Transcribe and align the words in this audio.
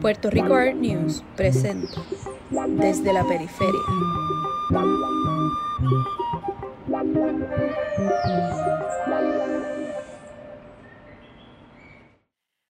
Puerto 0.00 0.30
Rico 0.30 0.54
Art 0.54 0.74
News 0.74 1.24
presenta 1.36 2.00
desde 2.68 3.12
la 3.12 3.24
periferia. 3.24 3.80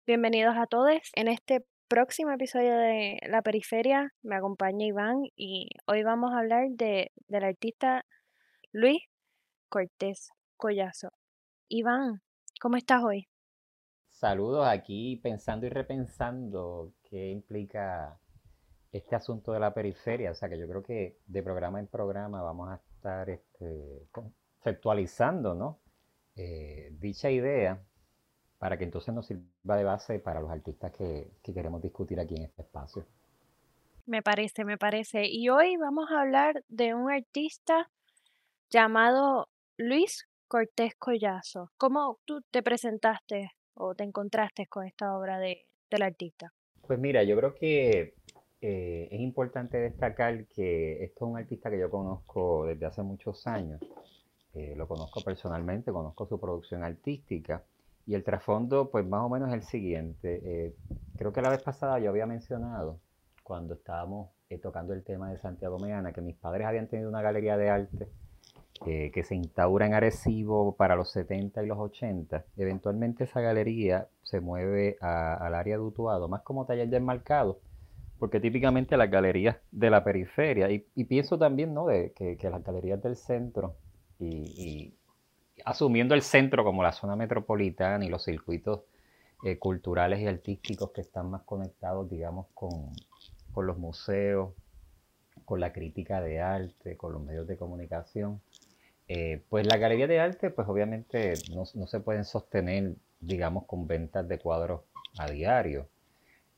Bienvenidos 0.05 0.55
a 0.57 0.65
todos. 0.67 1.01
En 1.15 1.27
este 1.27 1.65
próximo 1.89 2.31
episodio 2.31 2.77
de 2.77 3.19
La 3.27 3.41
Periferia 3.41 4.13
me 4.21 4.37
acompaña 4.37 4.85
Iván 4.85 5.23
y 5.35 5.69
hoy 5.85 6.03
vamos 6.03 6.31
a 6.33 6.39
hablar 6.39 6.67
de, 6.69 7.11
del 7.27 7.43
artista 7.43 8.05
Luis 8.71 9.01
Cortés 9.67 10.29
Collazo. 10.55 11.11
Iván, 11.67 12.21
¿cómo 12.59 12.77
estás 12.77 13.03
hoy? 13.03 13.27
Saludos 14.09 14.67
aquí 14.67 15.17
pensando 15.17 15.65
y 15.65 15.69
repensando 15.69 16.93
qué 17.03 17.29
implica 17.29 18.19
este 18.91 19.15
asunto 19.15 19.51
de 19.51 19.59
la 19.59 19.73
periferia. 19.73 20.31
O 20.31 20.35
sea 20.35 20.49
que 20.49 20.57
yo 20.57 20.67
creo 20.67 20.83
que 20.83 21.19
de 21.27 21.43
programa 21.43 21.79
en 21.79 21.87
programa 21.87 22.41
vamos 22.41 22.69
a 22.69 22.75
estar 22.75 23.29
este, 23.29 24.07
conceptualizando 24.11 25.53
¿no? 25.53 25.79
Eh, 26.35 26.89
dicha 26.99 27.29
idea 27.29 27.83
para 28.57 28.77
que 28.77 28.85
entonces 28.85 29.13
nos 29.13 29.27
sirva 29.27 29.75
de 29.75 29.83
base 29.83 30.19
para 30.19 30.41
los 30.41 30.49
artistas 30.49 30.91
que, 30.91 31.31
que 31.43 31.53
queremos 31.53 31.81
discutir 31.81 32.19
aquí 32.19 32.35
en 32.35 32.43
este 32.43 32.63
espacio. 32.63 33.05
Me 34.05 34.23
parece, 34.23 34.65
me 34.65 34.77
parece. 34.77 35.27
Y 35.27 35.49
hoy 35.49 35.77
vamos 35.77 36.09
a 36.11 36.21
hablar 36.21 36.63
de 36.69 36.95
un 36.95 37.11
artista 37.11 37.91
llamado 38.69 39.47
Luis 39.77 40.27
Cortés 40.47 40.95
Collazo. 40.95 41.71
¿Cómo 41.77 42.19
tú 42.23 42.41
te 42.49 42.63
presentaste 42.63 43.51
o 43.73 43.95
te 43.95 44.05
encontraste 44.05 44.67
con 44.67 44.85
esta 44.85 45.17
obra 45.17 45.39
de, 45.39 45.67
del 45.91 46.01
artista? 46.01 46.53
Pues 46.85 46.97
mira, 46.99 47.21
yo 47.23 47.35
creo 47.35 47.53
que 47.53 48.13
eh, 48.61 49.09
es 49.11 49.19
importante 49.19 49.77
destacar 49.77 50.45
que 50.47 51.03
esto 51.03 51.25
es 51.25 51.31
un 51.31 51.37
artista 51.37 51.69
que 51.69 51.79
yo 51.79 51.91
conozco 51.91 52.65
desde 52.65 52.85
hace 52.85 53.03
muchos 53.03 53.45
años. 53.45 53.81
Eh, 54.53 54.73
lo 54.77 54.87
conozco 54.87 55.21
personalmente, 55.21 55.91
conozco 55.91 56.25
su 56.25 56.39
producción 56.39 56.81
artística 56.83 57.63
y 58.05 58.15
el 58.15 58.23
trasfondo 58.23 58.89
pues 58.89 59.05
más 59.05 59.23
o 59.23 59.29
menos 59.29 59.49
es 59.49 59.55
el 59.55 59.63
siguiente. 59.63 60.41
Eh, 60.45 60.75
creo 61.17 61.33
que 61.33 61.41
la 61.41 61.49
vez 61.49 61.61
pasada 61.61 61.99
yo 61.99 62.09
había 62.09 62.25
mencionado 62.25 63.01
cuando 63.43 63.73
estábamos 63.73 64.29
tocando 64.61 64.93
el 64.93 65.03
tema 65.03 65.29
de 65.29 65.37
Santiago 65.39 65.77
Meana 65.77 66.13
que 66.13 66.21
mis 66.21 66.37
padres 66.37 66.65
habían 66.65 66.87
tenido 66.87 67.09
una 67.09 67.21
galería 67.21 67.57
de 67.57 67.69
arte 67.69 68.07
eh, 68.85 69.11
que 69.13 69.23
se 69.23 69.35
instaura 69.35 69.85
en 69.85 69.93
Arecibo 69.93 70.75
para 70.75 70.95
los 70.95 71.11
70 71.11 71.63
y 71.63 71.67
los 71.67 71.77
80, 71.77 72.45
eventualmente 72.57 73.23
esa 73.23 73.41
galería 73.41 74.07
se 74.21 74.39
mueve 74.39 74.97
al 75.01 75.55
área 75.55 75.77
de 75.77 75.83
Utuado, 75.83 76.27
más 76.27 76.41
como 76.41 76.65
taller 76.65 76.89
de 76.89 76.99
porque 78.19 78.39
típicamente 78.39 78.97
las 78.97 79.09
galerías 79.09 79.57
de 79.71 79.89
la 79.89 80.03
periferia, 80.03 80.69
y, 80.69 81.03
pienso 81.05 81.37
también 81.37 81.73
¿no? 81.73 81.85
de, 81.85 82.13
que, 82.13 82.37
las 82.49 82.63
galerías 82.63 83.01
del 83.01 83.15
centro, 83.15 83.75
y, 84.19 84.93
asumiendo 85.65 86.13
el 86.13 86.21
centro 86.21 86.63
como 86.63 86.83
la 86.83 86.91
zona 86.91 87.15
metropolitana 87.15 88.05
y 88.05 88.09
los 88.09 88.23
circuitos 88.23 88.81
eh, 89.43 89.57
culturales 89.57 90.19
y 90.19 90.27
artísticos 90.27 90.91
que 90.91 91.01
están 91.01 91.31
más 91.31 91.41
conectados, 91.43 92.09
digamos, 92.09 92.47
con 92.53 92.91
los 93.65 93.77
museos, 93.77 94.53
con 95.47 95.61
la 95.61 95.71
crítica 95.71 96.21
de 96.21 96.41
arte, 96.41 96.97
con 96.97 97.13
los 97.13 97.23
medios 97.23 97.47
de 97.47 97.55
comunicación, 97.55 98.41
eh, 99.07 99.41
pues 99.49 99.65
la 99.65 99.77
galería 99.77 100.07
de 100.07 100.19
arte, 100.19 100.49
pues 100.49 100.67
obviamente 100.67 101.33
no, 101.53 101.65
se 101.65 101.99
pueden 102.01 102.25
sostener, 102.25 102.95
digamos, 103.19 103.65
con 103.65 103.87
ventas 103.87 104.27
de 104.27 104.37
cuadros 104.39 104.81
a 105.17 105.29
diario. 105.29 105.87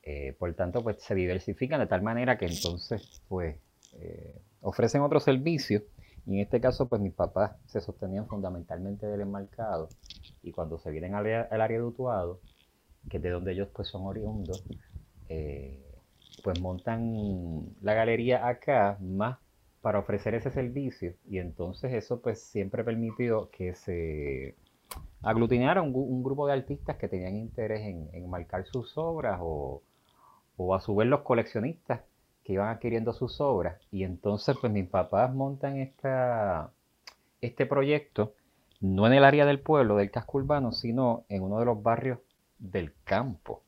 Eh, 0.02 0.36
por 0.40 0.54
tanto, 0.56 0.82
pues 0.82 0.98
se 1.04 1.14
diversifican 1.14 1.80
de 1.80 1.88
tal 1.88 2.02
manera 2.02 2.38
que 2.38 2.48
entonces, 2.48 3.22
pues, 3.28 3.56
eh, 4.00 4.42
ofrecen 4.62 5.02
otros 5.02 5.24
servicios. 5.24 5.84
Y 6.26 6.36
en 6.36 6.40
este 6.42 6.60
caso, 6.60 6.88
pues 6.88 7.02
mis 7.02 7.14
papás 7.14 7.56
se 7.68 7.82
sostenían 7.82 8.28
fundamentalmente 8.28 9.06
del 9.06 9.22
enmarcado. 9.22 9.90
Y 10.42 10.52
cuando 10.52 10.80
se 10.80 10.90
vienen 10.92 11.16
al, 11.16 11.28
área 11.28 11.78
de 11.78 11.84
Utuado, 11.84 12.40
que 13.10 13.18
es 13.18 13.24
de 13.24 13.30
donde 13.30 13.54
ellos 13.54 13.70
pues 13.74 13.88
son 13.88 14.04
oriundos, 14.06 14.64
pues 16.44 16.60
montan 16.60 17.76
la 17.82 17.94
galería 17.94 18.48
acá 18.48 18.98
más 19.00 19.38
para 19.82 20.00
ofrecer 20.00 20.34
ese 20.36 20.52
servicio 20.52 21.14
y 21.30 21.40
entonces 21.40 21.94
eso 21.94 22.22
pues 22.22 22.42
siempre 22.42 22.84
permitió 22.84 23.50
que 23.52 23.76
se 23.76 24.56
aglutinara 25.22 25.82
un, 25.82 26.24
grupo 26.24 26.48
de 26.48 26.54
artistas 26.54 26.98
que 26.98 27.08
tenían 27.08 27.36
interés 27.36 27.82
en, 27.82 28.30
marcar 28.30 28.66
sus 28.66 28.98
obras 28.98 29.40
o, 29.42 29.82
a 30.74 30.80
su 30.82 30.96
vez 30.96 31.08
los 31.08 31.22
coleccionistas 31.22 32.02
que 32.44 32.54
iban 32.54 32.70
adquiriendo 32.70 33.14
sus 33.14 33.40
obras 33.40 33.80
y 33.92 34.04
entonces 34.04 34.58
pues 34.60 34.72
mis 34.74 34.88
papás 34.90 35.34
montan 35.34 35.78
esta, 35.78 36.72
este 37.42 37.66
proyecto 37.66 38.34
no 38.82 39.08
en 39.08 39.14
el 39.14 39.26
área 39.26 39.46
del 39.46 39.60
pueblo, 39.60 39.98
del 39.98 40.12
casco 40.12 40.38
urbano, 40.38 40.72
sino 40.72 41.26
en 41.30 41.44
uno 41.44 41.60
de 41.60 41.66
los 41.66 41.84
barrios 41.84 42.20
del 42.58 42.94
campo. 43.04 43.64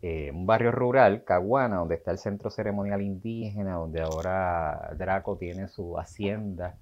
Eh, 0.00 0.30
un 0.32 0.46
barrio 0.46 0.70
rural, 0.70 1.24
Caguana, 1.24 1.76
donde 1.76 1.96
está 1.96 2.12
el 2.12 2.18
centro 2.18 2.50
ceremonial 2.50 3.02
indígena, 3.02 3.74
donde 3.74 4.00
ahora 4.00 4.94
Draco 4.96 5.36
tiene 5.36 5.66
su 5.68 5.98
hacienda 5.98 6.76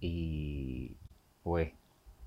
y 0.00 0.94
pues 1.42 1.72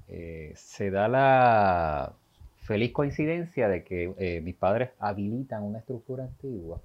eh, 0.09 0.51
se 0.55 0.91
da 0.91 1.07
la 1.07 2.13
feliz 2.59 2.91
coincidencia 2.91 3.69
de 3.69 3.83
que 3.83 4.13
eh, 4.17 4.41
mis 4.41 4.55
padres 4.55 4.89
habilitan 4.99 5.63
una 5.63 5.79
estructura 5.79 6.25
antigua 6.25 6.81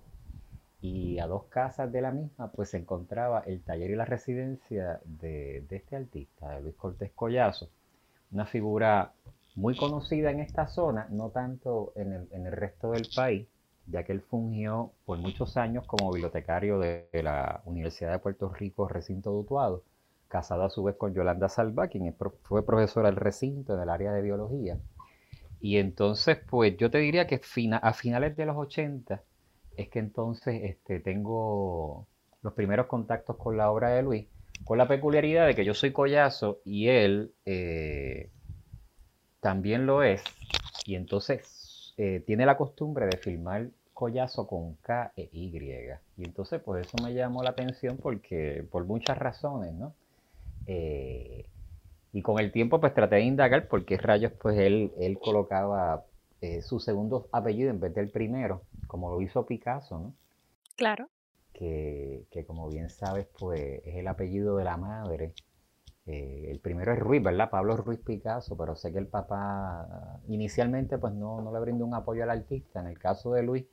y 0.80 1.18
a 1.18 1.26
dos 1.26 1.44
casas 1.44 1.90
de 1.90 2.00
la 2.00 2.12
misma 2.12 2.50
pues 2.52 2.70
se 2.70 2.78
encontraba 2.78 3.42
el 3.46 3.60
taller 3.62 3.90
y 3.90 3.96
la 3.96 4.04
residencia 4.04 5.00
de, 5.04 5.64
de 5.68 5.76
este 5.76 5.96
artista, 5.96 6.50
de 6.50 6.62
Luis 6.62 6.76
Cortés 6.76 7.10
Collazo, 7.14 7.68
una 8.30 8.46
figura 8.46 9.12
muy 9.54 9.76
conocida 9.76 10.30
en 10.30 10.40
esta 10.40 10.66
zona, 10.66 11.06
no 11.10 11.30
tanto 11.30 11.92
en 11.96 12.12
el, 12.12 12.52
resto 12.52 12.92
del 12.92 13.08
país, 13.14 13.46
ya 13.86 14.04
que 14.04 14.12
él 14.12 14.22
fungió 14.22 14.92
por 15.04 15.18
muchos 15.18 15.56
años 15.56 15.86
como 15.86 16.10
bibliotecario 16.12 16.78
de, 16.78 17.08
la 17.12 17.62
Universidad 17.64 18.12
de 18.12 18.18
Puerto 18.18 18.48
Rico, 18.48 18.88
recinto 18.88 19.30
de 19.30 19.40
Utuado, 19.40 19.82
casado 20.28 20.64
a 20.64 20.70
su 20.70 20.82
vez 20.82 20.96
con 20.96 21.12
Yolanda 21.12 21.48
Salva, 21.48 21.88
quien 21.88 22.14
fue 22.42 22.64
profesora 22.64 23.08
del 23.10 23.16
recinto 23.16 23.74
en 23.74 23.82
el 23.82 23.90
área 23.90 24.12
de 24.12 24.22
biología. 24.22 24.78
Y 25.60 25.76
entonces, 25.76 26.38
pues 26.48 26.76
yo 26.76 26.90
te 26.90 26.98
diría 26.98 27.26
que 27.26 27.40
a 27.82 27.92
finales 27.92 28.36
de 28.36 28.46
los 28.46 28.56
80 28.56 29.22
es 29.76 29.88
que 29.88 29.98
entonces 29.98 30.60
este, 30.64 31.00
tengo 31.00 32.06
los 32.42 32.52
primeros 32.54 32.86
contactos 32.86 33.36
con 33.36 33.56
la 33.56 33.70
obra 33.70 33.90
de 33.90 34.02
Luis, 34.02 34.26
con 34.64 34.78
la 34.78 34.88
peculiaridad 34.88 35.46
de 35.46 35.54
que 35.54 35.64
yo 35.64 35.74
soy 35.74 35.92
collazo 35.92 36.60
y 36.64 36.88
él... 36.88 37.34
Eh, 37.44 38.30
también 39.42 39.86
lo 39.86 40.04
es, 40.04 40.22
y 40.86 40.94
entonces 40.94 41.94
eh, 41.96 42.22
tiene 42.24 42.46
la 42.46 42.56
costumbre 42.56 43.06
de 43.06 43.16
filmar 43.16 43.66
collazo 43.92 44.46
con 44.46 44.74
K 44.76 45.12
e 45.16 45.28
Y. 45.32 45.58
Y 46.16 46.24
entonces, 46.24 46.62
pues 46.64 46.86
eso 46.86 46.96
me 47.02 47.12
llamó 47.12 47.42
la 47.42 47.50
atención 47.50 47.98
porque, 47.98 48.64
por 48.70 48.84
muchas 48.84 49.18
razones, 49.18 49.74
¿no? 49.74 49.94
Eh, 50.66 51.44
y 52.12 52.22
con 52.22 52.38
el 52.38 52.52
tiempo, 52.52 52.80
pues 52.80 52.94
traté 52.94 53.16
de 53.16 53.22
indagar 53.22 53.66
por 53.66 53.84
qué 53.84 53.96
rayos, 53.96 54.32
pues 54.40 54.56
él, 54.58 54.92
él 55.00 55.18
colocaba 55.18 56.04
eh, 56.40 56.62
su 56.62 56.78
segundo 56.78 57.28
apellido 57.32 57.70
en 57.70 57.80
vez 57.80 57.92
del 57.94 58.10
primero, 58.10 58.62
como 58.86 59.10
lo 59.10 59.20
hizo 59.20 59.44
Picasso, 59.44 59.98
¿no? 59.98 60.14
Claro. 60.76 61.08
Que, 61.52 62.22
que 62.30 62.44
como 62.44 62.68
bien 62.68 62.90
sabes, 62.90 63.26
pues 63.38 63.82
es 63.84 63.96
el 63.96 64.06
apellido 64.06 64.56
de 64.56 64.64
la 64.64 64.76
madre 64.76 65.32
eh, 66.06 66.48
el 66.50 66.58
primero 66.58 66.92
es 66.92 66.98
Ruiz, 66.98 67.22
¿verdad? 67.22 67.50
Pablo 67.50 67.76
Ruiz 67.76 68.00
Picasso, 68.00 68.56
pero 68.56 68.74
sé 68.74 68.92
que 68.92 68.98
el 68.98 69.06
papá 69.06 70.18
inicialmente 70.28 70.98
pues 70.98 71.12
no, 71.14 71.40
no 71.40 71.52
le 71.52 71.60
brindó 71.60 71.84
un 71.86 71.94
apoyo 71.94 72.24
al 72.24 72.30
artista. 72.30 72.80
En 72.80 72.88
el 72.88 72.98
caso 72.98 73.32
de 73.32 73.42
Luis, 73.42 73.64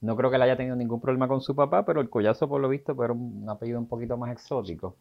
no 0.00 0.16
creo 0.16 0.30
que 0.30 0.36
él 0.36 0.42
haya 0.42 0.56
tenido 0.56 0.76
ningún 0.76 1.00
problema 1.00 1.28
con 1.28 1.40
su 1.40 1.54
papá, 1.54 1.84
pero 1.84 2.00
el 2.00 2.10
collazo 2.10 2.48
por 2.48 2.60
lo 2.60 2.68
visto 2.68 2.94
pues, 2.94 3.06
era 3.06 3.14
un, 3.14 3.48
apellido 3.48 3.78
un 3.78 3.88
poquito 3.88 4.16
más 4.16 4.32
exótico. 4.32 4.96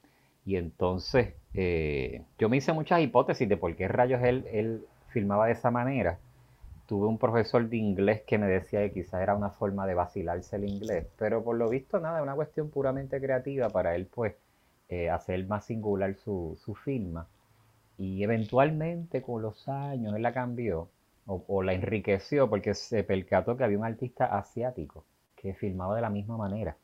Y 0.45 0.55
entonces 0.55 1.33
eh, 1.53 2.23
yo 2.39 2.47
me 2.47 2.57
hice 2.57 2.71
muchas 2.71 3.01
hipótesis 3.01 3.49
de 3.49 3.57
por 3.57 3.75
qué 3.75 3.87
rayos 3.89 4.23
él, 4.23 4.45
él 4.51 4.85
filmaba 5.09 5.47
de 5.47 5.53
esa 5.53 5.71
manera. 5.71 6.19
Tuve 6.87 7.05
un 7.07 7.17
profesor 7.17 7.67
de 7.67 7.75
inglés 7.75 8.21
que 8.25 8.37
me 8.37 8.47
decía 8.47 8.79
que 8.79 8.93
quizás 8.93 9.21
era 9.21 9.35
una 9.35 9.49
forma 9.49 9.85
de 9.85 9.93
vacilarse 9.93 10.55
el 10.55 10.63
inglés, 10.69 11.05
pero 11.17 11.43
por 11.43 11.57
lo 11.57 11.69
visto 11.69 11.99
nada, 11.99 12.23
una 12.23 12.33
cuestión 12.35 12.69
puramente 12.69 13.19
creativa 13.19 13.67
para 13.69 13.93
él 13.95 14.07
pues 14.07 14.35
eh, 14.89 15.09
hacer 15.09 15.45
más 15.47 15.65
singular 15.65 16.15
su, 16.15 16.57
su, 16.63 16.75
firma. 16.75 17.27
Y 17.97 18.23
eventualmente 18.23 19.21
con 19.21 19.41
los 19.41 19.67
años 19.67 20.15
él 20.15 20.21
la 20.21 20.33
cambió 20.33 20.89
o, 21.25 21.61
la 21.63 21.73
enriqueció 21.73 22.49
porque 22.49 22.73
se 22.73 23.03
percató 23.03 23.57
que 23.57 23.63
había 23.63 23.77
un 23.77 23.85
artista 23.85 24.25
asiático 24.25 25.03
que 25.35 25.53
filmaba 25.53 25.95
de 25.95 26.01
la 26.01 26.09
misma 26.09 26.37
manera. 26.37 26.77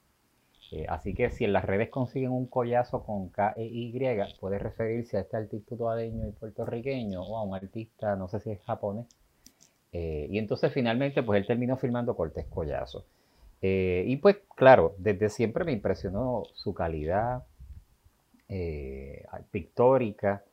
Eh, 0.71 0.85
así 0.89 1.13
que 1.13 1.29
si 1.29 1.45
en 1.45 1.53
las 1.53 1.65
redes 1.65 1.89
consiguen 1.89 2.31
un 2.31 2.47
collazo 2.47 3.03
con 3.03 3.29
K 3.29 3.53
e 3.57 3.63
Y, 3.65 3.93
puede 4.39 4.59
referirse 4.59 5.17
a 5.17 5.21
este 5.21 5.37
artista 5.37 5.77
tuadeño 5.77 6.27
y 6.27 6.31
puertorriqueño 6.31 7.21
o 7.21 7.37
a 7.37 7.43
un 7.43 7.55
artista, 7.55 8.15
no 8.15 8.27
sé 8.27 8.39
si 8.39 8.51
es 8.51 8.61
japonés, 8.63 9.07
Eh, 9.93 10.27
y 10.29 10.39
entonces 10.39 10.73
finalmente 10.73 11.21
pues 11.23 11.39
él 11.39 11.47
terminó 11.47 11.77
filmando 11.77 12.15
Cortés 12.15 12.47
Collazo. 12.47 13.05
Eh, 13.61 14.03
y 14.07 14.17
pues 14.17 14.37
claro, 14.55 14.95
desde 14.97 15.29
siempre 15.29 15.63
me 15.65 15.71
impresionó 15.71 16.43
su 16.53 16.73
calidad 16.73 17.43
eh, 18.49 19.25
pictórica, 19.51 20.43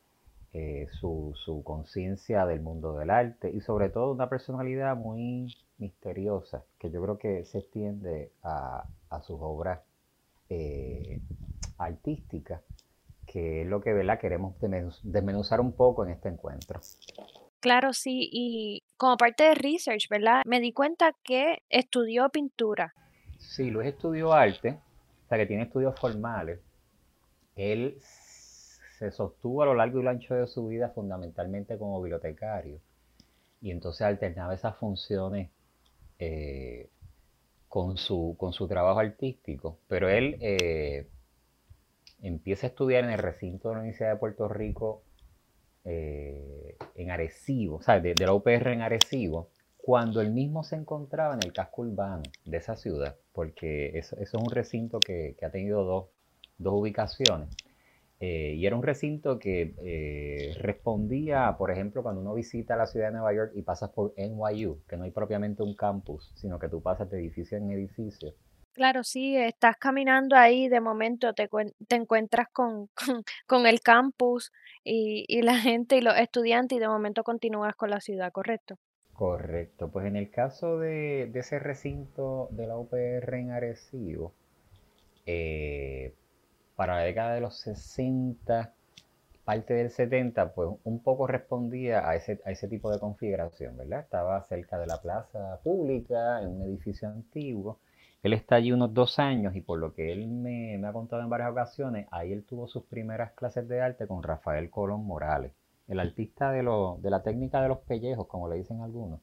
su, 0.99 1.33
su 1.45 1.63
conciencia 1.63 2.45
del 2.45 2.59
mundo 2.59 2.97
del 2.97 3.09
arte 3.09 3.49
y 3.49 3.61
sobre 3.61 3.89
todo 3.89 4.11
una 4.11 4.27
personalidad 4.27 4.97
muy 4.97 5.55
misteriosa 5.77 6.65
que 6.77 6.91
yo 6.91 7.01
creo 7.01 7.17
que 7.17 7.45
se 7.45 7.59
extiende 7.59 8.31
a, 8.43 8.83
a 9.09 9.21
sus 9.21 9.37
obras 9.39 9.79
artísticas, 11.77 12.61
que 13.25 13.61
es 13.61 13.67
lo 13.67 13.81
que 13.81 13.93
¿verdad? 13.93 14.19
queremos 14.19 14.55
desmenuzar 15.03 15.61
un 15.61 15.71
poco 15.71 16.05
en 16.05 16.11
este 16.11 16.29
encuentro. 16.29 16.79
Claro, 17.61 17.93
sí, 17.93 18.27
y 18.31 18.83
como 18.97 19.17
parte 19.17 19.43
de 19.43 19.55
research, 19.55 20.09
¿verdad? 20.09 20.41
Me 20.45 20.59
di 20.59 20.73
cuenta 20.73 21.13
que 21.23 21.61
estudió 21.69 22.29
pintura. 22.29 22.93
Sí, 23.37 23.69
Luis 23.69 23.89
estudió 23.89 24.33
arte, 24.33 24.79
o 25.25 25.29
sea 25.29 25.37
que 25.37 25.45
tiene 25.45 25.63
estudios 25.63 25.97
formales. 25.99 26.59
Él 27.55 27.99
se 28.97 29.11
sostuvo 29.11 29.61
a 29.61 29.65
lo 29.65 29.75
largo 29.75 29.99
y 29.99 30.03
lo 30.03 30.09
ancho 30.09 30.35
de 30.35 30.47
su 30.47 30.67
vida 30.67 30.89
fundamentalmente 30.89 31.77
como 31.77 32.01
bibliotecario 32.01 32.79
y 33.61 33.71
entonces 33.71 34.01
alternaba 34.01 34.53
esas 34.53 34.75
funciones 34.77 35.49
eh, 36.19 36.89
con, 37.67 37.97
su, 37.97 38.35
con 38.37 38.53
su 38.53 38.67
trabajo 38.67 38.99
artístico. 38.99 39.77
Pero 39.87 40.09
él 40.09 40.37
eh, 40.41 41.07
empieza 42.21 42.67
a 42.67 42.69
estudiar 42.69 43.03
en 43.03 43.11
el 43.11 43.19
recinto 43.19 43.69
de 43.69 43.75
la 43.75 43.81
Universidad 43.81 44.11
de 44.11 44.17
Puerto 44.17 44.47
Rico 44.47 45.03
eh, 45.85 46.77
en 46.95 47.11
Arecibo, 47.11 47.77
o 47.77 47.81
sea, 47.81 47.99
de, 47.99 48.13
la 48.15 48.33
UPR 48.33 48.67
en 48.67 48.81
Arecibo, 48.81 49.49
cuando 49.77 50.21
él 50.21 50.31
mismo 50.31 50.63
se 50.63 50.75
encontraba 50.75 51.33
en 51.33 51.39
el 51.43 51.53
casco 51.53 51.81
urbano 51.81 52.23
de 52.45 52.57
esa 52.57 52.75
ciudad, 52.75 53.15
porque 53.33 53.97
eso, 53.97 54.15
es 54.17 54.33
un 54.33 54.51
recinto 54.51 54.99
que, 54.99 55.35
ha 55.41 55.49
tenido 55.49 55.83
dos, 55.83 56.05
ubicaciones. 56.69 57.49
Eh, 58.19 58.53
y 58.55 58.67
era 58.67 58.75
un 58.75 58.83
recinto 58.83 59.39
que 59.39 59.73
eh, 59.81 60.53
respondía, 60.59 61.55
por 61.57 61.71
ejemplo, 61.71 62.03
cuando 62.03 62.21
uno 62.21 62.35
visita 62.35 62.75
la 62.75 62.85
ciudad 62.85 63.07
de 63.07 63.13
Nueva 63.13 63.33
York 63.33 63.51
y 63.55 63.63
pasas 63.63 63.89
por 63.89 64.13
NYU, 64.15 64.83
que 64.87 64.95
no 64.95 65.05
hay 65.05 65.11
propiamente 65.11 65.63
un 65.63 65.75
campus, 65.75 66.31
sino 66.35 66.59
que 66.59 66.69
tú 66.69 66.81
pasas 66.83 67.09
de 67.09 67.19
edificio 67.19 67.57
en 67.57 67.71
edificio. 67.71 68.33
Claro, 68.73 69.03
sí, 69.03 69.35
estás 69.35 69.75
caminando 69.77 70.35
ahí, 70.35 70.69
de 70.69 70.79
momento 70.79 71.33
te, 71.33 71.49
te 71.87 71.95
encuentras 71.95 72.47
con, 72.53 72.89
con, 73.47 73.65
el 73.65 73.81
campus 73.81 74.51
y, 74.83 75.25
y 75.27 75.41
la 75.41 75.55
gente 75.55 75.97
y 75.97 76.01
los 76.01 76.15
estudiantes 76.15 76.77
y 76.77 76.79
de 76.79 76.87
momento 76.87 77.23
continúas 77.23 77.75
con 77.75 77.89
la 77.89 77.99
ciudad, 77.99 78.31
¿correcto? 78.31 78.77
Correcto, 79.21 79.91
pues 79.91 80.07
en 80.07 80.15
el 80.15 80.31
caso 80.31 80.79
de, 80.79 81.29
ese 81.35 81.59
recinto 81.59 82.47
de 82.51 82.65
la 82.65 82.75
UPR 82.75 83.37
en 83.37 83.51
Arecibo, 83.51 84.33
eh, 85.27 86.15
para 86.81 86.95
la 86.95 87.03
década 87.03 87.35
de 87.35 87.41
los 87.41 87.57
60, 87.57 88.73
parte 89.45 89.75
del 89.75 89.91
70, 89.91 90.51
pues 90.55 90.67
un 90.83 91.03
poco 91.03 91.27
respondía 91.27 92.09
a 92.09 92.15
ese, 92.15 92.41
a 92.43 92.49
ese 92.49 92.67
tipo 92.67 92.89
de 92.89 92.97
configuración, 92.97 93.77
¿verdad? 93.77 93.99
Estaba 93.99 94.41
cerca 94.45 94.79
de 94.79 94.87
la 94.87 94.99
plaza 94.99 95.59
pública, 95.63 96.41
en 96.41 96.47
un 96.47 96.63
edificio 96.63 97.07
antiguo, 97.07 97.77
él 98.23 98.33
está 98.33 98.55
allí 98.55 98.71
unos 98.71 98.95
dos 98.95 99.19
años 99.19 99.55
y 99.55 99.61
por 99.61 99.77
lo 99.77 99.93
que 99.93 100.11
él 100.11 100.27
me, 100.27 100.83
ha 100.83 100.91
contado 100.91 101.21
en 101.21 101.29
varias 101.29 101.51
ocasiones, 101.51 102.07
ahí 102.09 102.33
él 102.33 102.45
tuvo 102.45 102.67
sus 102.67 102.81
primeras 102.85 103.33
clases 103.33 103.67
de 103.67 103.79
arte 103.79 104.07
con 104.07 104.23
Rafael 104.23 104.71
Colón 104.71 105.05
Morales, 105.05 105.51
el 105.87 105.99
artista 105.99 106.51
de, 106.51 106.63
de 106.63 107.09
la 107.11 107.21
técnica 107.21 107.61
de 107.61 107.67
los 107.67 107.77
pellejos, 107.81 108.25
como 108.25 108.49
le 108.49 108.55
dicen 108.55 108.81
algunos, 108.81 109.19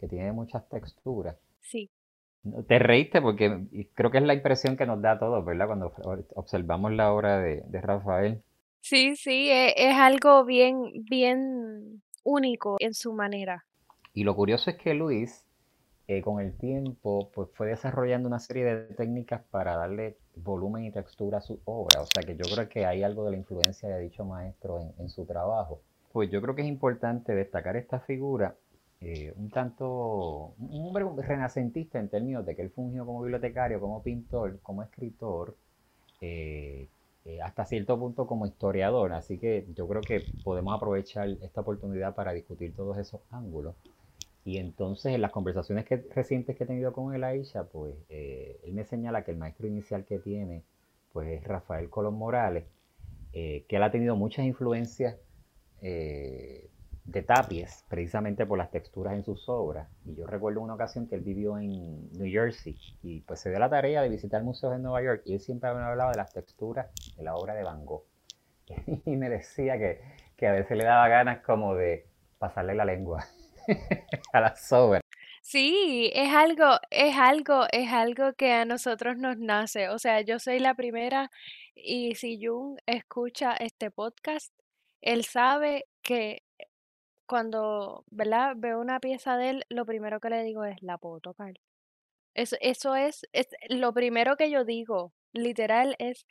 que 0.00 0.08
tiene 0.08 0.32
muchas 0.32 0.68
texturas. 0.68 1.36
Sí. 1.60 1.88
Te 2.68 2.78
reíste 2.78 3.20
porque 3.20 3.66
creo 3.94 4.10
que 4.10 4.18
es 4.18 4.24
la 4.24 4.34
impresión 4.34 4.76
que 4.76 4.86
nos 4.86 5.02
da 5.02 5.12
a 5.12 5.18
todos, 5.18 5.44
¿verdad? 5.44 5.66
Cuando 5.66 5.92
observamos 6.34 6.92
la 6.92 7.12
obra 7.12 7.40
de, 7.40 7.80
Rafael. 7.80 8.42
Sí, 8.80 9.16
sí, 9.16 9.50
es, 9.50 9.74
es 9.76 9.94
algo 9.96 10.44
bien, 10.44 10.92
bien 11.08 12.02
único 12.22 12.76
en 12.78 12.94
su 12.94 13.12
manera. 13.12 13.64
Y 14.14 14.24
lo 14.24 14.36
curioso 14.36 14.70
es 14.70 14.76
que 14.76 14.94
Luis 14.94 15.46
eh, 16.08 16.22
con 16.22 16.40
el 16.40 16.56
tiempo 16.56 17.32
pues 17.34 17.48
fue 17.54 17.66
desarrollando 17.66 18.28
una 18.28 18.38
serie 18.38 18.64
de 18.64 18.94
técnicas 18.94 19.42
para 19.50 19.76
darle 19.76 20.16
volumen 20.36 20.84
y 20.84 20.92
textura 20.92 21.38
a 21.38 21.40
su 21.40 21.58
obra. 21.64 22.00
O 22.00 22.06
sea 22.06 22.22
que 22.22 22.36
yo 22.36 22.44
creo 22.54 22.68
que 22.68 22.86
hay 22.86 23.02
algo 23.02 23.24
de 23.24 23.32
la 23.32 23.36
influencia 23.38 23.88
de 23.88 24.02
dicho 24.02 24.24
maestro 24.24 24.78
en, 24.98 25.08
su 25.08 25.24
trabajo. 25.24 25.80
Pues 26.12 26.30
yo 26.30 26.40
creo 26.40 26.54
que 26.54 26.62
es 26.62 26.68
importante 26.68 27.34
destacar 27.34 27.76
esta 27.76 27.98
figura, 27.98 28.54
eh, 29.00 29.32
un 29.36 29.50
tanto, 29.50 30.54
un 30.58 30.86
hombre 30.86 31.04
renacentista 31.22 31.98
en 31.98 32.08
términos 32.08 32.46
de 32.46 32.56
que 32.56 32.62
él 32.62 32.70
fungió 32.70 33.04
como 33.06 33.22
bibliotecario, 33.22 33.80
como 33.80 34.02
pintor, 34.02 34.58
como 34.62 34.82
escritor, 34.82 35.56
eh, 36.20 36.88
hasta 37.42 37.64
cierto 37.64 37.98
punto 37.98 38.26
como 38.26 38.46
historiador. 38.46 39.12
Así 39.12 39.38
que 39.38 39.66
yo 39.74 39.86
creo 39.88 40.00
que 40.00 40.22
podemos 40.44 40.74
aprovechar 40.74 41.28
esta 41.42 41.60
oportunidad 41.60 42.14
para 42.14 42.32
discutir 42.32 42.74
todos 42.74 42.98
esos 42.98 43.20
ángulos. 43.30 43.74
Y 44.46 44.58
entonces 44.58 45.12
en 45.12 45.22
las 45.22 45.32
conversaciones 45.32 45.84
que, 45.84 45.96
recientes 46.14 46.56
que 46.56 46.62
he 46.62 46.66
tenido 46.68 46.92
con 46.92 47.12
el 47.12 47.24
Aisha, 47.24 47.64
pues 47.64 47.96
eh, 48.08 48.60
él 48.62 48.74
me 48.74 48.84
señala 48.84 49.24
que 49.24 49.32
el 49.32 49.36
maestro 49.38 49.66
inicial 49.66 50.04
que 50.04 50.20
tiene 50.20 50.62
pues 51.12 51.28
es 51.28 51.44
Rafael 51.44 51.90
Colón 51.90 52.14
Morales, 52.14 52.64
eh, 53.32 53.64
que 53.68 53.76
él 53.76 53.82
ha 53.82 53.90
tenido 53.90 54.14
muchas 54.14 54.46
influencias 54.46 55.16
eh, 55.82 56.68
de 57.06 57.22
Tapies, 57.22 57.84
precisamente 57.88 58.46
por 58.46 58.58
las 58.58 58.70
texturas 58.70 59.14
en 59.14 59.24
sus 59.24 59.48
obras. 59.48 59.88
Y 60.04 60.14
yo 60.16 60.26
recuerdo 60.26 60.60
una 60.60 60.74
ocasión 60.74 61.06
que 61.06 61.14
él 61.14 61.22
vivió 61.22 61.58
en 61.58 62.10
New 62.12 62.30
Jersey 62.30 62.76
y 63.02 63.20
pues 63.20 63.40
se 63.40 63.50
dio 63.50 63.58
la 63.58 63.70
tarea 63.70 64.02
de 64.02 64.08
visitar 64.08 64.42
museos 64.42 64.74
en 64.74 64.82
Nueva 64.82 65.02
York 65.02 65.22
y 65.24 65.34
él 65.34 65.40
siempre 65.40 65.72
me 65.72 65.82
hablaba 65.82 66.10
de 66.10 66.18
las 66.18 66.32
texturas 66.32 66.88
de 67.16 67.22
la 67.22 67.36
obra 67.36 67.54
de 67.54 67.62
Van 67.62 67.84
Gogh. 67.84 68.04
y 69.06 69.16
me 69.16 69.28
decía 69.28 69.78
que, 69.78 70.00
que 70.36 70.48
a 70.48 70.52
veces 70.52 70.76
le 70.76 70.84
daba 70.84 71.08
ganas 71.08 71.42
como 71.44 71.74
de 71.74 72.06
pasarle 72.38 72.74
la 72.74 72.84
lengua. 72.84 73.24
a 74.32 74.40
la 74.40 74.56
sobra. 74.56 75.00
Sí, 75.42 76.10
es 76.12 76.34
algo, 76.34 76.78
es 76.90 77.16
algo, 77.16 77.66
es 77.70 77.92
algo 77.92 78.32
que 78.32 78.52
a 78.52 78.64
nosotros 78.64 79.16
nos 79.16 79.38
nace. 79.38 79.88
O 79.90 79.98
sea, 79.98 80.20
yo 80.20 80.40
soy 80.40 80.58
la 80.58 80.74
primera 80.74 81.30
y 81.74 82.16
si 82.16 82.44
Jung 82.44 82.78
escucha 82.86 83.52
este 83.52 83.92
podcast, 83.92 84.52
él 85.00 85.24
sabe 85.24 85.84
que 86.02 86.42
cuando, 87.26 88.04
¿verdad? 88.10 88.54
Veo 88.56 88.80
una 88.80 89.00
pieza 89.00 89.36
de 89.36 89.50
él, 89.50 89.64
lo 89.68 89.86
primero 89.86 90.20
que 90.20 90.30
le 90.30 90.42
digo 90.42 90.64
es, 90.64 90.82
la 90.82 90.98
puedo 90.98 91.20
tocar. 91.20 91.54
Eso, 92.34 92.56
eso 92.60 92.96
es, 92.96 93.26
es 93.32 93.48
lo 93.68 93.92
primero 93.92 94.36
que 94.36 94.50
yo 94.50 94.64
digo, 94.64 95.12
literal, 95.32 95.96
es, 95.98 96.26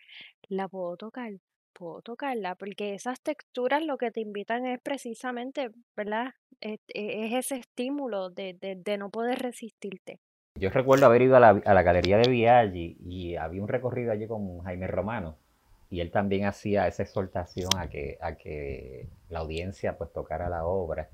la 0.50 0.68
puedo 0.68 0.98
tocar 0.98 1.34
puedo 1.76 2.02
tocarla, 2.02 2.56
porque 2.56 2.96
esas 2.96 3.22
texturas 3.22 3.86
lo 3.86 3.98
que 3.98 4.12
te 4.12 4.22
invitan 4.22 4.66
es 4.66 4.80
precisamente, 4.82 5.70
¿verdad? 5.96 6.34
Es, 6.62 6.80
ese 6.88 7.58
estímulo 7.58 8.30
de, 8.30 8.98
no 8.98 9.10
poder 9.10 9.40
resistirte. 9.40 10.20
Yo 10.58 10.70
recuerdo 10.70 11.06
haber 11.06 11.24
ido 11.24 11.36
a 11.36 11.40
la, 11.40 11.84
galería 11.84 12.18
de 12.18 12.30
Viaggi 12.30 12.98
y 13.02 13.36
había 13.36 13.62
un 13.62 13.68
recorrido 13.68 14.14
allí 14.14 14.26
con 14.26 14.62
Jaime 14.62 14.88
Romano 14.88 15.38
y 15.90 16.00
él 16.02 16.12
también 16.12 16.46
hacía 16.46 16.88
esa 16.88 17.04
exhortación 17.04 17.70
a 17.78 17.88
que, 17.88 18.18
a 18.22 18.36
que 18.36 19.08
la 19.30 19.40
audiencia 19.40 19.98
pues 19.98 20.12
tocara 20.12 20.50
la 20.50 20.66
obra. 20.66 21.10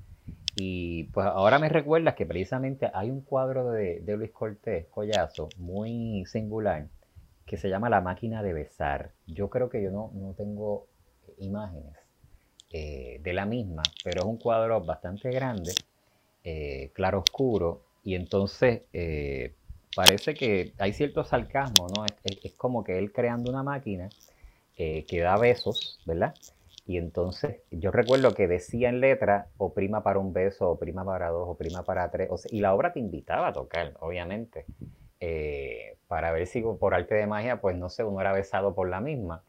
Y 0.55 1.05
pues 1.05 1.27
ahora 1.27 1.59
me 1.59 1.69
recuerdas 1.69 2.15
que 2.15 2.25
precisamente 2.25 2.91
hay 2.93 3.09
un 3.09 3.21
cuadro 3.21 3.71
de, 3.71 4.01
de 4.01 4.17
Luis 4.17 4.31
Cortés 4.31 4.85
Collazo 4.87 5.49
muy 5.57 6.25
singular 6.25 6.87
que 7.45 7.57
se 7.57 7.69
llama 7.69 7.89
La 7.89 8.01
máquina 8.01 8.41
de 8.41 8.53
besar. 8.53 9.11
Yo 9.27 9.49
creo 9.49 9.69
que 9.69 9.83
yo 9.83 9.91
no, 9.91 10.11
no 10.13 10.33
tengo 10.33 10.87
imágenes 11.39 11.97
eh, 12.71 13.19
de 13.21 13.33
la 13.33 13.45
misma, 13.45 13.83
pero 14.03 14.21
es 14.21 14.25
un 14.25 14.37
cuadro 14.37 14.79
bastante 14.79 15.29
grande, 15.31 15.73
eh, 16.45 16.91
claro 16.93 17.19
oscuro, 17.19 17.81
y 18.05 18.15
entonces 18.15 18.83
eh, 18.93 19.53
parece 19.93 20.33
que 20.33 20.71
hay 20.77 20.93
cierto 20.93 21.25
sarcasmo, 21.25 21.87
¿no? 21.93 22.05
Es, 22.23 22.53
como 22.53 22.85
que 22.85 22.97
él 22.97 23.11
creando 23.11 23.51
una 23.51 23.63
máquina 23.63 24.07
que 25.07 25.19
da 25.21 25.37
besos, 25.37 25.99
¿verdad? 26.05 26.35
Y 26.85 26.97
entonces 26.97 27.61
yo 27.71 27.91
recuerdo 27.91 28.33
que 28.33 28.47
decía 28.47 28.89
en 28.89 28.99
letra 28.99 29.47
o 29.57 29.73
prima 29.73 30.03
para 30.03 30.19
un 30.19 30.33
beso, 30.33 30.71
o 30.71 30.79
prima 30.79 31.05
para 31.05 31.29
dos, 31.29 31.47
o 31.47 31.55
prima 31.55 31.83
para 31.83 32.09
tres, 32.11 32.29
y 32.51 32.59
la 32.59 32.73
obra 32.73 32.91
te 32.91 32.99
invitaba 32.99 33.47
a 33.47 33.53
tocar, 33.53 33.93
obviamente. 33.99 34.65
Eh, 35.19 35.97
para 36.07 36.31
ver 36.31 36.47
si 36.47 36.61
por 36.61 36.93
arte 36.93 37.15
de 37.15 37.27
magia, 37.27 37.61
pues 37.61 37.77
no 37.77 37.89
sé, 37.89 38.03
uno 38.03 38.19
era 38.19 38.33
besado 38.33 38.75
por 38.75 38.89
la 38.89 38.99
misma. 38.99 39.43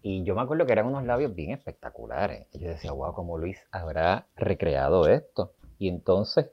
Y 0.00 0.22
yo 0.22 0.34
me 0.34 0.40
acuerdo 0.40 0.64
que 0.64 0.72
eran 0.72 0.86
unos 0.86 1.04
labios 1.04 1.34
bien 1.34 1.50
espectaculares. 1.50 2.46
Y 2.52 2.60
yo 2.60 2.68
decía, 2.68 2.92
wow, 2.92 3.12
como 3.12 3.36
Luis 3.36 3.66
habrá 3.72 4.26
recreado 4.36 5.08
esto. 5.08 5.52
Y 5.78 5.88
entonces, 5.88 6.50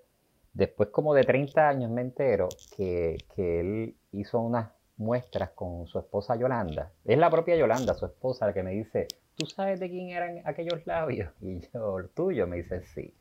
después 0.54 0.90
como 0.90 1.13
de 1.13 1.24
30 1.24 1.70
años 1.70 1.90
me 1.90 2.02
entero 2.02 2.50
que, 2.75 3.16
que 3.36 3.60
él 3.62 3.96
hizo 4.12 4.40
unas 4.40 4.73
muestras 4.98 5.52
con 5.52 5.88
su 5.88 6.00
esposa 6.00 6.36
Yolanda. 6.36 6.92
Es 7.06 7.18
la 7.18 7.30
propia 7.30 7.56
Yolanda, 7.56 7.94
su 7.94 8.06
esposa, 8.06 8.46
la 8.46 8.54
que 8.54 8.64
me 8.64 8.72
dice, 8.72 9.08
¿tú 9.36 9.46
sabes 9.46 9.80
de 9.80 9.90
quién 9.90 10.10
eran 10.10 10.42
aquellos 10.46 10.86
labios? 10.86 11.32
Y 11.42 11.62
yo, 11.74 12.00
¿el 12.00 12.10
tuyo? 12.10 12.48
Me 12.48 12.58
dice, 12.58 12.84
sí. 12.84 13.14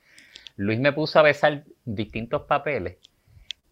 Luis 0.57 0.81
me 0.81 0.93
puso 0.93 1.19
a 1.19 1.23
besar 1.23 1.65
distintos 1.85 2.43
papeles, 2.43 2.99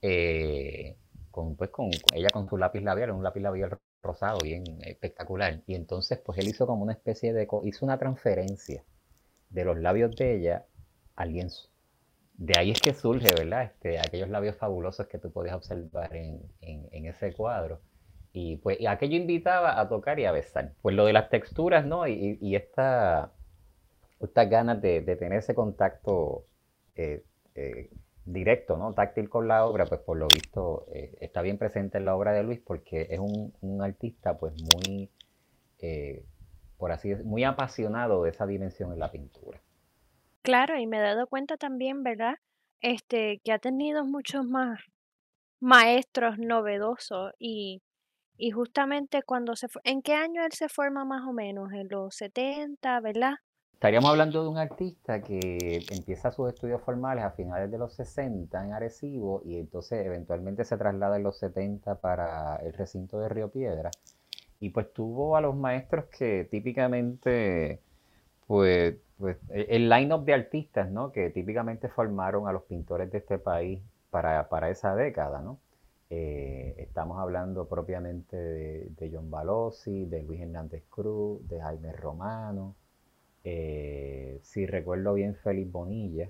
eh, 0.03 0.97
con, 1.31 1.57
pues, 1.57 1.71
con 1.71 1.91
ella 2.15 2.29
con 2.33 2.49
su 2.49 2.57
lápiz 2.57 2.83
labial, 2.83 3.11
un 3.11 3.23
lápiz 3.23 3.41
labial 3.41 3.79
rosado, 4.03 4.39
bien 4.43 4.65
espectacular. 4.83 5.63
Y 5.67 5.75
entonces, 5.75 6.19
pues 6.19 6.39
él 6.39 6.49
hizo 6.49 6.67
como 6.67 6.83
una 6.83 6.93
especie 6.93 7.33
de, 7.33 7.47
hizo 7.65 7.85
una 7.85 7.99
transferencia 7.99 8.85
de 9.51 9.65
los 9.65 9.79
labios 9.79 10.15
de 10.17 10.37
ella 10.37 10.67
al 11.17 11.33
lienzo. 11.33 11.69
De 12.35 12.55
ahí 12.59 12.71
es 12.71 12.81
que 12.81 12.95
surge, 12.95 13.35
¿verdad? 13.35 13.65
Este, 13.65 13.99
aquellos 13.99 14.31
labios 14.31 14.57
fabulosos 14.57 15.07
que 15.09 15.19
tú 15.19 15.31
podías 15.31 15.57
observar 15.57 16.17
en, 16.17 16.41
en, 16.63 17.05
ese 17.05 17.35
cuadro. 17.35 17.83
Y 18.33 18.57
pues 18.59 18.79
aquello 18.87 19.17
invitaba 19.17 19.81
a 19.81 19.89
tocar 19.89 20.19
y 20.21 20.25
a 20.25 20.33
besar. 20.33 20.73
Pues 20.83 20.95
lo 20.95 21.05
de 21.05 21.13
las 21.13 21.31
texturas, 21.31 21.85
¿no? 21.85 22.07
Y, 22.07 22.39
y 22.41 22.55
esta, 22.55 23.33
estas 24.21 24.51
ganas 24.51 24.81
de, 24.81 25.01
tener 25.03 25.39
ese 25.39 25.55
contacto 25.55 26.45
eh, 26.95 27.25
eh, 27.55 27.91
directo, 28.25 28.77
¿no? 28.77 28.93
Táctil 28.93 29.29
con 29.29 29.49
la 29.49 29.65
obra, 29.65 29.87
pues 29.87 30.01
por 30.03 30.19
lo 30.19 30.29
visto 30.29 30.87
eh, 30.93 31.17
está 31.21 31.43
bien 31.43 31.59
presente 31.59 31.99
en 31.99 32.05
la 32.05 32.15
obra 32.15 32.33
de 32.33 32.43
Luis 32.43 32.61
porque 32.61 33.09
es 33.11 33.19
un, 33.19 33.53
un 33.63 33.83
artista 33.83 34.37
pues 34.37 34.55
muy, 34.75 35.11
por 36.77 36.93
así 36.93 37.09
decirlo, 37.09 37.31
muy 37.31 37.45
apasionado 37.45 38.23
de 38.23 38.31
esa 38.31 38.47
dimensión 38.47 38.93
en 38.93 38.99
la 38.99 39.11
pintura. 39.11 39.61
Claro, 40.43 40.79
y 40.79 40.87
me 40.87 40.99
he 40.99 41.01
dado 41.01 41.27
cuenta 41.27 41.57
también, 41.57 42.03
¿verdad? 42.03 42.35
Este, 42.81 43.41
que 43.45 43.53
ha 43.53 43.59
tenido 43.59 44.05
muchos 44.05 44.47
más 44.47 44.81
maestros 45.61 46.39
novedosos 46.39 47.33
y, 47.39 47.83
y 48.41 48.51
justamente 48.51 49.23
cuando 49.23 49.55
se 49.55 49.69
¿en 49.85 50.03
qué 50.03 50.15
año 50.15 50.43
él 50.45 50.53
se 50.53 50.69
forma 50.69 51.05
más 51.05 51.27
o 51.29 51.33
menos? 51.33 51.73
En 51.73 51.89
los 51.89 52.15
70, 52.17 53.01
¿verdad? 53.01 53.35
Estaríamos 53.75 54.11
hablando 54.11 54.43
de 54.43 54.49
un 54.49 54.59
artista 54.59 55.23
que 55.23 55.85
empieza 55.91 56.31
sus 56.33 56.53
estudios 56.53 56.83
formales 56.83 57.25
a 57.25 57.31
finales 57.31 57.71
de 57.71 57.79
los 57.79 57.95
60 57.95 58.65
en 58.65 58.73
Arecibo 58.73 59.43
y 59.45 59.59
entonces 59.59 60.05
eventualmente 60.05 60.65
se 60.65 60.77
traslada 60.77 61.17
en 61.17 61.23
los 61.23 61.39
70 61.39 61.95
para 62.01 62.57
el 62.57 62.73
recinto 62.73 63.19
de 63.21 63.29
Río 63.29 63.51
Piedra. 63.51 63.91
Y 64.59 64.71
pues 64.71 64.93
tuvo 64.93 65.37
a 65.37 65.41
los 65.41 65.57
maestros 65.57 66.07
que 66.07 66.47
típicamente, 66.51 67.81
pues, 68.47 68.97
pues 69.19 69.39
e, 69.49 69.67
el 69.71 69.89
line-up 69.89 70.25
de 70.25 70.35
artistas, 70.35 70.91
¿no? 70.91 71.11
Que 71.13 71.31
típicamente 71.31 71.89
formaron 71.89 72.49
a 72.49 72.53
los 72.53 72.65
pintores 72.65 73.11
de 73.11 73.19
este 73.19 73.39
país 73.39 73.81
para, 74.11 74.49
para 74.51 74.69
esa 74.69 74.95
década, 74.95 75.41
¿no? 75.41 75.59
Eh, 76.13 76.75
estamos 76.79 77.21
hablando 77.21 77.69
propiamente 77.69 78.37
de, 78.37 79.11
John 79.13 79.31
Balossi, 79.31 80.07
de 80.07 80.25
Luis 80.25 80.41
Hernández 80.41 80.83
Cruz, 80.91 81.47
de 81.49 81.61
Jaime 81.61 81.93
Romano, 81.93 82.75
eh, 83.45 84.41
si 84.43 84.67
recuerdo 84.67 85.15
bien, 85.15 85.37
Félix 85.37 85.71
Bonilla. 85.71 86.29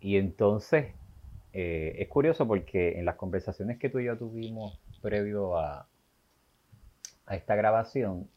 Y 0.00 0.16
entonces, 0.16 0.92
eh, 1.52 1.94
es 1.98 2.08
curioso 2.08 2.48
porque 2.48 2.98
en 2.98 3.04
las 3.04 3.14
conversaciones 3.14 3.78
que 3.78 3.88
tú 3.88 4.00
y 4.00 4.06
yo 4.06 4.18
tuvimos 4.18 4.80
previo 5.00 5.56
a, 5.56 5.86
a 7.26 7.36
esta 7.36 7.54
grabación, 7.54 8.28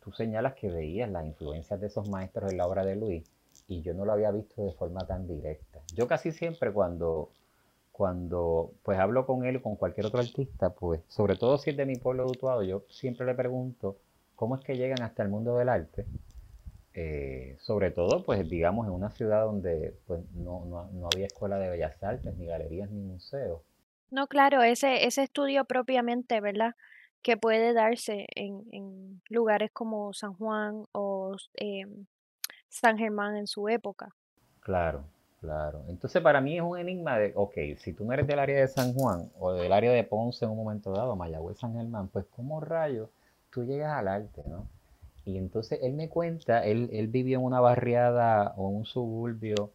tú 0.00 0.12
señalas 0.12 0.54
que 0.54 0.70
veías 0.70 1.10
las 1.10 1.26
influencias 1.26 1.80
de 1.80 1.88
esos 1.88 2.08
maestros 2.08 2.52
en 2.52 2.58
la 2.58 2.66
obra 2.66 2.84
de 2.84 2.94
Luis 2.94 3.24
y 3.66 3.82
yo 3.82 3.94
no 3.94 4.04
lo 4.04 4.12
había 4.12 4.30
visto 4.30 4.64
de 4.64 4.72
forma 4.72 5.04
tan 5.06 5.26
directa. 5.26 5.80
Yo 5.94 6.06
casi 6.06 6.30
siempre 6.30 6.72
cuando, 6.72 7.30
cuando 7.96 8.72
pues 8.82 8.98
hablo 8.98 9.24
con 9.24 9.46
él 9.46 9.56
o 9.56 9.62
con 9.62 9.76
cualquier 9.76 10.06
otro 10.06 10.20
artista, 10.20 10.70
pues 10.70 11.00
sobre 11.08 11.36
todo 11.36 11.56
si 11.56 11.70
es 11.70 11.76
de 11.76 11.86
mi 11.86 11.96
pueblo 11.96 12.24
de 12.26 12.32
Utuado, 12.32 12.62
yo 12.62 12.84
siempre 12.90 13.24
le 13.24 13.34
pregunto 13.34 13.96
cómo 14.34 14.54
es 14.54 14.62
que 14.62 14.76
llegan 14.76 15.02
hasta 15.02 15.22
el 15.22 15.30
mundo 15.30 15.56
del 15.56 15.70
arte 15.70 16.04
eh, 16.98 17.58
sobre 17.60 17.90
todo, 17.90 18.24
pues 18.24 18.48
digamos, 18.48 18.86
en 18.86 18.92
una 18.94 19.10
ciudad 19.10 19.44
donde 19.44 19.94
pues, 20.06 20.20
no, 20.32 20.64
no, 20.64 21.08
había 21.12 21.26
escuela 21.26 21.58
de 21.58 21.68
bellas 21.68 22.02
artes, 22.02 22.34
ni 22.36 22.46
galerías, 22.46 22.90
ni 22.90 23.02
museos. 23.02 23.60
No, 24.10 24.26
claro, 24.28 24.62
ese, 24.62 25.06
ese 25.06 25.22
estudio 25.22 25.66
propiamente, 25.66 26.40
¿verdad? 26.40 26.74
Que 27.20 27.36
puede 27.36 27.74
darse 27.74 28.24
en, 28.34 28.64
en 28.72 29.20
lugares 29.28 29.70
como 29.72 30.14
San 30.14 30.32
Juan 30.32 30.84
o 30.92 31.36
em, 31.56 32.06
San 32.70 32.96
Germán 32.96 33.36
en 33.36 33.46
su 33.46 33.68
época. 33.68 34.14
Claro, 34.60 35.04
claro. 35.40 35.84
Entonces 35.88 36.22
para 36.22 36.40
mí 36.40 36.56
es 36.56 36.62
un 36.62 36.78
enigma 36.78 37.18
de, 37.18 37.32
ok, 37.34 37.54
si 37.78 37.92
tú 37.92 38.04
no 38.04 38.12
eres 38.12 38.26
del 38.26 38.38
área 38.38 38.60
de 38.60 38.68
San 38.68 38.94
Juan 38.94 39.30
o 39.38 39.52
del 39.52 39.72
área 39.72 39.92
de 39.92 40.04
Ponce 40.04 40.44
en 40.44 40.50
un 40.50 40.58
momento 40.58 40.92
dado, 40.92 41.16
Mayagüez, 41.16 41.58
San 41.58 41.74
Germán, 41.74 42.08
pues 42.08 42.26
¿cómo 42.34 42.60
rayos 42.60 43.08
tú 43.50 43.64
llegas 43.64 43.96
al 43.96 44.08
arte, 44.08 44.42
no? 44.46 44.68
Y 45.24 45.38
entonces 45.38 45.80
él 45.82 45.94
me 45.94 46.08
cuenta, 46.08 46.64
él, 46.64 46.88
él 46.92 47.08
vivió 47.08 47.38
en 47.38 47.44
una 47.44 47.60
barriada 47.60 48.54
o 48.56 48.68
un 48.68 48.84
suburbio 48.84 49.72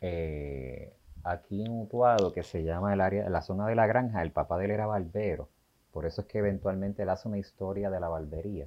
eh, 0.00 0.92
aquí 1.24 1.62
en 1.62 1.72
Utuado 1.80 2.32
que 2.32 2.42
se 2.44 2.62
llama 2.62 2.94
el 2.94 3.00
área, 3.00 3.28
la 3.28 3.42
zona 3.42 3.66
de 3.66 3.74
la 3.74 3.86
granja, 3.86 4.22
el 4.22 4.30
papá 4.30 4.58
de 4.58 4.66
él 4.66 4.70
era 4.70 4.86
barbero. 4.86 5.48
Por 5.90 6.06
eso 6.06 6.20
es 6.20 6.26
que 6.28 6.38
eventualmente 6.38 7.02
él 7.02 7.08
hace 7.08 7.26
una 7.26 7.38
historia 7.38 7.90
de 7.90 7.98
la 7.98 8.08
barbería, 8.08 8.64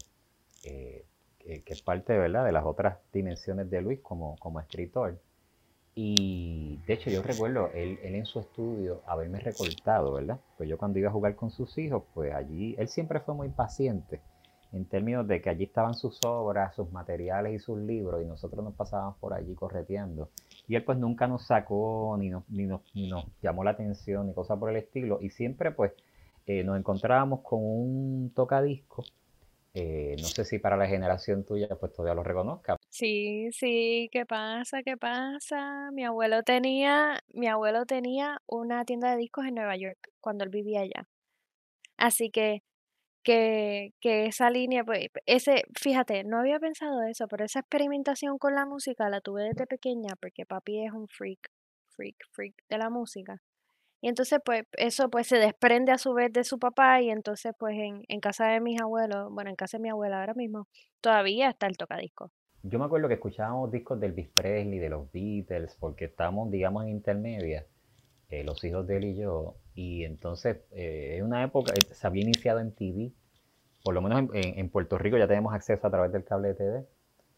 eh, 0.65 1.05
que, 1.38 1.63
es 1.65 1.81
parte 1.81 2.17
¿verdad? 2.17 2.43
de 2.43 2.51
las 2.51 2.65
otras 2.65 2.98
dimensiones 3.13 3.69
de 3.69 3.81
Luis 3.81 4.00
como, 4.01 4.36
como 4.39 4.59
escritor. 4.59 5.19
Y 5.96 6.77
de 6.88 6.93
hecho 6.93 7.10
yo 7.10 7.22
recuerdo 7.22 7.72
él, 7.74 8.00
él, 8.03 8.15
en 8.15 8.25
su 8.25 8.39
estudio 8.39 9.01
haberme 9.05 9.39
recortado, 9.39 10.13
¿verdad? 10.13 10.39
Pues 10.58 10.69
yo 10.69 10.77
cuando 10.77 11.00
iba 11.00 11.10
a 11.10 11.12
jugar 11.12 11.36
con 11.36 11.51
sus 11.51 11.77
hijos, 11.77 12.03
pues 12.13 12.34
allí 12.34 12.75
él 12.77 12.88
siempre 12.88 13.19
fue 13.19 13.36
muy 13.36 13.50
paciente 13.50 14.22
en 14.72 14.86
términos 14.86 15.27
de 15.27 15.41
que 15.41 15.50
allí 15.50 15.63
estaban 15.63 15.96
sus 15.96 16.19
obras, 16.25 16.75
sus 16.75 16.91
materiales 16.91 17.53
y 17.53 17.60
sus 17.60 17.79
libros, 17.79 18.22
y 18.22 18.25
nosotros 18.25 18.63
nos 18.63 18.75
pasábamos 18.75 19.17
por 19.17 19.34
allí 19.34 19.55
correteando. 19.55 20.29
Y 20.67 20.75
él 20.75 20.84
pues 20.84 20.98
nunca 20.98 21.27
nos 21.27 21.48
sacó, 21.48 22.15
ni 22.19 22.29
nos, 22.29 22.43
ni 22.50 22.65
nos, 22.65 22.81
llamó 23.41 23.63
la 23.63 23.72
atención, 23.72 24.27
ni 24.27 24.34
cosa 24.34 24.55
por 24.58 24.69
el 24.69 24.77
estilo, 24.77 25.19
y 25.22 25.31
siempre 25.31 25.72
pues 25.72 25.93
eh, 26.46 26.63
nos 26.63 26.77
encontrábamos 26.77 27.41
con 27.41 27.60
un 27.62 28.31
tocadisco. 28.36 29.03
Eh, 29.74 30.15
no 30.19 30.27
sé 30.27 30.46
si 30.46 30.60
para 30.60 30.77
la 30.77 30.88
generación 30.88 31.43
tuya 31.43 31.69
pues 31.79 31.93
todavía 31.93 32.15
lo 32.15 32.24
reconozca. 32.24 32.77
Sí, 32.91 33.50
sí, 33.51 34.10
¿qué 34.12 34.25
pasa? 34.25 34.81
¿Qué 34.84 34.98
pasa? 34.98 35.91
Mi 35.91 36.03
abuelo 36.05 36.41
tenía, 36.43 37.19
mi 37.34 37.48
abuelo 37.48 37.86
tenía 37.86 38.41
una 38.48 38.84
tienda 38.84 39.12
de 39.12 39.17
discos 39.17 39.46
en 39.46 39.55
Nueva 39.55 39.75
York 39.77 39.98
cuando 40.19 40.43
él 40.43 40.50
vivía 40.50 40.81
allá. 40.81 41.08
Así 41.98 42.31
que 42.31 42.63
que, 43.24 43.93
que 44.01 44.27
esa 44.27 44.50
línea, 44.51 44.84
pues, 44.86 45.10
ese, 45.27 45.63
fíjate, 45.79 46.24
no 46.25 46.39
había 46.39 46.60
pensado 46.60 47.03
eso, 47.03 47.27
pero 47.27 47.46
esa 47.46 47.60
experimentación 47.62 48.38
con 48.39 48.55
la 48.55 48.65
música 48.65 49.10
la 49.10 49.22
tuve 49.22 49.43
desde 49.46 49.67
pequeña 49.67 50.15
porque 50.22 50.46
papi 50.46 50.86
es 50.86 50.93
un 50.93 51.08
freak, 51.08 51.39
freak, 51.96 52.15
freak 52.31 52.55
de 52.69 52.77
la 52.79 52.89
música. 52.89 53.41
Y 54.01 54.10
entonces, 54.10 54.39
pues, 54.46 54.63
eso 54.74 55.10
pues 55.10 55.27
se 55.27 55.38
desprende 55.38 55.91
a 55.93 55.98
su 56.00 56.13
vez 56.13 56.34
de 56.34 56.43
su 56.46 56.60
papá 56.60 57.01
y 57.01 57.10
entonces, 57.12 57.53
pues, 57.60 57.75
en, 57.79 58.03
en 58.10 58.19
casa 58.22 58.48
de 58.48 58.62
mis 58.62 58.81
abuelos, 58.81 59.29
bueno, 59.31 59.50
en 59.51 59.55
casa 59.58 59.77
de 59.77 59.84
mi 59.84 59.89
abuela 59.89 60.19
ahora 60.22 60.36
mismo, 60.36 60.67
todavía 61.01 61.50
está 61.50 61.67
el 61.67 61.77
tocadisco. 61.77 62.31
Yo 62.63 62.77
me 62.77 62.85
acuerdo 62.85 63.07
que 63.07 63.13
escuchábamos 63.15 63.71
discos 63.71 63.99
del 63.99 64.11
Elvis 64.11 64.29
Presley, 64.29 64.79
de 64.79 64.89
los 64.89 65.11
Beatles, 65.11 65.75
porque 65.79 66.05
estábamos, 66.05 66.51
digamos, 66.51 66.83
en 66.83 66.89
intermedia, 66.89 67.65
eh, 68.29 68.43
los 68.43 68.63
hijos 68.63 68.85
de 68.85 68.97
él 68.97 69.05
y 69.05 69.15
yo, 69.15 69.55
y 69.75 70.03
entonces, 70.03 70.57
eh, 70.71 71.15
en 71.17 71.25
una 71.25 71.43
época, 71.43 71.73
eh, 71.73 71.93
se 71.93 72.05
había 72.05 72.23
iniciado 72.23 72.59
en 72.59 72.73
TV, 72.73 73.11
por 73.83 73.93
lo 73.93 74.01
menos 74.01 74.29
en, 74.33 74.69
Puerto 74.69 74.97
Rico 74.97 75.17
ya 75.17 75.27
tenemos 75.27 75.53
acceso 75.53 75.87
a 75.87 75.91
través 75.91 76.11
del 76.11 76.25
cable 76.25 76.49
de 76.49 76.55
TV, 76.55 76.85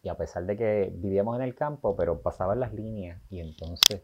y 0.04 0.10
a 0.10 0.18
pesar 0.18 0.46
de 0.46 0.58
que 0.58 0.92
vivíamos 0.94 1.36
en 1.38 1.44
el 1.44 1.54
campo, 1.56 1.96
pero 1.96 2.22
pasaban 2.22 2.60
las 2.60 2.74
líneas, 2.74 3.22
y 3.30 3.40
entonces 3.42 4.04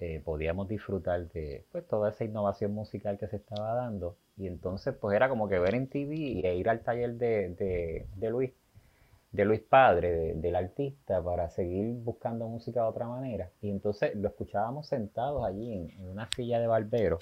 eh, 0.00 0.22
podíamos 0.24 0.68
disfrutar 0.68 1.28
de 1.30 1.66
pues, 1.72 1.84
toda 1.88 2.10
esa 2.10 2.24
innovación 2.24 2.72
musical 2.72 3.18
que 3.18 3.26
se 3.26 3.36
estaba 3.36 3.74
dando. 3.74 4.16
Y 4.36 4.46
entonces, 4.46 4.94
pues 4.94 5.16
era 5.16 5.28
como 5.28 5.48
que 5.48 5.58
ver 5.58 5.74
en 5.74 5.88
TV 5.88 6.40
e 6.44 6.54
ir 6.54 6.68
al 6.68 6.84
taller 6.84 7.14
de, 7.14 8.06
de, 8.14 8.30
Luis, 8.30 8.52
de 9.32 9.44
Luis 9.44 9.60
Padre, 9.60 10.34
del 10.34 10.56
artista, 10.56 11.22
para 11.22 11.50
seguir 11.50 11.94
buscando 11.96 12.48
música 12.48 12.82
de 12.82 12.88
otra 12.88 13.06
manera. 13.06 13.50
Y 13.60 13.70
entonces 13.70 14.14
lo 14.14 14.28
escuchábamos 14.28 14.88
sentados 14.88 15.44
allí 15.44 15.72
en, 15.72 15.90
en 15.90 16.08
una 16.08 16.28
silla 16.34 16.58
de 16.58 16.66
barbero 16.66 17.18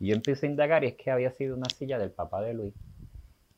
y 0.00 0.08
yo 0.08 0.14
empecé 0.14 0.46
a 0.46 0.50
indagar 0.50 0.82
y 0.82 0.88
es 0.88 0.94
que 0.96 1.10
había 1.10 1.30
sido 1.32 1.54
una 1.54 1.68
silla 1.68 1.98
del 1.98 2.10
papá 2.10 2.40
de 2.40 2.54
Luis. 2.54 2.74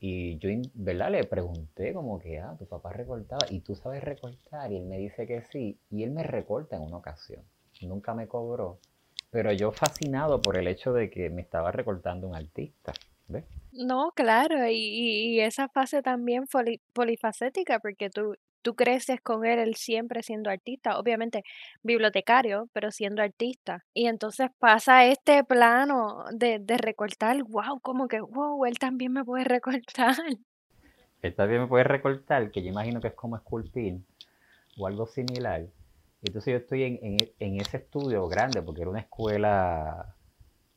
Y 0.01 0.37
yo, 0.39 0.49
¿verdad? 0.73 1.09
Le 1.11 1.23
pregunté 1.23 1.93
como 1.93 2.19
que, 2.19 2.37
ah, 2.39 2.53
tu 2.59 2.65
papá 2.65 2.91
recortaba 2.91 3.45
y 3.49 3.61
tú 3.61 3.75
sabes 3.75 4.03
recortar. 4.03 4.69
Y 4.69 4.75
él 4.75 4.85
me 4.85 4.97
dice 4.97 5.25
que 5.25 5.41
sí. 5.43 5.79
Y 5.89 6.03
él 6.03 6.11
me 6.11 6.23
recorta 6.23 6.75
en 6.75 6.81
una 6.81 6.97
ocasión. 6.97 7.41
Nunca 7.81 8.13
me 8.13 8.27
cobró. 8.27 8.79
Pero 9.31 9.53
yo 9.53 9.71
fascinado 9.71 10.41
por 10.41 10.57
el 10.57 10.67
hecho 10.67 10.91
de 10.91 11.09
que 11.09 11.29
me 11.29 11.41
estaba 11.41 11.71
recortando 11.71 12.27
un 12.27 12.35
artista. 12.35 12.91
¿Ves? 13.29 13.45
No, 13.73 14.11
claro, 14.15 14.67
y, 14.67 14.75
y 14.75 15.39
esa 15.41 15.67
fase 15.69 16.01
también 16.01 16.45
polifacética, 16.93 17.79
porque 17.79 18.09
tú 18.09 18.35
tú 18.63 18.75
creces 18.75 19.21
con 19.21 19.45
él, 19.45 19.59
él 19.59 19.75
siempre 19.75 20.23
siendo 20.23 20.49
artista, 20.49 20.97
obviamente 20.97 21.43
bibliotecario, 21.83 22.69
pero 22.73 22.89
siendo 22.91 23.21
artista. 23.21 23.85
Y 23.93 24.07
entonces 24.07 24.49
pasa 24.57 25.05
este 25.05 25.43
plano 25.43 26.23
de, 26.31 26.57
de 26.59 26.77
recortar, 26.77 27.43
wow, 27.43 27.79
como 27.81 28.07
que, 28.07 28.21
wow, 28.21 28.65
él 28.65 28.79
también 28.79 29.13
me 29.13 29.23
puede 29.23 29.43
recortar. 29.43 30.15
él 31.21 31.35
también 31.35 31.61
me 31.61 31.67
puede 31.67 31.83
recortar, 31.83 32.49
que 32.49 32.63
yo 32.63 32.69
imagino 32.69 32.99
que 33.01 33.09
es 33.09 33.13
como 33.13 33.35
esculpir 33.35 33.99
o 34.77 34.87
algo 34.87 35.05
similar. 35.05 35.67
Entonces 36.23 36.53
yo 36.53 36.57
estoy 36.57 36.83
en, 36.83 37.17
en, 37.37 37.61
ese 37.61 37.77
estudio 37.77 38.27
grande, 38.29 38.61
porque 38.61 38.81
era 38.81 38.89
una 38.89 39.01
escuela 39.01 40.15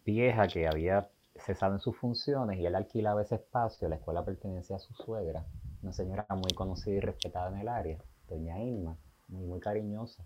vieja 0.05 0.49
que 0.49 0.67
había 0.67 1.09
cesado 1.41 1.75
en 1.75 1.81
sus 1.81 1.97
funciones 1.97 2.59
y 2.59 2.67
él 2.67 2.75
alquilaba 2.75 3.23
ese 3.23 3.37
espacio. 3.37 3.89
La 3.89 3.97
escuela 3.97 4.25
pertenecía 4.25 4.77
a 4.77 4.81
su 4.81 4.95
suegra, 4.95 5.47
una 5.83 5.93
señora 5.93 6.27
muy 6.31 6.53
conocida 6.53 6.97
y 6.97 7.01
respetada 7.01 7.49
en 7.51 7.59
el 7.59 7.69
área, 7.69 7.99
doña 8.29 8.61
Irma, 8.63 8.97
muy, 9.29 9.47
muy 9.47 9.61
cariñosa. 9.61 10.25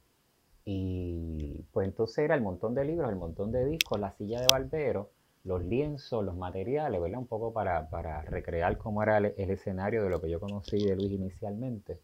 Y 0.65 1.65
pues 1.73 1.89
entonces 1.89 2.19
era 2.19 2.35
el 2.35 2.43
montón 2.43 2.75
de 2.75 2.85
libros, 2.85 3.11
el 3.11 3.17
montón 3.17 3.51
de 3.51 3.65
discos, 3.65 3.99
la 3.99 4.13
silla 4.13 4.41
de 4.41 4.47
barbero, 4.47 5.11
los 5.45 5.65
lienzos, 5.65 6.25
los 6.25 6.37
materiales, 6.37 7.01
¿verdad? 7.01 7.19
Un 7.19 7.27
poco 7.27 7.53
para, 7.53 7.89
recrear 8.23 8.77
cómo 8.79 9.03
era 9.03 9.19
el, 9.19 9.35
escenario 9.37 10.03
de 10.05 10.11
lo 10.11 10.21
que 10.21 10.31
yo 10.31 10.39
conocí 10.39 10.79
de 10.79 10.97
Luis 10.97 11.13
inicialmente. 11.13 12.01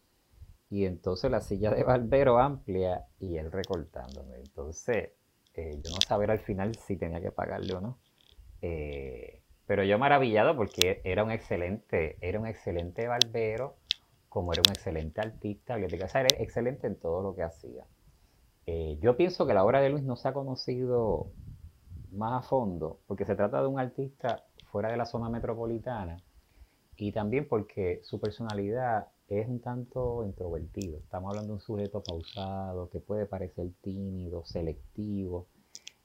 Y 0.69 0.85
entonces 0.85 1.31
la 1.31 1.41
silla 1.41 1.71
de 1.71 1.83
barbero 1.83 2.39
amplia 2.39 3.05
y 3.19 3.37
él 3.37 3.51
recortándome. 3.51 4.37
Entonces, 4.37 5.11
eh, 5.53 5.79
yo 5.83 5.91
no 5.91 6.01
sabía 6.05 6.31
al 6.31 6.39
final 6.39 6.75
si 6.75 6.97
tenía 6.97 7.21
que 7.21 7.31
pagarle 7.31 7.73
o 7.73 7.81
no. 7.81 7.99
Eh, 8.61 9.41
pero 9.65 9.83
yo 9.83 9.99
maravillado 9.99 10.55
porque 10.55 11.01
era 11.03 11.23
un 11.23 11.31
excelente, 11.31 12.17
era 12.21 12.39
un 12.39 12.47
excelente 12.47 13.07
barbero, 13.07 13.75
como 14.29 14.53
era 14.53 14.61
un 14.61 14.71
excelente 14.71 15.21
artista, 15.21 15.75
era 15.75 16.27
excelente 16.39 16.87
en 16.87 16.95
todo 16.95 17.21
lo 17.21 17.35
que 17.35 17.43
hacía. 17.43 17.85
Eh, 18.65 18.97
yo 19.01 19.17
pienso 19.17 19.45
que 19.45 19.53
la 19.53 19.63
obra 19.63 19.81
de 19.81 19.89
Luis 19.89 20.03
no 20.03 20.15
se 20.15 20.27
ha 20.27 20.33
conocido 20.33 21.31
más 22.11 22.45
a 22.45 22.47
fondo 22.47 22.99
porque 23.07 23.25
se 23.25 23.35
trata 23.35 23.61
de 23.61 23.67
un 23.67 23.79
artista 23.79 24.43
fuera 24.71 24.89
de 24.89 24.97
la 24.97 25.05
zona 25.05 25.29
metropolitana 25.29 26.17
y 26.97 27.11
también 27.11 27.47
porque 27.47 28.01
su 28.03 28.19
personalidad 28.19 29.07
es 29.27 29.47
un 29.47 29.59
tanto 29.59 30.23
introvertido. 30.25 30.99
Estamos 30.99 31.29
hablando 31.29 31.49
de 31.49 31.55
un 31.55 31.61
sujeto 31.61 32.01
pausado 32.01 32.89
que 32.89 32.99
puede 32.99 33.25
parecer 33.25 33.67
tímido, 33.81 34.45
selectivo 34.45 35.47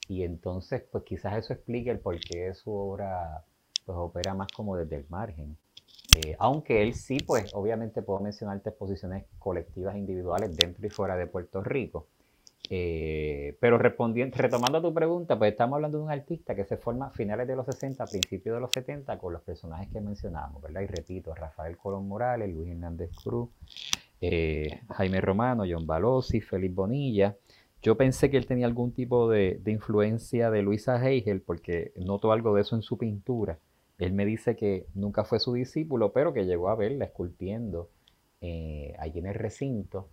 y 0.07 0.23
entonces 0.23 0.83
pues 0.91 1.03
quizás 1.03 1.37
eso 1.37 1.53
explique 1.53 1.89
el 1.89 1.99
por 1.99 2.19
qué 2.19 2.53
su 2.53 2.71
obra 2.71 3.43
pues 3.85 3.97
opera 3.97 4.33
más 4.33 4.47
como 4.51 4.75
desde 4.75 4.97
el 4.97 5.05
margen. 5.09 5.57
Eh, 6.15 6.35
aunque 6.39 6.81
él 6.83 6.93
sí, 6.93 7.17
pues 7.25 7.53
obviamente 7.53 8.01
puedo 8.01 8.19
mencionarte 8.19 8.69
exposiciones 8.69 9.25
colectivas 9.39 9.95
individuales 9.95 10.55
dentro 10.55 10.85
y 10.85 10.89
fuera 10.89 11.15
de 11.15 11.27
Puerto 11.27 11.63
Rico. 11.63 12.07
Eh, 12.69 13.57
pero 13.59 13.77
respondiendo, 13.77 14.37
retomando 14.37 14.77
a 14.77 14.81
tu 14.81 14.93
pregunta, 14.93 15.37
pues 15.37 15.51
estamos 15.51 15.75
hablando 15.75 15.97
de 15.97 16.03
un 16.05 16.11
artista 16.11 16.55
que 16.55 16.63
se 16.65 16.77
forma 16.77 17.07
a 17.07 17.09
finales 17.11 17.47
de 17.47 17.55
los 17.55 17.65
60, 17.65 18.05
principios 18.05 18.55
de 18.55 18.61
los 18.61 18.71
70 18.71 19.17
con 19.17 19.33
los 19.33 19.41
personajes 19.41 19.89
que 19.91 19.99
mencionamos, 19.99 20.61
¿verdad? 20.61 20.81
Y 20.81 20.87
repito, 20.87 21.35
Rafael 21.35 21.77
Colón 21.77 22.07
Morales, 22.07 22.53
Luis 22.53 22.69
Hernández 22.69 23.11
Cruz, 23.21 23.49
eh, 24.21 24.81
Jaime 24.89 25.19
Romano, 25.19 25.65
John 25.69 25.85
Balosi, 25.85 26.39
Félix 26.39 26.73
Bonilla. 26.73 27.35
Yo 27.83 27.97
pensé 27.97 28.31
que 28.31 28.37
él 28.37 28.45
tenía 28.45 28.65
algún 28.65 28.93
tipo 28.93 29.29
de, 29.29 29.61
influencia 29.65 30.49
de 30.49 30.61
Luisa 30.61 31.05
Heigel 31.05 31.41
porque 31.41 31.91
noto 31.97 32.31
algo 32.31 32.55
de 32.55 32.61
eso 32.61 32.77
en 32.77 32.81
su 32.81 32.97
pintura. 32.97 33.59
Él 33.97 34.13
me 34.13 34.25
dice 34.25 34.55
que 34.55 34.87
nunca 34.95 35.25
fue 35.25 35.39
su 35.39 35.53
discípulo, 35.53 36.13
pero 36.13 36.33
que 36.33 36.45
llegó 36.45 36.69
a 36.69 36.75
verla 36.75 37.03
esculpiendo 37.03 37.89
eh, 38.39 38.95
allí 38.99 39.19
en 39.19 39.27
el 39.27 39.35
recinto 39.35 40.07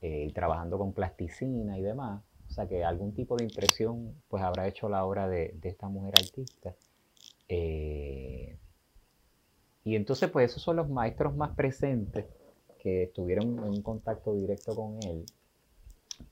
eh, 0.00 0.32
trabajando 0.34 0.76
con 0.76 0.92
plasticina 0.92 1.78
y 1.78 1.82
demás. 1.82 2.20
O 2.48 2.52
sea 2.52 2.66
que 2.66 2.84
algún 2.84 3.14
tipo 3.14 3.36
de 3.36 3.44
impresión 3.44 4.14
pues 4.26 4.42
habrá 4.42 4.66
hecho 4.66 4.88
la 4.88 5.04
obra 5.04 5.28
de, 5.28 5.56
esta 5.62 5.88
mujer 5.88 6.14
artista. 6.16 6.74
Eh, 7.48 8.58
y 9.84 9.94
entonces 9.94 10.28
pues 10.30 10.50
esos 10.50 10.64
son 10.64 10.74
los 10.76 10.88
maestros 10.88 11.36
más 11.36 11.54
presentes 11.54 12.26
que 12.80 13.04
estuvieron 13.04 13.72
en 13.72 13.82
contacto 13.82 14.34
directo 14.34 14.74
con 14.74 14.98
él. 15.04 15.24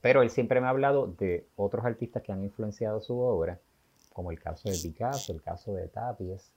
Pero 0.00 0.22
él 0.22 0.30
siempre 0.30 0.60
me 0.60 0.66
ha 0.66 0.70
hablado 0.70 1.06
de 1.06 1.48
otros 1.56 1.84
artistas 1.84 2.22
que 2.22 2.32
han 2.32 2.42
influenciado 2.42 3.00
su 3.00 3.18
obra, 3.18 3.60
como 4.12 4.30
el 4.30 4.38
caso 4.38 4.68
de 4.68 4.78
Picasso, 4.78 5.32
el 5.32 5.42
caso 5.42 5.74
de 5.74 5.88
Tapies. 5.88 6.52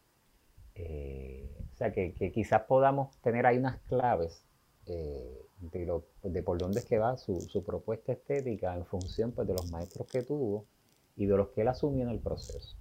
Eh, 0.76 1.50
o 1.74 1.76
sea 1.76 1.92
que, 1.92 2.14
quizás 2.34 2.62
podamos 2.64 3.18
tener 3.22 3.46
ahí 3.46 3.58
unas 3.58 3.80
claves 3.82 4.46
de, 4.86 5.86
lo, 5.86 6.06
de 6.24 6.42
por 6.42 6.58
dónde 6.58 6.80
es 6.80 6.86
que 6.86 6.98
va 6.98 7.18
su, 7.18 7.42
su, 7.42 7.64
propuesta 7.64 8.12
estética 8.12 8.76
en 8.76 8.86
función 8.86 9.32
pues, 9.32 9.48
de 9.48 9.54
los 9.54 9.72
maestros 9.72 10.08
que 10.08 10.24
tuvo 10.24 10.66
y 11.16 11.26
de 11.26 11.38
los 11.38 11.50
que 11.50 11.62
él 11.62 11.68
asumió 11.68 12.06
en 12.06 12.10
el 12.10 12.20
proceso. 12.20 12.76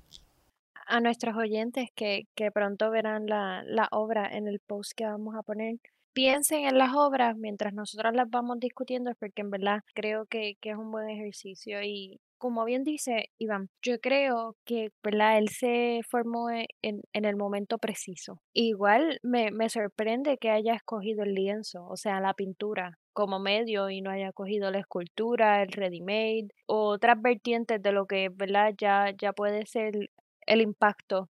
A 0.87 1.01
nuestros 1.01 1.37
oyentes 1.37 1.91
que, 1.95 2.29
que 2.35 2.51
pronto 2.51 2.91
verán 2.91 3.27
la, 3.27 3.63
la 3.65 3.89
obra 3.91 4.27
en 4.27 4.49
el 4.49 4.59
post 4.61 4.93
que 4.93 5.05
vamos 5.05 5.35
a 5.35 5.43
poner, 5.43 5.77
piensen 6.12 6.64
en 6.64 6.79
las 6.79 6.94
obras 6.94 7.37
mientras 7.37 7.75
nosotros 7.75 8.14
las 8.14 8.29
vamos 8.31 8.59
discutiendo, 8.61 9.12
porque 9.18 9.42
en 9.42 9.51
verdad 9.51 9.81
creo 9.94 10.27
que, 10.27 10.55
que, 10.61 10.71
es 10.71 10.77
un 10.77 10.90
buen 10.90 11.09
ejercicio 11.09 11.83
y, 11.83 12.21
como 12.38 12.64
bien 12.64 12.85
dice 12.85 13.31
Iván, 13.38 13.68
yo 13.83 13.99
creo 14.01 14.57
que 14.64 14.90
¿verdad? 15.03 15.38
él 15.38 15.49
se 15.49 16.01
formó 16.09 16.51
e, 16.51 16.68
en, 16.83 17.03
en 17.12 17.25
el 17.25 17.37
momento 17.37 17.79
preciso. 17.79 18.40
Igual 18.53 19.18
me, 19.23 19.51
me, 19.51 19.68
sorprende 19.68 20.38
que 20.38 20.51
haya 20.51 20.75
escogido 20.75 21.25
el 21.25 21.35
lienzo, 21.35 21.87
o 21.87 21.97
sea, 21.97 22.21
la 22.21 22.35
pintura 22.35 22.99
como 23.12 23.40
medio 23.40 23.90
y 23.90 24.01
no 24.01 24.11
haya 24.11 24.33
cogido 24.33 24.71
la 24.71 24.79
escultura, 24.79 25.62
el 25.62 25.73
ready-made, 25.73 26.49
otras 26.66 27.21
vertientes 27.21 27.83
de 27.83 27.92
lo 27.92 28.07
que 28.07 28.29
¿verdad? 28.33 28.75
Ya, 28.79 29.12
ya 29.18 29.33
puede 29.33 29.66
ser 29.66 30.11
el 30.47 30.61
impacto 30.61 31.29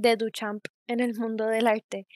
de 0.00 0.16
Duchamp 0.16 0.64
en 0.86 1.00
el 1.00 1.14
mundo 1.18 1.46
del 1.46 1.66
arte 1.66 2.06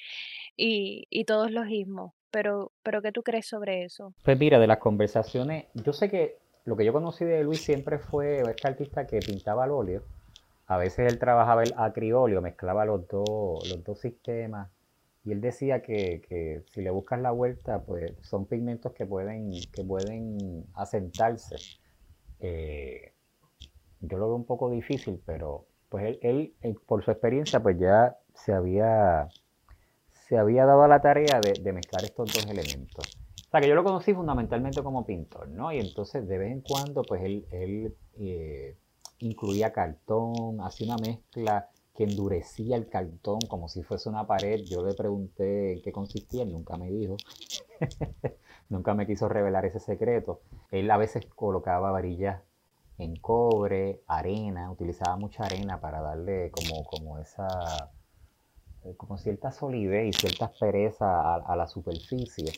y, 0.56 1.06
y 1.10 1.24
todos 1.24 1.50
los 1.50 1.68
ismos. 1.68 2.12
Pero, 2.30 2.72
pero, 2.82 3.02
¿qué 3.02 3.12
tú 3.12 3.22
crees 3.22 3.46
sobre 3.46 3.84
eso? 3.84 4.14
Pues 4.24 4.38
mira, 4.38 4.58
de 4.58 4.66
las 4.66 4.78
conversaciones, 4.78 5.66
yo 5.74 5.92
sé 5.92 6.08
que 6.08 6.38
lo 6.64 6.76
que 6.76 6.84
yo 6.84 6.92
conocí 6.92 7.24
de 7.24 7.44
Luis 7.44 7.60
siempre 7.60 7.98
fue 7.98 8.40
este 8.40 8.68
artista 8.68 9.06
que 9.06 9.18
pintaba 9.18 9.64
al 9.64 9.70
óleo. 9.70 10.02
A 10.66 10.78
veces 10.78 11.12
él 11.12 11.18
trabajaba 11.18 11.62
el 11.62 11.74
acrióleo, 11.76 12.40
mezclaba 12.40 12.86
los 12.86 13.06
dos, 13.06 13.68
los 13.68 13.84
dos 13.84 14.00
sistemas. 14.00 14.70
Y 15.24 15.32
él 15.32 15.40
decía 15.40 15.82
que, 15.82 16.64
si 16.72 16.80
le 16.80 16.90
buscas 16.90 17.20
la 17.20 17.32
vuelta, 17.32 17.82
pues 17.82 18.14
son 18.22 18.46
pigmentos 18.46 18.92
que 18.92 19.04
pueden, 19.04 19.52
que 19.72 19.84
pueden 19.84 20.64
asentarse. 20.74 21.56
Eh, 22.40 23.12
yo 24.00 24.18
lo 24.18 24.28
veo 24.28 24.36
un 24.36 24.46
poco 24.46 24.70
difícil, 24.70 25.20
pero 25.24 25.66
pues 25.92 26.16
él, 26.22 26.54
por 26.86 27.04
su 27.04 27.10
experiencia, 27.10 27.62
pues 27.62 27.78
ya 27.78 28.16
se 28.32 28.54
había, 28.54 29.28
se 30.26 30.38
había 30.38 30.64
dado 30.64 30.84
a 30.84 30.88
la 30.88 31.02
tarea 31.02 31.38
de, 31.42 31.52
de 31.52 31.72
mezclar 31.74 32.02
estos 32.02 32.32
dos 32.32 32.46
elementos. 32.46 33.18
O 33.46 33.50
sea, 33.50 33.60
que 33.60 33.68
yo 33.68 33.74
lo 33.74 33.84
conocí 33.84 34.14
fundamentalmente 34.14 34.82
como 34.82 35.04
pintor, 35.04 35.48
¿no? 35.48 35.70
Y 35.70 35.80
entonces 35.80 36.26
de 36.26 36.38
vez 36.38 36.50
en 36.50 36.62
cuando, 36.62 37.02
pues 37.02 37.22
él, 37.24 37.46
él 37.50 37.94
eh, 38.18 38.74
incluía 39.18 39.74
cartón, 39.74 40.62
hacía 40.62 40.94
una 40.94 40.96
mezcla 40.96 41.68
que 41.94 42.04
endurecía 42.04 42.76
el 42.76 42.88
cartón 42.88 43.40
como 43.46 43.68
si 43.68 43.82
fuese 43.82 44.08
una 44.08 44.26
pared. 44.26 44.62
Yo 44.64 44.82
le 44.82 44.94
pregunté 44.94 45.74
en 45.74 45.82
qué 45.82 45.92
consistía, 45.92 46.44
él 46.44 46.52
nunca 46.52 46.78
me 46.78 46.90
dijo. 46.90 47.18
nunca 48.70 48.94
me 48.94 49.06
quiso 49.06 49.28
revelar 49.28 49.66
ese 49.66 49.78
secreto. 49.78 50.40
Él 50.70 50.90
a 50.90 50.96
veces 50.96 51.26
colocaba 51.34 51.90
varillas 51.90 52.40
en 53.02 53.16
cobre, 53.16 54.02
arena, 54.06 54.70
utilizaba 54.70 55.16
mucha 55.16 55.44
arena 55.44 55.80
para 55.80 56.00
darle 56.00 56.50
como, 56.50 56.84
como 56.84 57.18
esa 57.18 57.90
eh, 58.84 58.94
como 58.96 59.18
cierta 59.18 59.52
solidez 59.52 60.08
y 60.08 60.18
cierta 60.18 60.46
aspereza 60.46 61.36
a 61.36 61.56
la 61.56 61.66
superficie 61.66 62.52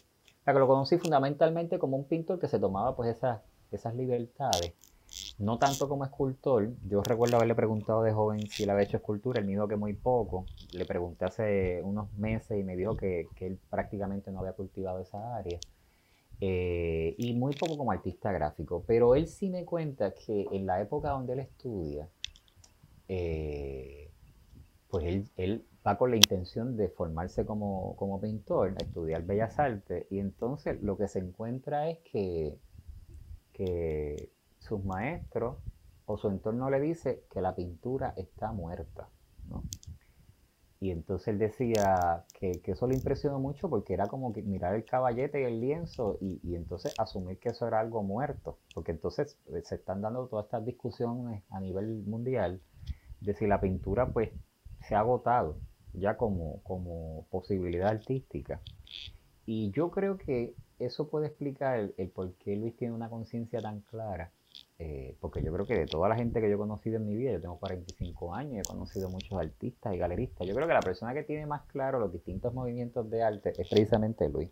que 0.52 0.58
lo 0.58 0.66
conocí 0.66 0.98
fundamentalmente 0.98 1.78
como 1.78 1.96
un 1.96 2.04
pintor 2.04 2.38
que 2.38 2.48
se 2.48 2.58
tomaba 2.58 2.94
pues 2.94 3.16
esas, 3.16 3.40
esas 3.70 3.94
libertades. 3.94 4.74
No 5.38 5.58
tanto 5.58 5.88
como 5.88 6.04
escultor. 6.04 6.70
Yo 6.88 7.00
recuerdo 7.02 7.36
haberle 7.36 7.54
preguntado 7.54 8.02
de 8.02 8.12
joven 8.12 8.40
si 8.48 8.64
él 8.64 8.70
había 8.70 8.84
hecho 8.84 8.96
escultura. 8.96 9.38
Él 9.38 9.46
me 9.46 9.52
dijo 9.52 9.68
que 9.68 9.76
muy 9.76 9.92
poco. 9.94 10.44
Le 10.72 10.84
pregunté 10.84 11.24
hace 11.24 11.80
unos 11.84 12.12
meses 12.14 12.58
y 12.58 12.64
me 12.64 12.76
dijo 12.76 12.96
que, 12.96 13.28
él 13.40 13.58
prácticamente 13.70 14.32
no 14.32 14.40
había 14.40 14.52
cultivado 14.52 14.98
esa 15.00 15.36
área. 15.36 15.58
Eh, 16.40 17.14
y 17.16 17.32
muy 17.32 17.52
poco 17.54 17.76
como 17.78 17.92
artista 17.92 18.32
gráfico. 18.32 18.84
Pero 18.86 19.14
él 19.14 19.26
sí 19.28 19.50
me 19.50 19.64
cuenta 19.64 20.14
que 20.14 20.46
en 20.52 20.66
la 20.66 20.80
época 20.80 21.10
donde 21.10 21.34
él 21.34 21.38
estudia, 21.40 22.08
eh, 23.08 24.10
pues 24.88 25.04
él, 25.04 25.30
él 25.36 25.64
va 25.86 25.98
con 25.98 26.10
la 26.10 26.16
intención 26.16 26.76
de 26.76 26.88
formarse 26.88 27.44
como, 27.44 28.18
pintor, 28.20 28.74
estudiar 28.78 29.24
bellas 29.24 29.58
artes, 29.58 30.06
y 30.10 30.18
entonces 30.18 30.82
lo 30.82 30.96
que 30.96 31.08
se 31.08 31.18
encuentra 31.18 31.90
es 31.90 31.98
que, 32.10 32.56
que 33.52 34.30
sus 34.58 34.84
maestros 34.84 35.56
o 36.06 36.16
su 36.16 36.28
entorno 36.28 36.70
le 36.70 36.80
dice 36.80 37.24
que 37.30 37.40
la 37.40 37.54
pintura 37.54 38.14
está 38.16 38.52
muerta. 38.52 39.08
Y 40.84 40.90
entonces 40.90 41.28
él 41.28 41.38
decía 41.38 42.26
que, 42.34 42.60
eso 42.66 42.86
le 42.86 42.94
impresionó 42.94 43.38
mucho 43.38 43.70
porque 43.70 43.94
era 43.94 44.06
como 44.06 44.34
que 44.34 44.42
mirar 44.42 44.74
el 44.74 44.84
caballete 44.84 45.40
y 45.40 45.44
el 45.44 45.58
lienzo 45.58 46.18
y, 46.20 46.38
y, 46.42 46.56
entonces 46.56 46.94
asumir 46.98 47.38
que 47.38 47.48
eso 47.48 47.66
era 47.66 47.80
algo 47.80 48.02
muerto. 48.02 48.58
Porque 48.74 48.92
entonces 48.92 49.38
eh, 49.54 49.62
se 49.64 49.76
están 49.76 50.02
dando 50.02 50.26
todas 50.26 50.44
estas 50.44 50.66
discusiones 50.66 51.42
a 51.48 51.58
nivel 51.58 52.02
mundial 52.04 52.60
de 53.20 53.32
si 53.32 53.46
la 53.46 53.62
pintura 53.62 54.12
pues 54.12 54.28
se 54.86 54.94
ha 54.94 54.98
agotado 54.98 55.56
ya 55.94 56.18
como, 56.18 56.62
como 56.64 57.26
posibilidad 57.30 57.88
artística. 57.88 58.60
Y 59.46 59.70
yo 59.70 59.90
creo 59.90 60.16
que 60.16 60.54
eso 60.78 61.08
puede 61.08 61.26
explicar 61.26 61.92
el, 61.96 62.08
por 62.08 62.32
qué 62.34 62.56
Luis 62.56 62.76
tiene 62.76 62.94
una 62.94 63.08
conciencia 63.08 63.60
tan 63.60 63.80
clara, 63.80 64.30
eh, 64.78 65.14
porque 65.20 65.42
yo 65.42 65.52
creo 65.52 65.66
que 65.66 65.78
de 65.78 65.86
toda 65.86 66.08
la 66.08 66.16
gente 66.16 66.40
que 66.40 66.48
yo 66.48 66.54
he 66.54 66.58
conocido 66.58 66.96
en 66.96 67.06
mi 67.06 67.14
vida, 67.14 67.32
yo 67.32 67.40
tengo 67.40 67.58
45 67.58 68.34
años, 68.34 68.64
he 68.64 68.68
conocido 68.68 69.08
muchos 69.08 69.38
artistas 69.38 69.94
y 69.94 69.98
galeristas, 69.98 70.46
yo 70.46 70.54
creo 70.54 70.66
que 70.66 70.74
la 70.74 70.80
persona 70.80 71.14
que 71.14 71.22
tiene 71.22 71.46
más 71.46 71.62
claro 71.66 71.98
los 71.98 72.12
distintos 72.12 72.52
movimientos 72.54 73.08
de 73.10 73.22
arte 73.22 73.50
es 73.50 73.68
precisamente 73.68 74.28
Luis. 74.28 74.50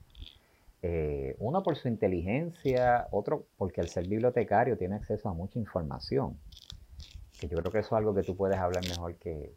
Eh, 0.85 1.37
uno 1.39 1.63
por 1.63 1.77
su 1.77 1.87
inteligencia, 1.87 3.07
otro 3.13 3.47
porque 3.57 3.81
al 3.81 3.89
ser 3.89 4.09
bibliotecario 4.09 4.77
tiene 4.77 4.97
acceso 4.97 5.29
a 5.29 5.33
mucha 5.33 5.59
información. 5.61 6.37
Que 7.39 7.49
yo 7.49 7.57
creo 7.59 7.71
que 7.73 7.79
eso 7.79 7.89
es 7.89 7.93
algo 7.93 8.15
que 8.15 8.25
tú 8.25 8.37
puedes 8.37 8.59
hablar 8.59 8.83
mejor 8.89 9.15
que, 9.15 9.53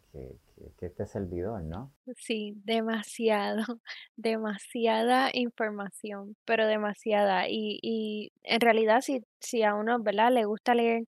este 0.80 1.06
servidor, 1.06 1.62
¿no? 1.62 1.92
Sí, 2.16 2.54
demasiado, 2.64 3.62
demasiada 4.16 5.30
información, 5.32 6.36
pero 6.44 6.66
demasiada. 6.66 7.48
Y, 7.48 7.78
y 7.82 8.32
en 8.42 8.60
realidad 8.60 9.00
si, 9.00 9.22
si 9.40 9.62
a 9.62 9.74
uno, 9.74 10.00
¿verdad? 10.00 10.32
Le 10.32 10.44
gusta 10.44 10.74
leer 10.74 11.04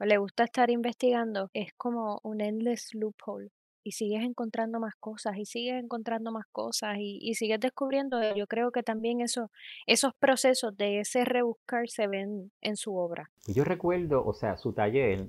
o 0.00 0.04
le 0.04 0.18
gusta 0.18 0.44
estar 0.44 0.70
investigando, 0.70 1.50
es 1.54 1.72
como 1.74 2.20
un 2.22 2.40
endless 2.40 2.94
loophole 2.94 3.50
y 3.84 3.92
sigues 3.92 4.22
encontrando 4.22 4.78
más 4.78 4.94
cosas 4.96 5.36
y 5.36 5.44
sigues 5.44 5.82
encontrando 5.82 6.30
más 6.30 6.46
cosas 6.52 6.96
y, 6.98 7.18
y 7.20 7.34
sigues 7.34 7.60
descubriendo. 7.60 8.20
Yo 8.34 8.46
creo 8.46 8.70
que 8.70 8.82
también 8.82 9.20
eso, 9.20 9.50
esos 9.86 10.14
procesos 10.14 10.76
de 10.76 11.00
ese 11.00 11.24
rebuscar 11.24 11.88
se 11.88 12.06
ven 12.06 12.52
en 12.60 12.76
su 12.76 12.96
obra. 12.96 13.30
Yo 13.46 13.64
recuerdo, 13.64 14.24
o 14.24 14.32
sea, 14.32 14.56
su 14.56 14.72
taller 14.72 15.28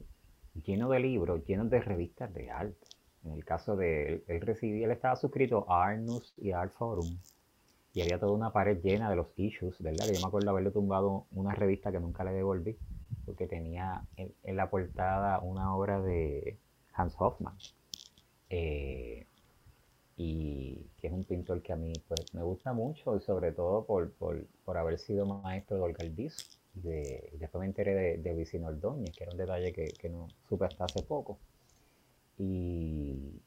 lleno 0.62 0.89
de 0.89 0.99
libros, 0.99 1.43
lleno 1.45 1.65
de 1.65 1.81
revistas 1.81 2.33
de 2.33 2.51
arte. 2.51 2.88
En 3.25 3.31
el 3.31 3.45
caso 3.45 3.75
de 3.75 4.07
él, 4.07 4.23
él 4.27 4.41
recibía, 4.41 4.86
él 4.86 4.91
estaba 4.91 5.15
suscrito 5.15 5.65
a 5.69 5.86
Arnus 5.86 6.33
y 6.38 6.51
Art 6.51 6.73
Forum 6.73 7.17
y 7.93 8.01
había 8.01 8.19
toda 8.19 8.31
una 8.31 8.51
pared 8.51 8.81
llena 8.81 9.09
de 9.09 9.15
los 9.15 9.27
issues, 9.38 9.81
¿verdad? 9.81 10.05
Que 10.07 10.15
yo 10.15 10.21
me 10.21 10.27
acuerdo 10.27 10.49
haberle 10.49 10.71
tumbado 10.71 11.25
una 11.31 11.53
revista 11.53 11.91
que 11.91 11.99
nunca 11.99 12.23
le 12.23 12.31
devolví 12.31 12.77
porque 13.25 13.47
tenía 13.47 14.03
en 14.17 14.55
la 14.55 14.69
portada 14.69 15.39
una 15.39 15.75
obra 15.75 16.01
de 16.01 16.57
Hans 16.93 17.15
Hoffman 17.17 17.55
eh, 18.49 19.25
y 20.15 20.75
que 20.99 21.07
es 21.07 21.13
un 21.13 21.23
pintor 21.23 21.62
que 21.63 21.73
a 21.73 21.75
mí 21.75 21.91
pues, 22.07 22.33
me 22.33 22.43
gusta 22.43 22.71
mucho, 22.71 23.17
y 23.17 23.21
sobre 23.21 23.51
todo 23.51 23.83
por, 23.86 24.12
por, 24.12 24.45
por 24.63 24.77
haber 24.77 24.99
sido 24.99 25.25
maestro 25.25 25.77
de 25.77 25.83
Olga 25.83 26.05
De, 26.05 27.33
después 27.33 27.59
me 27.59 27.65
enteré 27.65 28.17
de, 28.17 28.33
Vicino 28.33 28.67
Ordóñez, 28.67 29.15
que 29.15 29.23
era 29.23 29.31
un 29.31 29.39
detalle 29.39 29.73
que, 29.73 30.09
no 30.09 30.27
supe 30.47 30.65
hasta 30.65 30.86
hace 30.86 31.01
poco. 31.01 31.39
Y, 32.43 33.41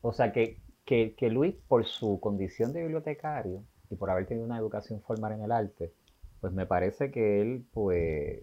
o 0.00 0.12
sea, 0.12 0.32
que, 0.32 0.58
que, 0.84 1.14
que, 1.14 1.30
Luis, 1.30 1.54
por 1.68 1.84
su 1.86 2.20
condición 2.20 2.72
de 2.72 2.82
bibliotecario 2.82 3.64
y 3.90 3.96
por 3.96 4.10
haber 4.10 4.26
tenido 4.26 4.46
una 4.46 4.58
educación 4.58 5.00
formal 5.02 5.32
en 5.32 5.42
el 5.42 5.52
arte, 5.52 5.92
pues 6.40 6.52
me 6.52 6.66
parece 6.66 7.10
que 7.10 7.40
él, 7.40 7.64
pues, 7.72 8.42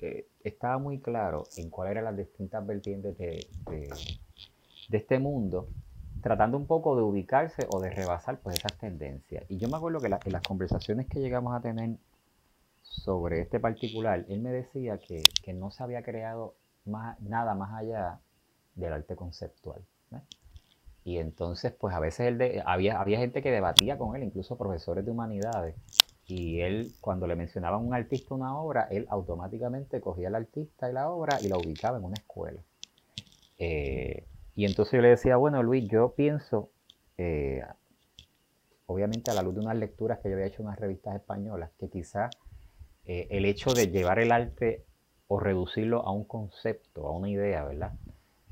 eh, 0.00 0.26
estaba 0.42 0.78
muy 0.78 1.00
claro 1.00 1.44
en 1.56 1.70
cuáles 1.70 1.92
eran 1.92 2.04
las 2.04 2.16
distintas 2.16 2.66
vertientes 2.66 3.16
de, 3.18 3.46
de 4.88 4.98
este 4.98 5.18
mundo, 5.18 5.68
tratando 6.22 6.56
un 6.56 6.66
poco 6.66 6.96
de 6.96 7.02
ubicarse 7.02 7.66
o 7.70 7.80
de 7.80 7.90
rebasar 7.90 8.40
pues 8.40 8.58
esas 8.58 8.76
tendencias. 8.78 9.44
Y 9.48 9.58
yo 9.58 9.68
me 9.68 9.76
acuerdo 9.76 10.00
que 10.00 10.06
en 10.06 10.32
las 10.32 10.42
conversaciones 10.42 11.06
que 11.06 11.20
llegamos 11.20 11.54
a 11.54 11.60
tener 11.60 11.96
sobre 12.82 13.40
este 13.40 13.60
particular, 13.60 14.24
él 14.28 14.40
me 14.40 14.50
decía 14.50 14.98
que, 14.98 15.24
no 15.54 15.70
se 15.70 15.82
había 15.82 16.02
creado 16.02 16.56
más, 16.84 17.20
nada 17.20 17.54
más 17.54 17.72
allá 17.74 18.20
del 18.80 18.92
arte 18.92 19.16
conceptual. 19.16 19.82
Y 21.02 21.18
entonces, 21.18 21.72
pues 21.72 21.94
a 21.94 22.00
veces 22.00 22.28
él 22.28 22.62
había, 22.66 23.00
había 23.00 23.18
gente 23.18 23.42
que 23.42 23.50
debatía 23.50 23.96
con 23.96 24.16
él, 24.16 24.22
incluso 24.22 24.58
profesores 24.58 25.04
de 25.04 25.10
humanidades, 25.10 25.74
y 26.26 26.60
él, 26.60 26.92
cuando 27.00 27.26
le 27.26 27.34
mencionaba 27.34 27.76
a 27.76 27.80
un 27.80 27.92
artista 27.92 28.34
una 28.34 28.56
obra, 28.56 28.86
él 28.90 29.06
automáticamente 29.10 30.00
cogía 30.00 30.28
al 30.28 30.36
artista 30.36 30.88
y 30.88 30.92
la 30.92 31.10
obra 31.10 31.38
y 31.42 31.48
la 31.48 31.56
ubicaba 31.56 31.98
en 31.98 32.04
una 32.04 32.14
escuela. 32.14 32.62
Eh, 33.58 34.26
y 34.54 34.64
entonces 34.64 34.92
yo 34.92 35.02
le 35.02 35.08
decía, 35.08 35.36
bueno, 35.36 35.62
Luis, 35.62 35.88
yo 35.88 36.14
pienso, 36.14 36.70
eh, 37.18 37.62
obviamente 38.86 39.30
a 39.30 39.34
la 39.34 39.42
luz 39.42 39.54
de 39.54 39.60
unas 39.60 39.76
lecturas 39.76 40.18
que 40.20 40.28
yo 40.28 40.36
había 40.36 40.46
hecho 40.46 40.62
en 40.62 40.68
unas 40.68 40.78
revistas 40.78 41.16
españolas, 41.16 41.70
que 41.78 41.88
quizá 41.88 42.30
eh, 43.06 43.26
el 43.30 43.44
hecho 43.44 43.72
de 43.72 43.88
llevar 43.88 44.20
el 44.20 44.30
arte 44.30 44.84
o 45.26 45.40
reducirlo 45.40 46.06
a 46.06 46.12
un 46.12 46.24
concepto, 46.24 47.08
a 47.08 47.12
una 47.12 47.28
idea, 47.28 47.64
¿verdad? 47.64 47.92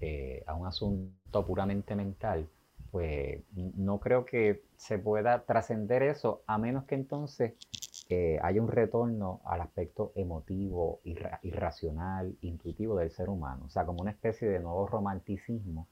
Eh, 0.00 0.44
a 0.46 0.54
un 0.54 0.66
asunto 0.66 1.46
puramente 1.46 1.94
mental, 1.96 2.48
pues 2.92 3.42
no 3.54 3.98
creo 3.98 4.24
que 4.24 4.62
se 4.76 4.98
pueda 4.98 5.44
trascender 5.44 6.02
eso, 6.02 6.42
a 6.46 6.56
menos 6.56 6.84
que 6.84 6.94
entonces 6.94 7.54
haya 8.40 8.62
un 8.62 8.68
retorno 8.68 9.42
al 9.44 9.60
aspecto 9.60 10.12
emotivo, 10.14 11.00
irracional, 11.42 12.34
intuitivo 12.40 12.96
del 12.96 13.10
ser 13.10 13.28
humano, 13.28 13.64
o 13.66 13.70
sea, 13.70 13.84
como 13.84 14.00
una 14.00 14.12
especie 14.12 14.48
de 14.48 14.60
nuevo 14.60 14.86
romanticismo 14.86 15.86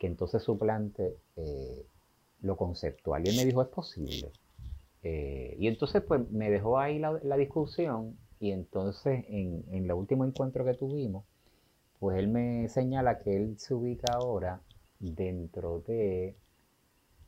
que 0.00 0.06
entonces 0.06 0.42
suplante 0.42 1.18
eh, 1.36 1.86
lo 2.40 2.56
conceptual. 2.56 3.24
Y 3.24 3.28
él 3.28 3.36
me 3.36 3.44
dijo, 3.44 3.60
es 3.62 3.68
posible. 3.68 4.32
Eh, 5.02 5.54
y 5.58 5.68
entonces 5.68 6.02
pues 6.02 6.28
me 6.30 6.50
dejó 6.50 6.78
ahí 6.78 6.98
la, 6.98 7.36
discusión 7.36 8.16
y 8.40 8.50
entonces 8.50 9.24
en, 9.28 9.64
en, 9.70 9.84
el 9.84 9.92
último 9.92 10.24
encuentro 10.24 10.64
que 10.64 10.74
tuvimos, 10.74 11.24
pues 12.00 12.18
él 12.18 12.28
me 12.28 12.68
señala 12.68 13.20
que 13.20 13.36
él 13.36 13.58
se 13.58 13.74
ubica 13.74 14.14
ahora 14.16 14.62
dentro 15.00 15.80
de 15.80 16.36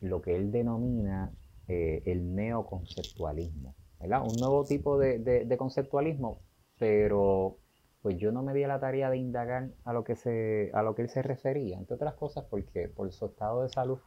lo 0.01 0.23
que 0.23 0.37
él 0.37 0.53
denomina 0.53 1.33
eh, 1.69 2.03
el 2.07 2.35
neoconceptualismo, 2.35 3.77
¿verdad? 4.01 4.23
Un 4.27 4.41
nuevo 4.41 4.67
tipo 4.67 4.99
de, 4.99 5.21
de 5.21 5.57
conceptualismo, 5.57 6.43
pero 6.79 7.59
pues 8.03 8.19
yo 8.19 8.33
no 8.33 8.43
me 8.43 8.55
di 8.55 8.65
a 8.65 8.69
la 8.69 8.81
tarea 8.81 9.11
de 9.11 9.19
indagar 9.19 9.71
a 9.85 9.93
lo 9.93 10.05
que 10.05 10.17
se 10.17 10.71
a 10.75 10.83
lo 10.83 10.95
que 10.95 11.03
él 11.03 11.09
se 11.09 11.23
refería, 11.23 11.79
entre 11.79 11.95
otras 11.97 12.15
cosas 12.15 12.45
porque 12.51 12.89
por 12.89 13.13
su 13.13 13.27
estado 13.27 13.63
de 13.63 13.69
salud, 13.69 14.01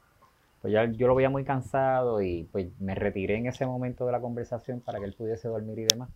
pues 0.61 0.73
ya 0.73 0.85
yo 0.91 1.07
lo 1.07 1.15
veía 1.15 1.29
muy 1.29 1.45
cansado 1.45 2.21
y 2.21 2.45
pues 2.51 2.67
me 2.79 2.95
retiré 2.95 3.37
en 3.37 3.47
ese 3.47 3.65
momento 3.65 4.05
de 4.05 4.11
la 4.11 4.21
conversación 4.21 4.81
para 4.81 4.99
que 4.99 5.05
él 5.05 5.15
pudiese 5.15 5.47
dormir 5.47 5.79
y 5.79 5.85
demás. 5.85 6.09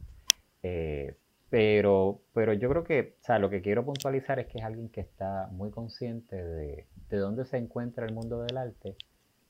Eh, 0.63 1.15
pero, 1.49 2.21
pero 2.33 2.53
yo 2.53 2.69
creo 2.69 2.83
que, 2.83 3.15
o 3.21 3.23
sea, 3.23 3.39
lo 3.39 3.49
que 3.49 3.61
quiero 3.61 3.85
puntualizar 3.85 4.39
es 4.39 4.47
que 4.47 4.59
es 4.59 4.63
alguien 4.63 4.89
que 4.89 5.01
está 5.01 5.47
muy 5.51 5.71
consciente 5.71 6.35
de, 6.35 6.85
de 7.09 7.17
dónde 7.17 7.45
se 7.45 7.57
encuentra 7.57 8.05
el 8.05 8.13
mundo 8.13 8.41
del 8.43 8.57
arte 8.57 8.95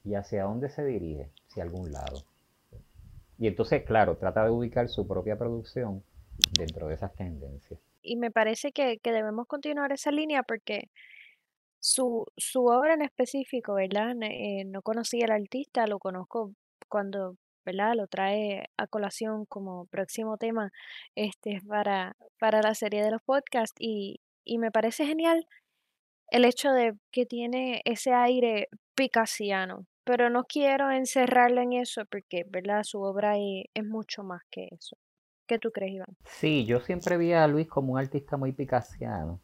y 0.03 0.15
hacia 0.15 0.43
dónde 0.43 0.69
se 0.69 0.85
dirige, 0.85 1.29
hacia 1.49 1.63
algún 1.63 1.91
lado. 1.91 2.23
Y 3.38 3.47
entonces, 3.47 3.83
claro, 3.83 4.17
trata 4.17 4.43
de 4.43 4.51
ubicar 4.51 4.89
su 4.89 5.07
propia 5.07 5.38
producción 5.38 6.03
dentro 6.57 6.88
de 6.88 6.95
esas 6.95 7.13
tendencias 7.15 7.79
y 8.01 8.15
me 8.15 8.31
parece 8.31 8.71
que, 8.71 8.99
debemos 9.03 9.47
continuar 9.47 9.91
esa 9.91 10.12
línea 10.12 10.43
porque 10.43 10.89
su, 11.79 12.25
su 12.38 12.65
obra 12.65 12.93
en 12.93 13.01
específico, 13.01 13.75
¿verdad? 13.75 14.15
Eh, 14.21 14.65
no 14.65 14.81
conocía 14.81 15.25
al 15.25 15.43
artista, 15.43 15.88
lo 15.88 15.99
conozco 15.99 16.53
cuando, 16.88 17.35
¿verdad? 17.65 17.93
Lo 17.95 18.08
trae 18.08 18.69
a 18.78 18.88
colación 18.88 19.45
como 19.45 19.86
próximo 19.88 20.38
tema 20.38 20.72
este, 21.15 21.62
para, 21.67 22.15
para 22.39 22.62
la 22.62 22.76
serie 22.76 23.04
de 23.04 23.12
los 23.12 23.22
podcasts 23.22 23.76
y, 23.80 24.22
y 24.43 24.58
me 24.58 24.72
parece 24.72 25.06
genial 25.06 25.45
el 26.32 26.45
hecho 26.45 26.72
de 26.72 26.95
que 27.12 27.26
tiene 27.26 27.82
ese 27.86 28.13
aire 28.13 28.69
picasiano, 28.95 29.86
pero 30.04 30.30
no 30.30 30.43
quiero 30.43 30.91
encerrarlo 30.91 31.62
en 31.62 31.74
eso 31.74 32.04
porque, 32.06 32.45
¿verdad? 32.48 32.84
Su 32.84 33.02
obra 33.02 33.36
es 33.38 33.86
mucho 33.86 34.24
más 34.24 34.41
que 34.50 34.67
eso. 34.72 34.98
¿Qué 35.48 35.58
tú 35.58 35.72
crees, 35.72 35.93
Iván? 35.93 36.15
Sí, 36.26 36.65
yo 36.65 36.80
siempre 36.80 37.17
vi 37.17 37.34
a 37.34 37.48
Luis 37.48 37.67
como 37.67 37.93
un 37.93 38.00
artista 38.00 38.38
muy 38.38 38.52
picasiano. 38.52 39.41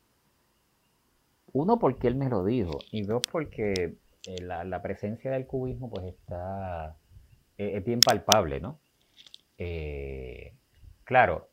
Uno, 1.52 1.80
porque 1.80 2.08
él 2.08 2.16
me 2.16 2.30
lo 2.30 2.44
dijo, 2.44 2.78
y 2.92 3.04
dos, 3.04 3.24
porque 3.32 3.98
eh, 4.28 4.42
la, 4.42 4.82
presencia 4.82 5.32
del 5.32 5.48
cubismo 5.48 5.90
pues 5.90 6.06
está, 6.06 6.98
eh, 7.58 7.74
es 7.76 7.84
bien 7.84 8.00
palpable, 8.00 8.60
¿no? 8.60 8.80
Eh, 9.58 10.54
claro, 11.04 11.50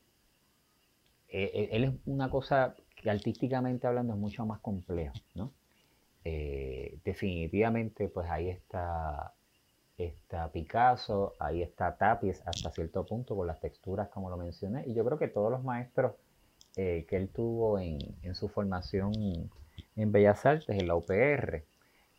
él 1.28 1.84
es 1.84 1.92
una 2.04 2.28
cosa 2.28 2.74
que 2.94 3.10
artísticamente 3.10 3.86
hablando 3.86 4.12
es 4.12 4.18
mucho 4.18 4.44
más 4.44 4.60
complejo, 4.60 5.14
¿no? 5.34 5.52
definitivamente 7.04 8.08
pues 8.08 8.30
ahí 8.30 8.48
está 8.48 9.34
está 10.04 10.50
Picasso, 10.50 11.34
ahí 11.38 11.62
está 11.62 11.96
Tapies 11.96 12.42
hasta 12.46 12.70
cierto 12.70 13.04
punto 13.04 13.36
con 13.36 13.46
las 13.46 13.60
texturas 13.60 14.08
como 14.08 14.30
lo 14.30 14.36
mencioné. 14.36 14.84
Y 14.86 14.94
yo 14.94 15.04
creo 15.04 15.18
que 15.18 15.28
todos 15.28 15.50
los 15.50 15.62
maestros 15.62 16.14
eh, 16.76 17.04
que 17.08 17.16
él 17.16 17.28
tuvo 17.28 17.78
en, 17.78 18.34
su 18.34 18.48
formación 18.48 19.12
en 19.96 20.12
Bellas 20.12 20.46
Artes, 20.46 20.68
en 20.70 20.86
la 20.86 20.94
UPR, 20.94 21.64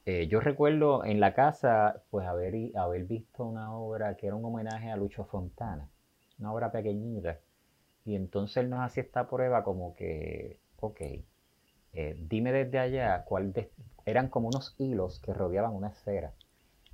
eh, 0.05 0.27
yo 0.27 0.39
recuerdo 0.39 1.05
en 1.05 1.19
la 1.19 1.33
casa 1.33 2.03
pues 2.09 2.27
haber, 2.27 2.53
haber 2.75 3.05
visto 3.05 3.45
una 3.45 3.73
obra 3.73 4.15
que 4.15 4.27
era 4.27 4.35
un 4.35 4.45
homenaje 4.45 4.91
a 4.91 4.97
Lucho 4.97 5.25
Fontana, 5.25 5.89
una 6.39 6.53
obra 6.53 6.71
pequeñita. 6.71 7.39
Y 8.05 8.15
entonces 8.15 8.57
él 8.57 8.69
nos 8.69 8.81
hacía 8.81 9.03
esta 9.03 9.29
prueba 9.29 9.63
como 9.63 9.95
que, 9.95 10.59
ok, 10.79 11.01
eh, 11.93 12.17
dime 12.27 12.51
desde 12.51 12.79
allá 12.79 13.23
cuál 13.25 13.53
eran 14.05 14.29
como 14.29 14.49
unos 14.49 14.75
hilos 14.77 15.19
que 15.21 15.33
rodeaban 15.33 15.73
una 15.73 15.89
esfera 15.89 16.33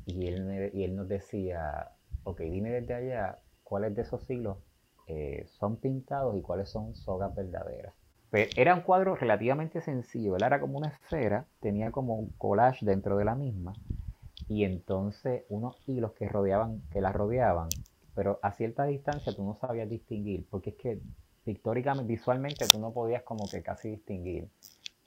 y 0.06 0.28
él, 0.28 0.72
y 0.74 0.84
él 0.84 0.95
nos 0.95 1.08
decía, 1.08 1.91
ok, 2.24 2.41
dime 2.41 2.72
desde 2.72 2.93
allá 2.93 3.39
cuáles 3.63 3.95
de 3.95 4.04
esos 4.04 4.30
hilos 4.30 4.58
eh, 5.08 5.45
son 5.48 5.78
pintados 5.78 6.36
y 6.38 6.41
cuáles 6.41 6.69
son 6.69 6.95
sogas 6.95 7.34
verdaderas. 7.36 7.93
Pues, 8.30 8.50
era 8.58 8.76
un 8.76 8.82
cuadro 8.82 9.15
relativamente 9.15 9.82
sencillo, 9.82 10.36
él 10.36 10.44
era 10.44 10.60
como 10.60 10.78
una 10.78 10.89
esfera, 10.89 11.46
tenía 11.60 11.92
como 11.92 12.15
un 12.15 12.30
collage 12.38 12.86
dentro 12.86 13.18
de 13.18 13.26
la 13.26 13.36
misma 13.36 13.74
y 14.48 14.63
entonces 14.63 15.46
unos 15.50 15.78
hilos 15.88 16.13
que 16.13 16.28
rodeaban, 16.28 16.82
que 16.92 17.02
la 17.02 17.12
rodeaban, 17.12 17.70
pero 18.15 18.39
a 18.42 18.52
cierta 18.52 18.84
distancia 18.86 19.34
tú 19.34 19.44
no 19.44 19.56
sabías 19.56 19.89
distinguir, 19.89 20.48
porque 20.50 20.72
es 20.72 20.76
que 20.76 21.02
pictóricamente, 21.44 22.08
visualmente 22.08 22.68
tú 22.70 22.80
no 22.80 22.92
podías 22.92 23.24
como 23.24 23.50
que 23.50 23.63
casi 23.63 23.89
distinguir 23.89 24.50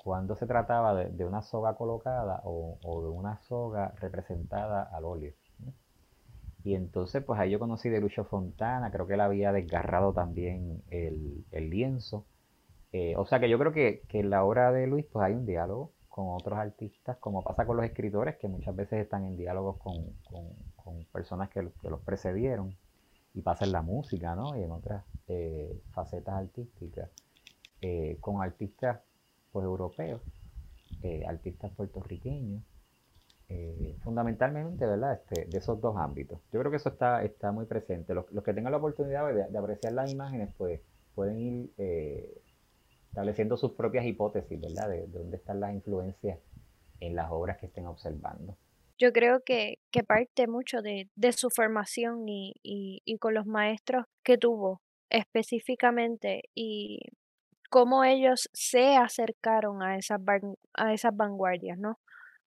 cuando 0.02 0.34
se 0.36 0.46
trataba 0.46 0.94
de, 0.94 1.24
una 1.24 1.42
soga 1.42 1.76
colocada 1.76 2.40
o, 2.44 3.02
de 3.02 3.08
una 3.08 3.38
soga 3.42 3.94
representada 4.00 4.82
al 4.82 5.04
óleo. 5.04 5.32
Y 6.64 6.74
entonces, 6.74 7.22
pues 7.24 7.40
ahí 7.40 7.50
yo 7.50 7.58
conocí 7.58 7.88
de 7.88 8.00
Lucho 8.00 8.24
Fontana, 8.24 8.90
creo 8.90 9.06
que 9.06 9.14
él 9.14 9.20
había 9.20 9.52
desgarrado 9.52 10.12
también 10.12 10.82
el, 10.90 11.44
lienzo. 11.52 12.26
Eh, 12.92 13.14
o 13.16 13.24
sea 13.24 13.40
que 13.40 13.48
yo 13.48 13.58
creo 13.58 13.72
que, 13.72 14.02
en 14.10 14.30
la 14.30 14.44
obra 14.44 14.70
de 14.70 14.86
Luis, 14.86 15.06
pues 15.10 15.24
hay 15.24 15.32
un 15.32 15.46
diálogo 15.46 15.92
con 16.08 16.28
otros 16.28 16.58
artistas, 16.58 17.16
como 17.16 17.42
pasa 17.42 17.64
con 17.64 17.78
los 17.78 17.86
escritores, 17.86 18.36
que 18.36 18.48
muchas 18.48 18.76
veces 18.76 19.00
están 19.00 19.24
en 19.24 19.36
diálogos 19.36 19.78
con, 19.78 20.14
personas 21.10 21.48
que, 21.48 21.62
los 21.62 22.00
precedieron, 22.04 22.76
y 23.34 23.40
pasa 23.40 23.64
en 23.64 23.72
la 23.72 23.80
música, 23.80 24.34
¿no? 24.34 24.54
Y 24.58 24.62
en 24.62 24.70
otras 24.70 25.04
eh, 25.28 25.80
facetas 25.92 26.34
artísticas, 26.34 27.08
eh, 27.80 28.18
con 28.20 28.42
artistas 28.42 29.00
pues, 29.52 29.64
europeos, 29.64 30.20
artistas 31.26 31.72
puertorriqueños, 31.72 32.62
fundamentalmente, 34.02 34.86
¿verdad? 34.86 35.14
Este, 35.14 35.46
de 35.46 35.58
esos 35.58 35.80
dos 35.80 35.96
ámbitos. 35.96 36.40
Yo 36.52 36.60
creo 36.60 36.70
que 36.70 36.76
eso 36.76 36.90
está, 36.90 37.24
está 37.24 37.52
muy 37.52 37.66
presente. 37.66 38.14
Los, 38.14 38.26
que 38.26 38.54
tengan 38.54 38.72
la 38.72 38.78
oportunidad 38.78 39.26
de, 39.32 39.58
apreciar 39.58 39.94
las 39.94 40.12
imágenes, 40.12 40.50
pues 40.56 40.80
pueden 41.14 41.38
ir 41.38 41.70
estableciendo 43.12 43.58
sus 43.58 43.72
propias 43.72 44.06
hipótesis, 44.06 44.58
¿verdad? 44.58 44.88
De, 44.88 45.06
dónde 45.06 45.36
están 45.36 45.60
las 45.60 45.74
influencias 45.74 46.38
en 46.98 47.14
las 47.14 47.30
obras 47.30 47.58
que 47.58 47.66
estén 47.66 47.86
observando. 47.86 48.56
Yo 48.98 49.12
creo 49.12 49.42
que, 49.44 49.80
parte 50.06 50.46
mucho 50.46 50.80
de, 50.80 51.10
su 51.32 51.50
formación 51.50 52.26
y, 52.26 52.54
y, 52.62 53.18
con 53.18 53.34
los 53.34 53.44
maestros 53.44 54.06
que 54.22 54.38
tuvo 54.38 54.80
específicamente 55.10 56.44
y 56.54 57.00
cómo 57.68 58.02
ellos 58.02 58.48
se 58.54 58.96
acercaron 58.96 59.82
a 59.82 59.98
esas, 59.98 60.20
a 60.72 60.94
esas 60.94 61.14
vanguardias, 61.14 61.76
¿no? 61.76 61.98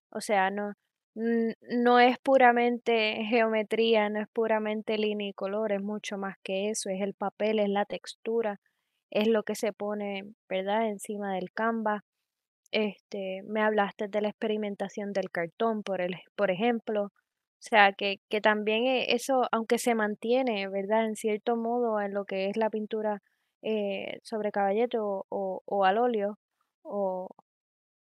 O 0.10 0.20
sea, 0.20 0.50
no, 0.50 0.74
no 1.14 2.00
es 2.00 2.18
puramente 2.18 3.24
geometría, 3.30 4.10
no 4.10 4.20
es 4.20 4.28
puramente 4.30 4.98
línea 4.98 5.30
y 5.30 5.34
color, 5.34 5.74
es 5.74 5.84
mucho 5.84 6.18
más 6.18 6.38
que 6.42 6.72
eso, 6.72 6.90
es 6.90 7.02
el 7.02 7.14
papel, 7.14 7.60
es 7.60 7.70
la 7.70 7.86
textura, 7.86 8.60
es 9.16 9.30
lo 9.30 9.44
que 9.44 9.56
se 9.56 9.72
pone, 9.72 10.24
¿verdad?, 10.50 10.90
encima 10.90 11.34
del 11.36 11.52
canvas. 11.52 12.02
Este, 12.72 13.42
me 13.44 13.62
hablaste 13.62 14.10
de 14.10 14.22
la 14.22 14.28
experimentación 14.30 15.14
del 15.14 15.32
cartón, 15.32 15.84
por, 15.84 16.02
el, 16.02 16.16
por 16.36 16.52
ejemplo. 16.52 17.06
O 17.06 17.68
sea, 17.68 17.94
que, 17.94 18.18
que 18.30 18.42
también 18.42 18.86
e, 18.86 19.14
eso, 19.14 19.48
aunque 19.54 19.78
se 19.78 19.96
mantiene, 19.96 20.68
¿verdad?, 20.68 21.06
en 21.06 21.16
cierto 21.16 21.56
modo 21.56 22.02
en 22.02 22.14
lo 22.14 22.26
que 22.26 22.50
es 22.50 22.58
la 22.58 22.70
pintura 22.70 23.22
eh, 23.62 24.20
sobre 24.24 24.52
caballete 24.52 24.98
o, 25.00 25.26
o, 25.30 25.86
al 25.86 25.98
óleo 25.98 26.38
o, 26.84 27.30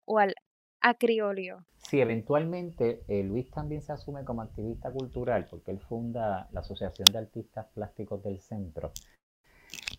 o 0.05 0.17
al 0.17 0.33
acriolio. 0.81 1.59
Sí, 1.77 2.01
eventualmente 2.01 3.03
eh, 3.07 3.23
Luis 3.23 3.51
también 3.51 3.83
se 3.83 3.93
asume 3.93 4.25
como 4.25 4.41
activista 4.41 4.91
cultural 4.91 5.45
porque 5.49 5.71
él 5.71 5.79
funda 5.79 6.47
la 6.51 6.61
Asociación 6.61 7.05
de 7.11 7.19
Artistas 7.19 7.67
Plásticos 7.73 8.23
del 8.23 8.39
Centro. 8.39 8.91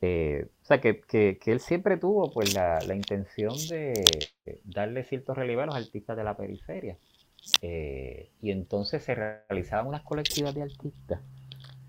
Eh, 0.06 0.48
o 0.62 0.64
sea, 0.66 0.80
que, 0.82 1.38
él 1.46 1.60
siempre 1.60 1.96
tuvo 1.96 2.30
pues 2.30 2.54
la, 2.54 2.78
intención 2.94 3.54
de 3.68 4.04
darle 4.64 5.04
cierto 5.04 5.32
relieve 5.32 5.62
a 5.62 5.66
los 5.66 5.76
artistas 5.76 6.14
de 6.16 6.24
la 6.24 6.36
periferia. 6.36 6.98
Eh, 7.62 8.30
y 8.42 8.50
entonces 8.50 9.02
se 9.02 9.14
realizaban 9.14 9.86
unas 9.86 10.02
colectivas 10.02 10.54
de 10.54 10.62
artistas 10.62 11.20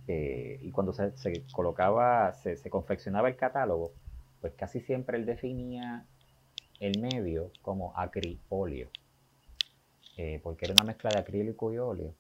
y 0.08 0.70
cuando 0.72 0.94
se, 0.94 1.12
colocaba, 1.52 2.34
se, 2.36 2.58
se 2.58 2.70
confeccionaba 2.70 3.28
el 3.28 3.36
catálogo, 3.36 3.92
pues 4.40 4.54
casi 4.54 4.80
siempre 4.80 5.18
él 5.18 5.26
definía 5.26 6.06
el 6.80 7.00
medio 7.00 7.52
como 7.64 7.98
acrióleo, 7.98 8.90
eh, 10.18 10.40
porque 10.44 10.66
era 10.66 10.74
una 10.74 10.84
mezcla 10.84 11.10
de 11.10 11.20
acrílico 11.20 11.74
y 11.74 11.80
óleo. 11.80 12.14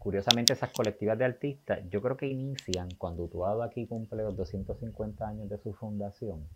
Curiosamente, 0.00 0.54
esas 0.54 0.70
colectivas 0.70 1.18
de 1.18 1.26
artistas, 1.26 1.80
yo 1.90 2.00
creo 2.00 2.16
que 2.16 2.26
inician 2.26 2.88
cuando 2.96 3.24
Utuado 3.24 3.62
aquí 3.62 3.86
cumple 3.86 4.22
los 4.22 4.34
250 4.34 5.28
años 5.28 5.50
de 5.50 5.58
su 5.58 5.74
fundación. 5.74 6.48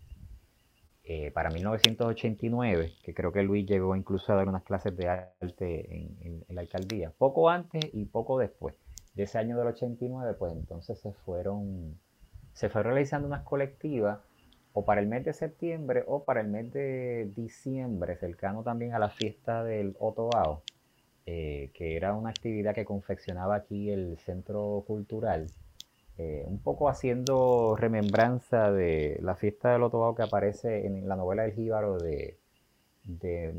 Eh, 1.03 1.29
para 1.29 1.51
1989, 1.51 2.93
que 3.03 3.13
creo 3.13 3.31
que 3.31 3.43
Luis 3.43 3.67
llegó 3.67 3.95
incluso 3.95 4.33
a 4.33 4.37
dar 4.37 4.47
unas 4.47 4.63
clases 4.63 4.97
de 4.97 5.09
arte 5.09 6.07
en, 6.23 6.43
la 6.49 6.61
alcaldía, 6.61 7.11
poco 7.15 7.47
antes 7.47 7.87
y 7.93 8.05
poco 8.05 8.39
después 8.39 8.73
de 9.13 9.23
ese 9.23 9.37
año 9.37 9.59
del 9.59 9.67
89, 9.67 10.33
pues 10.39 10.51
entonces 10.51 10.99
se 10.99 11.13
fueron, 11.13 11.99
se 12.53 12.69
fue 12.69 12.81
realizando 12.81 13.27
unas 13.27 13.43
colectivas 13.43 14.21
o 14.73 14.85
para 14.85 15.01
el 15.01 15.07
mes 15.07 15.23
de 15.23 15.33
septiembre 15.33 16.03
o 16.07 16.23
para 16.23 16.41
el 16.41 16.47
mes 16.47 16.73
de 16.73 17.31
diciembre, 17.35 18.17
cercano 18.17 18.63
también 18.63 18.95
a 18.95 18.99
la 18.99 19.09
fiesta 19.09 19.63
del 19.63 19.95
Otoao, 19.99 20.63
eh, 21.25 21.71
que 21.73 21.95
era 21.95 22.13
una 22.13 22.29
actividad 22.29 22.75
que 22.75 22.85
confeccionaba 22.85 23.55
aquí 23.55 23.89
el 23.89 24.17
Centro 24.19 24.83
Cultural, 24.87 25.47
eh, 26.17 26.43
un 26.47 26.59
poco 26.59 26.87
haciendo 26.89 27.75
remembranza 27.77 28.71
de 28.71 29.17
la 29.21 29.35
fiesta 29.35 29.71
del 29.71 29.83
Otoao 29.83 30.15
que 30.15 30.23
aparece 30.23 30.85
en 30.85 31.07
la 31.07 31.15
novela 31.15 31.45
El 31.45 31.53
Jíbaro 31.53 31.97
de, 31.97 32.37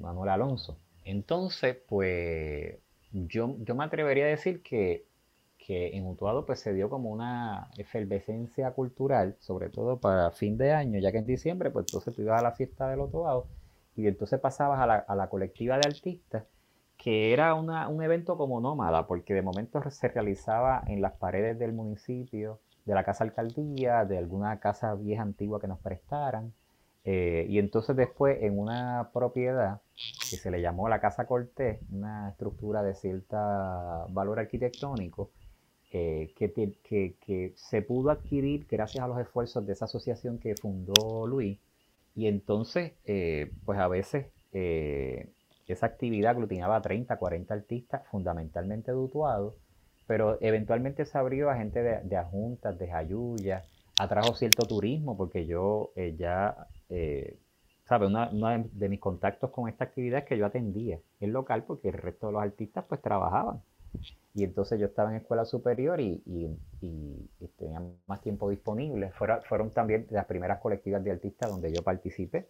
Manuel 0.00 0.31
Alonso. 0.31 0.79
Entonces, 1.05 1.76
pues 1.88 2.79
yo, 3.12 3.57
yo 3.61 3.74
me 3.74 3.85
atrevería 3.85 4.24
a 4.24 4.29
decir 4.29 4.62
que 4.62 5.07
que 5.66 5.96
en 5.96 6.07
Utuado 6.07 6.46
pues 6.46 6.61
se 6.61 6.72
dio 6.72 6.88
como 6.88 7.11
una 7.11 7.70
efervescencia 7.76 8.70
cultural, 8.70 9.37
sobre 9.40 9.68
todo 9.68 9.98
para 9.98 10.31
fin 10.31 10.57
de 10.57 10.72
año, 10.72 11.00
ya 11.00 11.11
que 11.11 11.18
en 11.18 11.26
diciembre 11.26 11.70
pues 11.70 11.87
entonces 11.88 12.14
tú 12.14 12.22
ibas 12.22 12.38
a 12.40 12.44
la 12.44 12.52
fiesta 12.52 12.88
del 12.88 13.00
Utuado 13.00 13.48
y 13.96 14.07
entonces 14.07 14.38
pasabas 14.38 14.79
a 14.81 14.87
la, 14.87 14.94
a 14.94 15.16
la 15.16 15.29
colectiva 15.29 15.76
de 15.76 15.88
artistas, 15.88 16.44
que 17.06 17.32
era 17.32 17.54
un 17.54 18.02
evento 18.02 18.36
como 18.36 18.60
nómada, 18.60 19.06
porque 19.06 19.32
de 19.32 19.40
momento 19.40 19.80
se 19.92 20.08
realizaba 20.08 20.82
en 20.88 21.00
las 21.00 21.12
paredes 21.12 21.56
del 21.56 21.72
municipio, 21.72 22.58
de 22.84 22.94
la 22.94 23.04
casa 23.04 23.22
alcaldía, 23.22 24.04
de 24.04 24.18
alguna 24.18 24.58
casa 24.58 24.92
vieja 24.96 25.22
antigua 25.22 25.60
que 25.60 25.68
nos 25.68 25.78
prestaran, 25.78 26.52
eh, 27.04 27.46
y 27.48 27.60
entonces 27.60 27.94
después 27.94 28.42
en 28.42 28.58
una 28.58 29.10
propiedad 29.14 29.82
que 29.94 30.36
se 30.36 30.50
le 30.50 30.60
llamó 30.60 30.88
la 30.88 31.00
Casa 31.00 31.28
Cortés, 31.28 31.78
una 31.92 32.30
estructura 32.30 32.82
de 32.82 32.96
cierto 32.96 33.36
valor 34.08 34.40
arquitectónico, 34.40 35.30
eh, 35.92 36.34
que, 36.36 37.52
se 37.54 37.82
pudo 37.82 38.10
adquirir 38.10 38.66
gracias 38.68 39.04
a 39.04 39.06
los 39.06 39.20
esfuerzos 39.20 39.64
de 39.64 39.74
esa 39.74 39.84
asociación 39.84 40.40
que 40.40 40.56
fundó 40.60 41.24
Luis. 41.28 41.60
Y 42.16 42.26
entonces, 42.26 42.94
eh, 43.04 43.52
pues 43.64 43.78
a 43.78 43.86
veces 43.86 44.26
esa 45.72 45.87
actividad 45.87 46.33
aglutinaba 46.33 46.76
a 46.76 46.83
30, 46.83 47.16
40 47.16 47.55
artistas, 47.55 48.02
fundamentalmente 48.11 48.92
dutuados, 48.92 49.55
pero 50.07 50.38
eventualmente 50.40 51.05
se 51.05 51.18
abrió 51.18 51.50
a 51.50 51.57
gente 51.57 51.83
de, 51.83 52.00
de 52.02 52.16
Ajuntas, 52.16 52.79
de 52.79 52.88
Jayuya, 52.88 53.64
atrajo 53.98 54.35
cierto 54.35 54.66
turismo, 54.66 55.16
porque 55.16 55.46
yo 55.46 55.92
ya, 56.16 56.68
¿sabes? 57.85 58.09
Uno 58.09 58.64
de 58.72 58.88
mis 58.88 59.00
contactos 59.00 59.50
con 59.50 59.68
esta 59.68 59.85
actividad 59.85 60.20
es 60.20 60.24
que 60.26 60.38
yo 60.38 60.46
atendía 60.46 61.00
el 61.20 61.31
local, 61.31 61.64
porque 61.64 61.88
el 61.88 61.94
resto 61.94 62.26
de 62.26 62.35
los 62.35 62.42
artistas 62.42 62.85
pues 62.88 63.00
trabajaban. 63.00 63.62
Y 64.35 64.44
entonces 64.44 64.79
yo 64.79 64.87
estaba 64.87 65.11
en 65.11 65.16
escuela 65.16 65.44
superior 65.44 66.00
y, 66.00 66.22
tenía 67.57 67.83
más 68.07 68.20
tiempo 68.20 68.50
disponible. 68.50 69.11
fueron 69.48 69.70
también 69.70 70.07
las 70.11 70.26
primeras 70.26 70.61
colectivas 70.61 71.02
de 71.02 71.12
artistas 71.12 71.50
donde 71.50 71.72
yo 71.72 71.83
participé. 71.83 72.48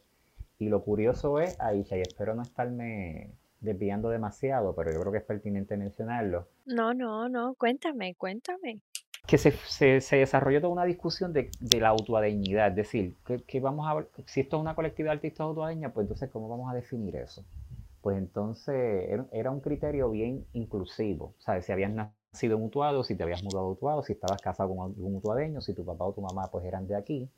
Y 0.58 0.68
lo 0.68 0.82
curioso 0.82 1.38
es, 1.38 1.60
Aisha, 1.60 1.96
y 1.96 2.00
espero 2.00 2.34
no 2.34 2.42
estarme 2.42 3.30
desviando 3.60 4.08
demasiado, 4.08 4.74
pero 4.74 4.92
yo 4.92 5.00
creo 5.00 5.12
que 5.12 5.18
es 5.18 5.24
pertinente 5.24 5.76
mencionarlo. 5.76 6.46
No, 6.64 6.94
no, 6.94 7.28
no, 7.28 7.54
cuéntame, 7.54 8.14
cuéntame. 8.14 8.80
Que 9.26 9.38
se, 9.38 9.50
se, 9.50 10.16
desarrolló 10.16 10.60
toda 10.60 10.72
una 10.72 10.84
discusión 10.84 11.32
de, 11.32 11.50
la 11.80 11.88
autoadeñidad, 11.88 12.68
es 12.68 12.76
decir, 12.76 13.16
que, 13.24 13.60
vamos 13.60 13.86
a 13.88 14.06
si 14.26 14.40
esto 14.40 14.56
es 14.56 14.60
una 14.60 14.74
colectividad 14.74 15.12
de 15.12 15.16
artistas 15.16 15.40
autoadeña, 15.40 15.92
pues 15.92 16.04
entonces, 16.04 16.30
¿cómo 16.30 16.48
vamos 16.48 16.70
a 16.70 16.74
definir 16.74 17.16
eso? 17.16 17.44
pues 18.06 18.18
entonces 18.18 19.10
era, 19.32 19.50
un 19.50 19.58
criterio 19.58 20.08
bien 20.08 20.46
inclusivo. 20.52 21.34
¿Sabes? 21.38 21.66
Si 21.66 21.72
habías 21.72 21.90
nacido 21.90 22.56
en 22.56 22.62
Utuado, 22.62 23.02
si 23.02 23.16
te 23.16 23.24
habías 23.24 23.42
mudado 23.42 23.66
a 23.66 23.70
Utuado, 23.72 24.04
si 24.04 24.12
estabas 24.12 24.40
casado 24.40 24.68
con 24.68 24.92
algún 24.92 25.16
utuadeño, 25.16 25.60
si 25.60 25.74
tu 25.74 25.84
papá 25.84 26.04
o 26.04 26.12
tu 26.12 26.20
mamá 26.20 26.48
pues 26.52 26.64
eran 26.64 26.86
de 26.86 26.94
aquí. 26.94 27.28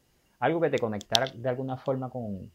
Algo 0.40 0.60
que 0.60 0.70
te 0.70 0.78
conectara 0.78 1.26
de 1.34 1.48
alguna 1.48 1.76
forma 1.76 2.10
con, 2.10 2.50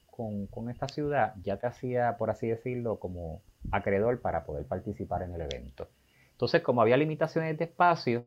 con 0.49 0.69
esta 0.69 0.87
ciudad 0.87 1.33
ya 1.43 1.57
te 1.57 1.67
hacía, 1.67 2.15
por 2.17 2.29
así 2.29 2.47
decirlo, 2.47 2.97
como 2.97 3.41
acreedor 3.71 4.21
para 4.21 4.45
poder 4.45 4.65
participar 4.65 5.23
en 5.23 5.33
el 5.33 5.41
evento. 5.41 5.87
Entonces, 6.31 6.61
como 6.61 6.81
había 6.81 6.97
limitaciones 6.97 7.57
de 7.57 7.65
espacio, 7.65 8.25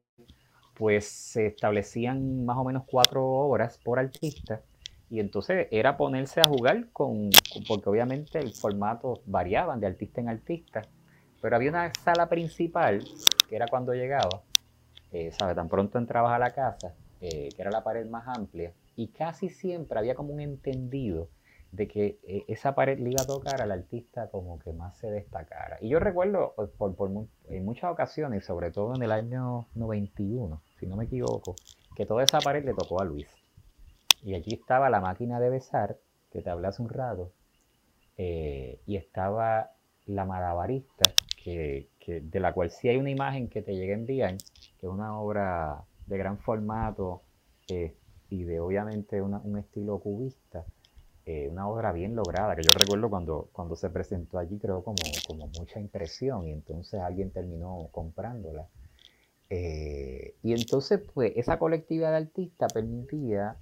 pues 0.74 1.06
se 1.06 1.46
establecían 1.46 2.44
más 2.44 2.56
o 2.58 2.64
menos 2.64 2.84
cuatro 2.86 3.26
horas 3.26 3.78
por 3.82 3.98
artista 3.98 4.60
y 5.08 5.20
entonces 5.20 5.68
era 5.70 5.96
ponerse 5.96 6.40
a 6.40 6.48
jugar 6.48 6.88
con, 6.92 7.30
porque 7.66 7.88
obviamente 7.88 8.38
el 8.38 8.52
formato 8.52 9.20
variaban 9.26 9.80
de 9.80 9.86
artista 9.86 10.20
en 10.20 10.28
artista, 10.28 10.82
pero 11.40 11.56
había 11.56 11.70
una 11.70 11.92
sala 11.94 12.28
principal, 12.28 13.04
que 13.48 13.56
era 13.56 13.66
cuando 13.68 13.94
llegaba, 13.94 14.42
eh, 15.12 15.30
Tan 15.38 15.68
pronto 15.68 15.98
entrabas 15.98 16.32
a 16.32 16.38
la 16.38 16.50
casa, 16.50 16.92
eh, 17.20 17.48
que 17.54 17.62
era 17.62 17.70
la 17.70 17.84
pared 17.84 18.06
más 18.06 18.26
amplia, 18.26 18.72
y 18.96 19.08
casi 19.08 19.50
siempre 19.50 19.98
había 19.98 20.14
como 20.14 20.32
un 20.32 20.40
entendido 20.40 21.28
de 21.72 21.88
que 21.88 22.18
eh, 22.22 22.44
esa 22.48 22.74
pared 22.74 22.98
le 22.98 23.10
iba 23.10 23.22
a 23.22 23.26
tocar 23.26 23.60
al 23.60 23.70
artista 23.70 24.30
como 24.30 24.58
que 24.58 24.72
más 24.72 24.96
se 24.96 25.10
destacara. 25.10 25.76
Y 25.80 25.90
yo 25.90 25.98
recuerdo 25.98 26.54
por, 26.78 26.96
por, 26.96 27.10
en 27.48 27.64
muchas 27.64 27.92
ocasiones, 27.92 28.44
sobre 28.44 28.70
todo 28.70 28.94
en 28.94 29.02
el 29.02 29.12
año 29.12 29.66
91, 29.74 30.62
si 30.78 30.86
no 30.86 30.96
me 30.96 31.04
equivoco, 31.04 31.56
que 31.94 32.06
toda 32.06 32.24
esa 32.24 32.40
pared 32.40 32.64
le 32.64 32.72
tocó 32.72 33.00
a 33.00 33.04
Luis. 33.04 33.28
Y 34.22 34.34
aquí 34.34 34.54
estaba 34.54 34.88
la 34.88 35.00
máquina 35.00 35.38
de 35.38 35.50
besar, 35.50 35.98
que 36.30 36.40
te 36.40 36.50
hablé 36.50 36.68
hace 36.68 36.82
un 36.82 36.88
rato, 36.88 37.32
eh, 38.16 38.80
y 38.86 38.96
estaba 38.96 39.72
la 40.06 40.24
malabarista, 40.24 41.10
que, 41.42 41.88
de 42.06 42.40
la 42.40 42.52
cual 42.52 42.70
sí 42.70 42.88
hay 42.88 42.96
una 42.96 43.10
imagen 43.10 43.48
que 43.48 43.62
te 43.62 43.76
llega 43.76 43.94
a 43.94 43.98
enviar, 43.98 44.36
que 44.80 44.86
es 44.86 44.92
una 44.92 45.18
obra 45.20 45.84
de 46.06 46.18
gran 46.18 46.38
formato 46.38 47.22
eh, 47.68 47.94
y 48.30 48.44
de 48.44 48.60
obviamente 48.60 49.22
un 49.22 49.58
estilo 49.58 49.98
cubista. 49.98 50.64
Eh, 51.24 51.48
una 51.50 51.68
obra 51.68 51.92
bien 51.92 52.14
lograda, 52.14 52.54
que 52.54 52.62
yo 52.62 52.70
recuerdo 52.72 53.10
cuando, 53.10 53.48
cuando 53.52 53.74
se 53.74 53.90
presentó 53.90 54.38
allí, 54.38 54.58
creo 54.58 54.84
como, 54.84 54.96
como 55.26 55.48
mucha 55.48 55.80
impresión, 55.80 56.46
y 56.46 56.52
entonces 56.52 57.00
alguien 57.00 57.30
terminó 57.30 57.88
comprándola. 57.90 58.68
y 59.50 60.52
entonces, 60.52 61.00
pues, 61.14 61.32
esa 61.36 61.58
colectividad 61.58 62.10
de 62.10 62.16
artistas 62.18 62.72
permitía 62.72 63.56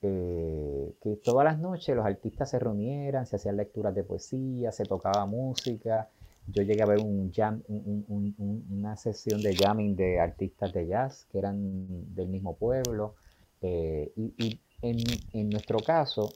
eh, 0.00 0.94
que 1.02 1.16
todas 1.16 1.44
las 1.44 1.58
noches 1.58 1.96
los 1.96 2.06
artistas 2.06 2.50
se 2.50 2.58
reunieran, 2.60 3.26
se 3.26 3.36
hacían 3.36 3.56
lecturas 3.56 3.94
de 3.94 4.04
poesía, 4.04 4.70
se 4.72 4.84
tocaba 4.84 5.26
música. 5.26 6.08
Yo 6.46 6.62
llegué 6.62 6.82
a 6.82 6.86
ver 6.86 7.00
un 7.00 7.32
jam, 7.32 7.62
una 7.68 8.96
sesión 8.96 9.42
de 9.42 9.54
jamming 9.56 9.96
de 9.96 10.20
artistas 10.20 10.72
de 10.72 10.86
jazz 10.86 11.26
que 11.30 11.38
eran 11.38 12.14
del 12.14 12.28
mismo 12.28 12.56
pueblo. 12.56 13.16
Eh, 13.62 14.12
y, 14.16 14.60
en, 14.82 14.98
en, 15.32 15.50
nuestro 15.50 15.78
caso, 15.80 16.30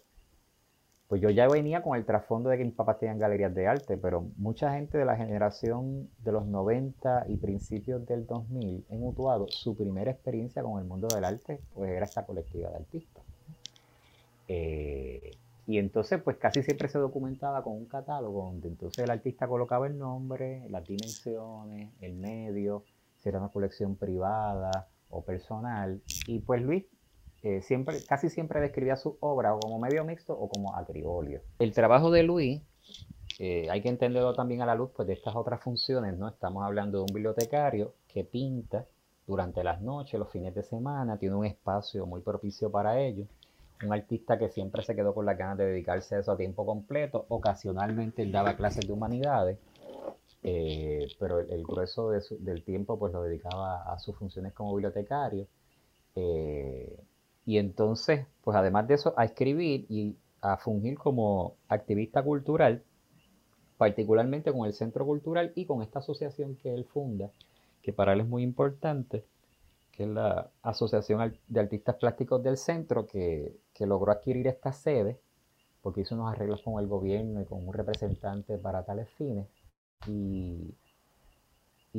pues 1.08 1.20
yo 1.20 1.30
ya 1.30 1.46
venía 1.46 1.82
con 1.82 1.96
el 1.96 2.04
trasfondo 2.04 2.50
de 2.50 2.58
que 2.58 2.64
mis 2.64 2.74
papás 2.74 2.98
tenían 2.98 3.18
galerías 3.18 3.54
de 3.54 3.66
arte, 3.66 3.96
pero 3.96 4.26
mucha 4.36 4.72
gente 4.74 4.98
de 4.98 5.04
la 5.04 5.16
generación 5.16 6.08
de 6.24 6.32
los 6.32 6.46
90 6.46 7.26
y 7.28 7.36
principios 7.36 8.06
del 8.06 8.26
2000 8.26 8.86
en 8.88 9.06
Utuado, 9.06 9.46
su 9.48 9.76
primera 9.76 10.10
experiencia 10.10 10.62
con 10.62 10.80
el 10.80 10.86
mundo 10.86 11.08
del 11.14 11.24
arte, 11.24 11.60
pues 11.74 11.90
era 11.90 12.04
esta 12.04 12.24
colectiva 12.26 12.70
de 12.70 12.76
artistas. 12.76 13.24
Eh, 14.48 15.30
y 15.66 15.78
entonces, 15.78 16.20
pues 16.22 16.36
casi 16.38 16.62
siempre 16.62 16.88
se 16.88 16.98
documentaba 16.98 17.62
con 17.62 17.74
un 17.74 17.86
catálogo 17.86 18.44
donde 18.46 18.68
entonces 18.68 19.04
el 19.04 19.10
artista 19.10 19.46
colocaba 19.46 19.86
el 19.86 19.96
nombre, 19.96 20.66
las 20.70 20.86
dimensiones, 20.86 21.90
el 22.00 22.14
medio, 22.14 22.84
si 23.18 23.28
era 23.28 23.38
una 23.38 23.48
colección 23.48 23.94
privada 23.96 24.88
o 25.10 25.22
personal. 25.22 26.02
Y 26.26 26.40
pues 26.40 26.62
Luis 26.62 26.84
eh, 27.42 27.60
casi 28.08 28.28
siempre 28.28 28.60
describía 28.60 28.96
su 28.96 29.16
obra 29.20 29.56
como 29.60 29.78
medio 29.78 30.04
mixto 30.04 30.32
o 30.32 30.48
como 30.48 30.76
acriolio. 30.76 31.40
El 31.58 31.72
trabajo 31.72 32.10
de 32.10 32.22
Luis 32.22 32.62
eh, 33.38 33.68
hay 33.70 33.80
que 33.80 33.88
entenderlo 33.88 34.34
también 34.34 34.62
a 34.62 34.66
la 34.66 34.74
luz 34.74 34.90
pues, 34.94 35.08
de 35.08 35.14
estas 35.14 35.34
otras 35.34 35.60
funciones, 35.60 36.16
¿no? 36.18 36.28
Estamos 36.28 36.64
hablando 36.64 36.98
de 36.98 37.04
un 37.04 37.14
bibliotecario 37.14 37.94
que 38.08 38.24
pinta 38.24 38.86
durante 39.26 39.64
las 39.64 39.80
noches, 39.80 40.18
los 40.18 40.30
fines 40.30 40.54
de 40.54 40.62
semana, 40.62 41.16
tiene 41.16 41.34
un 41.34 41.46
espacio 41.46 42.06
muy 42.06 42.20
propicio 42.20 42.70
para 42.70 43.00
ello 43.00 43.26
un 43.84 43.92
artista 43.92 44.38
que 44.38 44.48
siempre 44.48 44.82
se 44.82 44.94
quedó 44.94 45.14
con 45.14 45.26
las 45.26 45.36
ganas 45.36 45.58
de 45.58 45.66
dedicarse 45.66 46.16
a 46.16 46.20
eso 46.20 46.32
a 46.32 46.36
tiempo 46.36 46.64
completo. 46.64 47.26
Ocasionalmente 47.28 48.22
él 48.22 48.32
daba 48.32 48.56
clases 48.56 48.86
de 48.86 48.92
humanidades, 48.92 49.58
eh, 50.42 51.06
pero 51.18 51.40
el, 51.40 51.62
grueso 51.62 52.10
del 52.10 52.62
tiempo 52.64 52.98
pues 52.98 53.12
lo 53.12 53.22
dedicaba 53.22 53.92
a 53.92 53.98
sus 53.98 54.16
funciones 54.16 54.52
como 54.52 54.74
bibliotecario. 54.74 55.46
Eh, 56.14 56.96
y 57.44 57.58
entonces, 57.58 58.26
pues 58.42 58.56
además 58.56 58.86
de 58.88 58.94
eso, 58.94 59.14
a 59.16 59.24
escribir 59.24 59.86
y 59.88 60.16
a 60.40 60.56
fungir 60.56 60.96
como 60.98 61.56
activista 61.68 62.22
cultural, 62.22 62.82
particularmente 63.78 64.52
con 64.52 64.66
el 64.66 64.74
Centro 64.74 65.04
Cultural 65.04 65.52
y 65.54 65.66
con 65.66 65.82
esta 65.82 65.98
asociación 66.00 66.56
que 66.56 66.72
él 66.72 66.84
funda, 66.84 67.30
que 67.82 67.92
para 67.92 68.12
él 68.12 68.20
es 68.20 68.28
muy 68.28 68.42
importante, 68.42 69.24
que 69.92 70.04
es 70.04 70.08
la 70.08 70.50
Asociación 70.62 71.38
de 71.48 71.60
Artistas 71.60 71.96
Plásticos 71.96 72.42
del 72.42 72.56
Centro, 72.56 73.06
que, 73.06 73.56
logró 73.80 74.12
adquirir 74.12 74.46
esta 74.46 74.72
sede, 74.72 75.18
porque 75.80 76.02
hizo 76.02 76.14
unos 76.14 76.32
arreglos 76.32 76.62
con 76.62 76.80
el 76.80 76.86
gobierno 76.86 77.40
y 77.40 77.44
con 77.44 77.66
un 77.66 77.74
representante 77.74 78.56
para 78.58 78.84
tales 78.84 79.10
fines. 79.18 79.48
Y, 80.06 80.72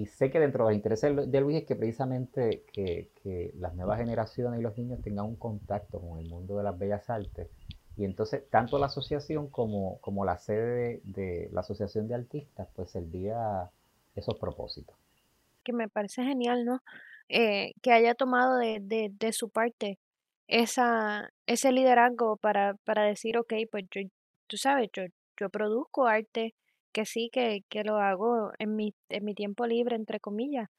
sé 0.08 0.32
que 0.32 0.40
dentro 0.40 0.66
de 0.66 0.72
los 0.72 0.76
intereses 0.76 1.32
de 1.32 1.42
Luis 1.42 1.58
es 1.58 1.66
que 1.66 1.76
precisamente 1.76 2.64
que, 2.74 3.12
las 3.60 3.76
nuevas 3.76 4.00
generaciones 4.00 4.60
y 4.60 4.64
los 4.64 4.78
niños 4.78 5.02
tengan 5.02 5.26
un 5.26 5.36
contacto 5.36 6.00
con 6.00 6.20
el 6.20 6.28
mundo 6.28 6.58
de 6.58 6.64
las 6.64 6.78
bellas 6.78 7.10
artes. 7.10 7.50
Y 7.96 8.06
entonces, 8.06 8.44
tanto 8.50 8.80
la 8.80 8.88
asociación 8.88 9.50
como, 9.50 10.00
como 10.02 10.26
la 10.26 10.38
sede 10.38 11.02
de, 11.04 11.50
la 11.52 11.62
Asociación 11.62 12.08
de 12.08 12.16
Artistas, 12.16 12.68
pues 12.76 12.90
servía 12.90 13.70
esos 14.16 14.40
propósitos. 14.40 14.96
Que 15.64 15.74
me 15.74 15.88
parece 15.88 16.24
genial, 16.24 16.66
¿no? 16.66 16.82
Eh, 17.30 17.74
que 17.82 17.92
haya 17.92 18.16
tomado 18.16 18.58
de, 18.58 18.80
de, 18.82 19.12
de 19.18 19.32
su 19.32 19.50
parte 19.50 20.00
esa, 20.48 21.32
ese 21.46 21.72
liderazgo 21.72 22.38
para, 22.38 22.76
para 22.84 23.04
decir, 23.04 23.38
ok, 23.38 23.54
pues 23.72 23.86
yo, 23.92 24.02
tú 24.48 24.58
sabes, 24.58 24.90
yo, 24.94 25.04
yo 25.40 25.50
produzco 25.50 26.08
arte, 26.08 26.54
que 26.94 27.06
sí, 27.06 27.30
que, 27.34 27.62
que 27.70 27.84
lo 27.84 27.98
hago 27.98 28.52
en 28.60 28.76
mi, 28.76 28.94
en 29.10 29.26
mi 29.26 29.36
tiempo 29.36 29.68
libre, 29.68 29.96
entre 29.96 30.20
comillas, 30.20 30.70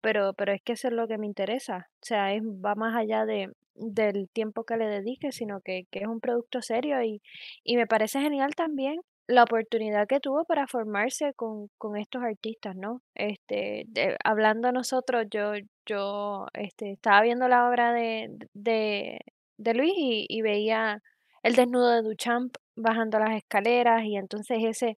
pero, 0.00 0.32
pero 0.34 0.52
es 0.52 0.62
que 0.62 0.74
eso 0.74 0.88
es 0.88 0.94
lo 0.94 1.08
que 1.08 1.18
me 1.18 1.26
interesa, 1.26 1.88
o 2.02 2.06
sea, 2.06 2.34
es, 2.34 2.42
va 2.42 2.74
más 2.74 2.96
allá 2.96 3.26
de, 3.26 3.50
del 3.74 4.28
tiempo 4.30 4.64
que 4.64 4.76
le 4.76 4.86
dedique, 4.86 5.32
sino 5.32 5.60
que, 5.60 5.84
que 5.90 6.00
es 6.00 6.06
un 6.06 6.20
producto 6.20 6.62
serio 6.62 7.02
y, 7.02 7.22
y 7.64 7.76
me 7.76 7.86
parece 7.86 8.20
genial 8.20 8.54
también 8.54 9.00
la 9.28 9.42
oportunidad 9.44 10.08
que 10.08 10.20
tuvo 10.20 10.44
para 10.46 10.66
formarse 10.66 11.34
con, 11.34 11.68
con 11.76 11.96
estos 11.98 12.22
artistas, 12.22 12.74
¿no? 12.76 13.02
Este, 13.14 13.86
hablando 14.24 14.72
nosotros, 14.72 15.26
yo, 15.30 15.52
yo 15.86 16.46
este, 16.54 16.92
estaba 16.92 17.20
viendo 17.22 17.46
la 17.46 17.68
obra 17.68 17.92
de, 17.92 18.30
de, 18.54 19.20
de 19.58 19.74
Luis 19.74 19.92
y, 19.96 20.26
y, 20.28 20.40
veía 20.42 21.02
el 21.42 21.54
desnudo 21.56 21.90
de 21.90 22.02
Duchamp 22.02 22.56
bajando 22.74 23.18
las 23.18 23.36
escaleras 23.36 24.04
y 24.04 24.16
entonces 24.16 24.58
ese, 24.64 24.96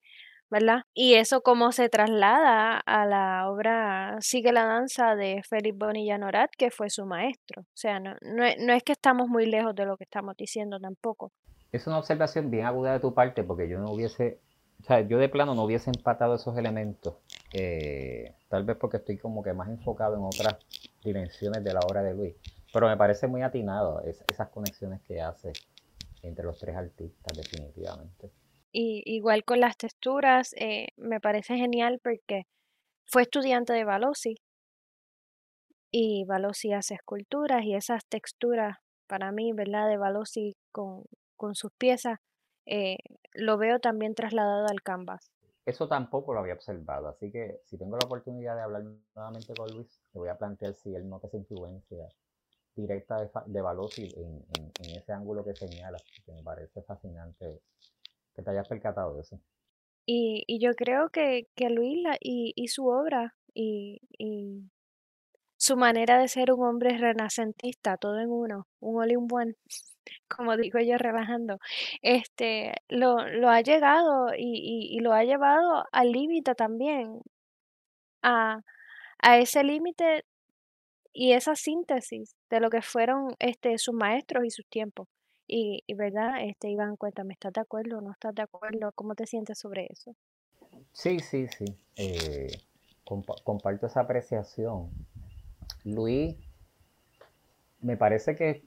¿verdad? 0.51 0.83
Y 0.93 1.15
eso 1.15 1.41
como 1.41 1.71
se 1.71 1.89
traslada 1.89 2.77
a 2.85 3.05
la 3.07 3.49
obra 3.49 4.17
Sigue 4.19 4.51
la 4.51 4.65
danza 4.65 5.15
de 5.15 5.41
Félix 5.49 5.77
Bonilla 5.77 6.17
Norat, 6.17 6.51
que 6.55 6.69
fue 6.69 6.89
su 6.89 7.05
maestro. 7.05 7.63
O 7.63 7.77
sea, 7.77 7.99
no, 7.99 8.11
no, 8.21 8.43
no 8.59 8.73
es 8.73 8.83
que 8.83 8.91
estamos 8.91 9.27
muy 9.29 9.47
lejos 9.47 9.73
de 9.73 9.85
lo 9.85 9.97
que 9.97 10.03
estamos 10.03 10.35
diciendo 10.37 10.79
tampoco 10.79 11.31
es 11.71 11.87
una 11.87 11.99
observación 11.99 12.51
bien 12.51 12.65
aguda 12.65 12.93
de 12.93 12.99
tu 12.99 13.13
parte 13.13 13.43
porque 13.43 13.67
yo 13.67 13.79
no 13.79 13.91
hubiese, 13.91 14.39
o 14.81 14.83
sea, 14.83 15.01
yo 15.01 15.17
de 15.17 15.29
plano 15.29 15.55
no 15.55 15.63
hubiese 15.63 15.89
empatado 15.89 16.35
esos 16.35 16.57
elementos, 16.57 17.15
eh, 17.53 18.33
tal 18.49 18.63
vez 18.63 18.77
porque 18.77 18.97
estoy 18.97 19.17
como 19.17 19.41
que 19.41 19.53
más 19.53 19.69
enfocado 19.69 20.15
en 20.15 20.23
otras 20.23 20.57
dimensiones 21.03 21.63
de 21.63 21.73
la 21.73 21.79
obra 21.79 22.03
de 22.03 22.13
Luis, 22.13 22.35
pero 22.73 22.87
me 22.87 22.97
parece 22.97 23.27
muy 23.27 23.41
atinado 23.41 24.01
esas 24.01 24.49
conexiones 24.49 25.01
que 25.01 25.21
hace 25.21 25.53
entre 26.23 26.45
los 26.45 26.59
tres 26.59 26.75
artistas 26.75 27.37
definitivamente. 27.37 28.29
Y 28.71 29.03
igual 29.05 29.43
con 29.43 29.59
las 29.59 29.77
texturas, 29.77 30.53
eh, 30.57 30.89
me 30.95 31.19
parece 31.19 31.57
genial 31.57 31.99
porque 32.01 32.43
fue 33.05 33.23
estudiante 33.23 33.73
de 33.73 33.83
Balossi 33.83 34.35
y 35.91 36.23
Balossi 36.25 36.71
hace 36.71 36.95
esculturas 36.95 37.63
y 37.65 37.75
esas 37.75 38.05
texturas 38.05 38.77
para 39.07 39.31
mí, 39.33 39.51
¿verdad? 39.51 39.89
De 39.89 39.97
Balossi 39.97 40.55
con, 40.71 41.03
con 41.35 41.53
sus 41.53 41.71
piezas, 41.73 42.19
eh, 42.65 42.97
lo 43.33 43.57
veo 43.57 43.79
también 43.79 44.15
trasladado 44.15 44.67
al 44.69 44.81
canvas. 44.81 45.29
Eso 45.65 45.87
tampoco 45.87 46.33
lo 46.33 46.39
había 46.39 46.53
observado, 46.53 47.09
así 47.09 47.29
que 47.31 47.59
si 47.65 47.77
tengo 47.77 47.97
la 47.97 48.05
oportunidad 48.05 48.55
de 48.55 48.61
hablar 48.61 48.83
nuevamente 49.15 49.53
con 49.53 49.69
Luis, 49.71 50.01
le 50.13 50.19
voy 50.21 50.29
a 50.29 50.37
plantear 50.37 50.73
si 50.73 50.95
él 50.95 51.07
nota 51.07 51.27
esa 51.27 51.37
influencia 51.37 52.07
directa 52.75 53.19
de, 53.19 53.29
de 53.47 53.59
en, 53.59 54.97
ese 54.97 55.11
ángulo 55.11 55.43
que 55.43 55.53
señala, 55.53 55.97
que 56.25 56.31
me 56.31 56.41
parece 56.41 56.81
fascinante 56.81 57.61
te 58.43 58.51
hayas 58.51 58.67
percatado 58.67 59.15
de 59.15 59.21
eso. 59.21 59.39
Y, 60.05 60.43
y 60.47 60.59
yo 60.59 60.73
creo 60.73 61.09
que, 61.09 61.47
que 61.55 61.69
Luis 61.69 62.03
y, 62.19 62.53
y, 62.55 62.67
su 62.69 62.87
obra 62.87 63.35
y, 63.53 64.01
y, 64.17 64.69
su 65.57 65.77
manera 65.77 66.17
de 66.17 66.27
ser 66.27 66.51
un 66.51 66.65
hombre 66.65 66.97
renacentista, 66.97 67.97
todo 67.97 68.19
en 68.19 68.31
uno, 68.31 68.67
un 68.79 69.01
all 69.01 69.11
in 69.11 69.27
one, 69.31 69.55
como 70.27 70.57
digo 70.57 70.79
yo 70.79 70.97
relajando, 70.97 71.59
este, 72.01 72.73
lo, 72.89 73.27
lo 73.27 73.49
ha 73.49 73.61
llegado 73.61 74.29
y, 74.35 74.89
y, 74.91 74.99
lo 75.01 75.13
ha 75.13 75.23
llevado 75.23 75.85
al 75.91 76.11
límite 76.11 76.55
también 76.55 77.21
a, 78.23 78.61
a 79.19 79.37
ese 79.39 79.63
límite 79.63 80.25
y 81.13 81.33
esa 81.33 81.55
síntesis 81.55 82.35
de 82.49 82.59
lo 82.59 82.69
que 82.69 82.81
fueron 82.81 83.35
este, 83.39 83.77
sus 83.77 83.93
maestros 83.93 84.45
y 84.45 84.51
sus 84.51 84.67
tiempos. 84.67 85.07
Y, 85.53 85.83
y 85.85 85.95
verdad, 85.95 86.35
este, 86.43 86.69
Iván, 86.69 86.95
cuéntame, 86.95 87.33
¿estás 87.33 87.51
de 87.51 87.59
acuerdo 87.59 87.99
no 87.99 88.13
estás 88.13 88.33
de 88.33 88.41
acuerdo? 88.41 88.89
¿Cómo 88.95 89.15
te 89.15 89.27
sientes 89.27 89.59
sobre 89.59 89.87
eso? 89.89 90.15
Sí, 90.93 91.19
sí, 91.19 91.47
sí. 91.49 91.65
Eh, 91.97 92.57
comparto 93.43 93.85
esa 93.85 93.99
apreciación. 93.99 94.89
Luis, 95.83 96.37
me 97.81 97.97
parece 97.97 98.37
que, 98.37 98.63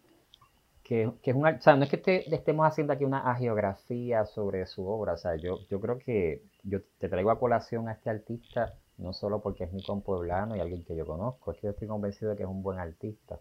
que, 0.82 1.10
es 1.22 1.34
una... 1.34 1.56
O 1.56 1.60
sea, 1.62 1.74
no 1.74 1.84
es 1.84 1.88
que 1.88 2.26
estemos 2.30 2.66
haciendo 2.66 2.92
aquí 2.92 3.06
una 3.06 3.30
agiografía 3.30 4.26
sobre 4.26 4.66
su 4.66 4.86
obra. 4.86 5.14
O 5.14 5.16
sea, 5.16 5.36
yo, 5.36 5.60
yo 5.70 5.80
creo 5.80 5.96
que 5.98 6.42
yo 6.64 6.82
te 6.98 7.08
traigo 7.08 7.30
a 7.30 7.40
colación 7.40 7.88
a 7.88 7.92
este 7.92 8.10
artista 8.10 8.74
no 8.98 9.14
solo 9.14 9.40
porque 9.40 9.64
es 9.64 9.72
mi 9.72 9.82
compueblano 9.82 10.54
y 10.54 10.60
alguien 10.60 10.84
que 10.84 10.94
yo 10.94 11.06
conozco, 11.06 11.50
es 11.50 11.58
que 11.58 11.66
yo 11.66 11.70
estoy 11.70 11.88
convencido 11.88 12.30
de 12.30 12.36
que 12.36 12.42
es 12.42 12.48
un 12.48 12.62
buen 12.62 12.78
artista. 12.78 13.40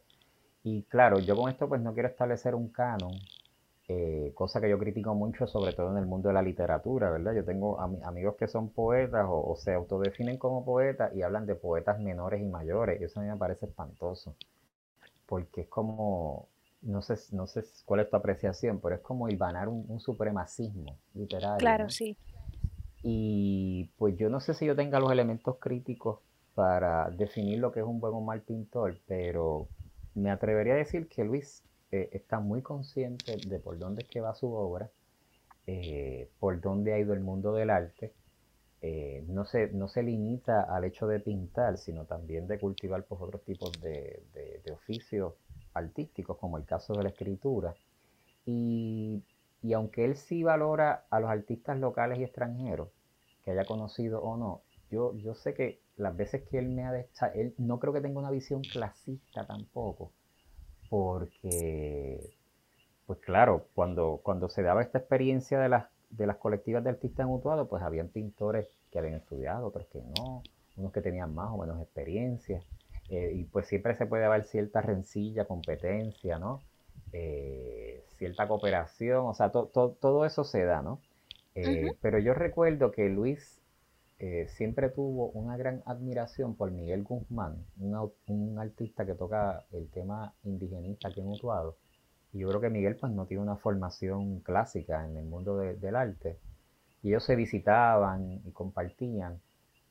Y 0.64 0.84
claro, 0.84 1.20
yo 1.20 1.36
con 1.36 1.50
esto 1.50 1.68
pues 1.68 1.82
no 1.82 1.94
quiero 1.94 2.08
establecer 2.08 2.56
un 2.56 2.70
canon, 2.70 3.12
eh, 3.90 4.32
cosa 4.34 4.62
que 4.62 4.70
yo 4.70 4.80
critico 4.80 5.14
mucho, 5.14 5.46
sobre 5.46 5.74
todo 5.74 5.92
en 5.92 5.98
el 5.98 6.06
mundo 6.06 6.30
de 6.30 6.34
la 6.34 6.42
literatura, 6.42 7.12
¿verdad? 7.12 7.34
Yo 7.34 7.44
tengo 7.44 7.82
amigos 7.82 8.36
que 8.38 8.48
son 8.48 8.70
poetas 8.70 9.26
o, 9.28 9.56
se 9.58 9.74
autodefinen 9.74 10.38
como 10.38 10.64
poetas 10.64 11.14
y 11.14 11.22
hablan 11.22 11.46
de 11.46 11.56
poetas 11.56 12.00
menores 12.00 12.42
y 12.42 12.46
mayores, 12.46 13.02
y 13.02 13.04
eso 13.04 13.20
a 13.20 13.24
mí 13.24 13.30
me 13.30 13.36
parece 13.36 13.66
espantoso, 13.66 14.36
porque 15.26 15.62
es 15.62 15.68
como, 15.68 16.48
no 16.82 17.02
sé, 17.02 17.16
no 17.36 17.46
sé 17.46 17.66
cuál 17.84 18.00
es 18.00 18.10
tu 18.10 18.16
apreciación, 18.16 18.80
pero 18.80 18.96
es 18.96 19.02
como 19.02 19.28
ilvanar 19.28 19.68
un, 19.68 19.84
un 19.90 20.00
supremacismo 20.00 20.98
literario. 21.14 21.58
Claro, 21.58 21.90
sí. 21.90 22.16
Y 23.02 23.90
pues 23.98 24.16
yo 24.16 24.30
no 24.30 24.40
sé 24.40 24.54
si 24.54 24.66
yo 24.66 24.78
tenga 24.78 25.02
los 25.02 25.12
elementos 25.12 25.58
críticos 25.60 26.20
para 26.56 27.10
definir 27.10 27.60
lo 27.60 27.74
que 27.74 27.82
es 27.82 27.86
un 27.86 28.00
buen 28.00 28.14
o 28.14 28.22
mal 28.22 28.42
pintor, 28.42 28.98
pero 29.06 29.68
me 30.16 30.32
atrevería 30.32 30.74
a 30.74 30.78
decir 30.78 31.08
que 31.08 31.24
Luis 31.24 31.64
eh, 31.92 32.10
está 32.14 32.40
muy 32.40 32.62
consciente 32.62 33.38
de 33.48 33.60
por 33.60 33.78
dónde 33.78 34.04
es 34.04 34.10
que 34.10 34.22
va 34.22 34.34
su 34.34 34.52
obra, 34.54 34.90
eh, 35.68 36.30
por 36.40 36.60
dónde 36.60 36.94
ha 36.94 37.00
ido 37.00 37.14
el 37.14 37.20
mundo 37.20 37.54
del 37.54 37.70
arte. 37.70 38.14
Eh, 38.82 39.24
no, 39.28 39.46
se, 39.46 39.70
no 39.70 39.88
se 39.88 40.04
limita 40.04 40.62
al 40.62 40.84
hecho 40.84 41.08
de 41.08 41.20
pintar, 41.20 41.78
sino 41.78 42.06
también 42.06 42.48
de 42.48 42.60
cultivar 42.60 43.06
pues, 43.06 43.22
otros 43.22 43.44
tipos 43.44 43.72
de, 43.82 44.24
de, 44.34 44.72
oficios 44.74 45.36
artísticos, 45.74 46.38
como 46.38 46.58
el 46.58 46.66
caso 46.66 46.94
de 46.94 47.04
la 47.04 47.10
escritura. 47.10 47.76
Y, 48.46 49.24
y 49.62 49.74
aunque 49.74 50.04
él 50.04 50.16
sí 50.18 50.44
valora 50.44 51.06
a 51.10 51.20
los 51.22 51.30
artistas 51.30 51.80
locales 51.80 52.20
y 52.20 52.24
extranjeros, 52.24 52.90
que 53.46 53.52
haya 53.52 53.66
conocido 53.66 54.22
o 54.22 54.36
no, 54.36 54.64
yo, 54.90 55.16
yo 55.16 55.34
sé 55.34 55.54
que 55.54 55.83
las 55.98 56.16
veces 56.16 56.44
que 56.50 56.58
él 56.60 56.70
me 56.70 56.84
ha... 56.84 57.06
Él 57.36 57.54
no 57.58 57.80
creo 57.80 57.94
que 57.94 58.02
tenga 58.02 58.20
una 58.20 58.32
visión 58.32 58.62
clasista 58.62 59.46
tampoco, 59.46 60.12
porque, 60.90 62.34
pues 63.06 63.20
claro, 63.20 63.68
cuando, 63.74 64.20
cuando 64.24 64.50
se 64.50 64.64
daba 64.64 64.82
esta 64.82 65.00
experiencia 65.00 65.60
de 65.60 65.70
las, 65.70 65.86
de 66.10 66.28
las 66.28 66.38
colectivas 66.38 66.84
de 66.84 66.92
artistas 66.92 67.28
mutuados, 67.28 67.68
pues 67.68 67.84
habían 67.84 68.10
pintores 68.10 68.68
que 68.92 69.00
habían 69.00 69.16
estudiado, 69.16 69.68
otros 69.68 69.88
que 69.88 70.02
no, 70.18 70.44
unos 70.78 70.92
que 70.92 71.02
tenían 71.02 71.34
más 71.34 71.50
o 71.52 71.58
menos 71.58 71.82
experiencia, 71.82 72.62
eh, 73.10 73.32
y 73.36 73.44
pues 73.46 73.68
siempre 73.68 73.96
se 73.96 74.06
puede 74.06 74.26
haber 74.26 74.44
cierta 74.44 74.82
rencilla, 74.82 75.46
competencia, 75.46 76.40
¿no? 76.40 76.62
Eh, 77.12 78.04
cierta 78.18 78.48
cooperación, 78.48 79.26
o 79.26 79.34
sea, 79.34 79.52
todo 79.52 80.26
eso 80.26 80.44
se 80.44 80.64
da, 80.64 80.82
¿no? 80.82 81.00
Eh, 81.56 81.92
pero 82.02 82.18
yo 82.18 82.34
recuerdo 82.34 82.92
que 82.92 83.10
Luis 83.10 83.60
eh, 84.20 84.48
siempre 84.50 84.90
tuvo 84.90 85.30
una 85.32 85.58
gran 85.58 85.84
admiración 85.86 86.56
por 86.56 86.72
Miguel 86.72 87.04
Guzmán, 87.04 87.66
un 87.78 88.60
artista 88.60 89.06
que 89.06 89.16
toca 89.16 89.66
el 89.72 89.90
tema 89.90 90.34
indigenista 90.44 91.10
aquí 91.10 91.22
en 91.22 91.28
Utuado. 91.28 91.78
Y 92.32 92.40
yo 92.40 92.50
creo 92.50 92.62
que 92.62 92.70
Miguel 92.70 92.96
pues 92.96 93.12
no 93.12 93.26
tiene 93.26 93.44
una 93.44 93.58
formación 93.58 94.40
clásica 94.40 95.06
en 95.06 95.18
el 95.18 95.26
mundo 95.26 95.58
del 95.58 95.96
arte. 95.96 96.40
Y 97.02 97.10
ellos 97.10 97.24
se 97.24 97.36
visitaban 97.36 98.42
y 98.46 98.52
compartían. 98.52 99.42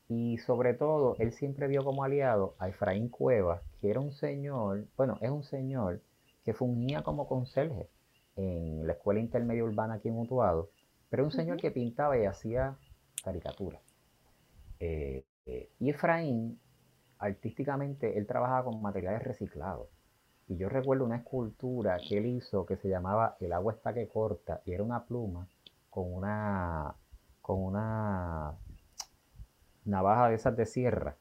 Y 0.08 0.38
sobre 0.38 0.74
todo, 0.74 1.14
él 1.18 1.32
siempre 1.32 1.68
vio 1.68 1.84
como 1.84 2.04
aliado 2.04 2.54
a 2.58 2.68
Efraín 2.68 3.08
Cuevas, 3.08 3.62
que 3.80 3.90
era 3.90 4.00
un 4.00 4.12
señor, 4.12 4.86
bueno, 4.96 5.18
es 5.20 5.30
un 5.30 5.44
señor 5.44 6.00
que 6.44 6.54
fungía 6.54 7.02
como 7.02 7.28
conserje 7.28 7.88
en 8.36 8.86
la 8.86 8.94
Escuela 8.94 9.20
Intermedia 9.20 9.64
Urbana 9.64 9.94
aquí 9.94 10.08
en 10.08 10.18
Utuado, 10.18 10.70
pero 11.10 11.24
un 11.24 11.30
señor 11.30 11.58
que 11.58 11.70
pintaba 11.70 12.18
y 12.18 12.24
hacía 12.24 12.76
caricaturas. 13.22 13.91
Eh, 14.84 15.24
eh, 15.46 15.70
y 15.78 15.90
Efraín, 15.90 16.58
artísticamente, 17.18 18.18
él 18.18 18.26
trabajaba 18.26 18.64
con 18.64 18.82
materiales 18.82 19.22
reciclados. 19.22 19.86
Y 20.48 20.56
yo 20.56 20.68
recuerdo 20.68 21.04
una 21.04 21.18
escultura 21.18 21.98
que 21.98 22.18
él 22.18 22.26
hizo 22.26 22.66
que 22.66 22.76
se 22.76 22.88
llamaba 22.88 23.36
El 23.38 23.52
agua 23.52 23.74
está 23.74 23.94
que 23.94 24.08
corta, 24.08 24.60
y 24.64 24.72
era 24.72 24.82
una 24.82 25.04
pluma 25.04 25.46
con 25.88 26.12
una, 26.12 26.96
con 27.40 27.62
una 27.62 28.54
navaja 29.84 30.30
de 30.30 30.34
esas 30.34 30.56
de 30.56 30.66
sierra, 30.66 31.16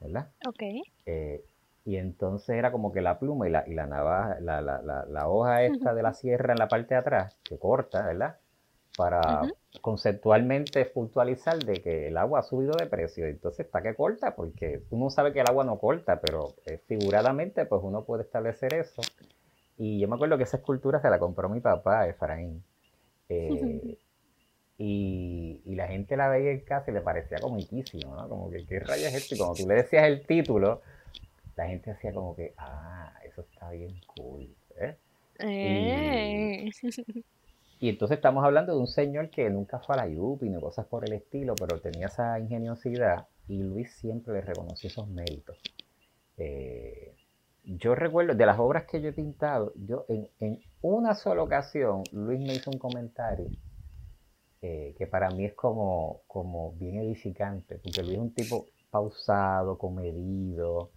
¿verdad? 0.00 0.32
Ok. 0.48 0.62
Eh, 1.06 1.44
y 1.84 1.96
entonces 1.98 2.56
era 2.56 2.72
como 2.72 2.90
que 2.92 3.00
la 3.00 3.20
pluma 3.20 3.46
y 3.46 3.52
la, 3.52 3.62
y 3.68 3.74
la 3.74 3.86
navaja, 3.86 4.40
la, 4.40 4.60
la, 4.60 4.82
la, 4.82 5.28
hoja 5.28 5.62
esta 5.62 5.94
de 5.94 6.02
la 6.02 6.14
sierra 6.14 6.52
en 6.52 6.58
la 6.58 6.66
parte 6.66 6.94
de 6.94 7.00
atrás, 7.00 7.38
que 7.44 7.60
corta, 7.60 8.04
¿verdad? 8.04 8.38
Para 8.96 9.42
conceptualmente 9.80 10.84
puntualizar 10.86 11.58
de 11.58 11.74
que 11.74 12.08
el 12.08 12.16
agua 12.16 12.40
ha 12.40 12.42
subido 12.42 12.72
de 12.76 12.86
precio. 12.86 13.26
Entonces 13.26 13.66
está 13.66 13.82
que 13.82 13.94
corta, 13.94 14.34
porque 14.34 14.82
uno 14.90 15.10
sabe 15.10 15.32
que 15.32 15.40
el 15.40 15.48
agua 15.48 15.64
no 15.64 15.78
corta, 15.78 16.20
pero 16.20 16.54
eh, 16.66 16.80
figuradamente 16.86 17.64
pues 17.66 17.80
uno 17.84 18.04
puede 18.04 18.24
establecer 18.24 18.74
eso. 18.74 19.02
Y 19.76 20.00
yo 20.00 20.08
me 20.08 20.16
acuerdo 20.16 20.36
que 20.36 20.44
esa 20.44 20.56
escultura 20.56 21.00
se 21.00 21.10
la 21.10 21.18
compró 21.18 21.48
mi 21.48 21.60
papá, 21.60 22.06
Efraín. 22.08 22.62
Eh, 23.30 23.98
y, 24.78 25.74
la 25.74 25.88
gente 25.88 26.16
la 26.16 26.28
veía 26.28 26.52
en 26.52 26.60
casa 26.60 26.90
y 26.90 26.94
le 26.94 27.00
parecía 27.00 27.38
comiquísimo, 27.38 28.14
¿no? 28.14 28.28
Como 28.28 28.48
que, 28.48 28.64
¿qué 28.64 28.78
rayas 28.78 29.12
es 29.12 29.22
esto? 29.22 29.34
Y 29.34 29.38
cuando 29.38 29.54
tú 29.56 29.68
le 29.68 29.74
decías 29.74 30.04
el 30.04 30.24
título, 30.24 30.82
la 31.56 31.66
gente 31.66 31.90
hacía 31.90 32.12
como 32.12 32.36
que, 32.36 32.54
ah, 32.56 33.12
eso 33.24 33.42
está 33.42 33.70
bien 33.70 34.00
cool. 34.06 34.48
¿eh? 34.80 34.96
eh. 35.40 36.70
Y 36.70 37.24
entonces 37.80 38.16
estamos 38.16 38.44
hablando 38.44 38.72
de 38.74 38.80
un 38.80 38.88
señor 38.88 39.30
que 39.30 39.48
nunca 39.50 39.78
fue 39.78 39.94
a 39.94 39.98
la 39.98 40.08
Yupi 40.08 40.48
ni 40.48 40.60
cosas 40.60 40.86
por 40.86 41.04
el 41.04 41.12
estilo, 41.12 41.54
pero 41.54 41.80
tenía 41.80 42.06
esa 42.06 42.38
ingeniosidad 42.40 43.28
y 43.46 43.58
Luis 43.62 43.92
siempre 43.94 44.34
le 44.34 44.40
reconoció 44.40 44.88
esos 44.88 45.08
méritos. 45.08 45.56
Eh, 46.36 47.14
yo 47.64 47.94
recuerdo, 47.94 48.34
de 48.34 48.46
las 48.46 48.58
obras 48.58 48.84
que 48.86 49.00
yo 49.00 49.10
he 49.10 49.12
pintado, 49.12 49.72
yo 49.76 50.06
en, 50.08 50.60
una 50.80 51.14
sola 51.14 51.42
ocasión, 51.42 52.02
Luis 52.12 52.40
me 52.40 52.54
hizo 52.54 52.70
un 52.70 52.78
comentario 52.78 53.48
eh, 54.62 54.94
que 54.98 55.06
para 55.06 55.30
mí 55.30 55.44
es 55.44 55.54
como, 55.54 56.22
como 56.26 56.72
bien 56.72 56.96
edificante, 56.96 57.76
porque 57.76 58.02
Luis 58.02 58.14
es 58.14 58.20
un 58.20 58.34
tipo 58.34 58.66
pausado, 58.90 59.78
comedido, 59.78 60.90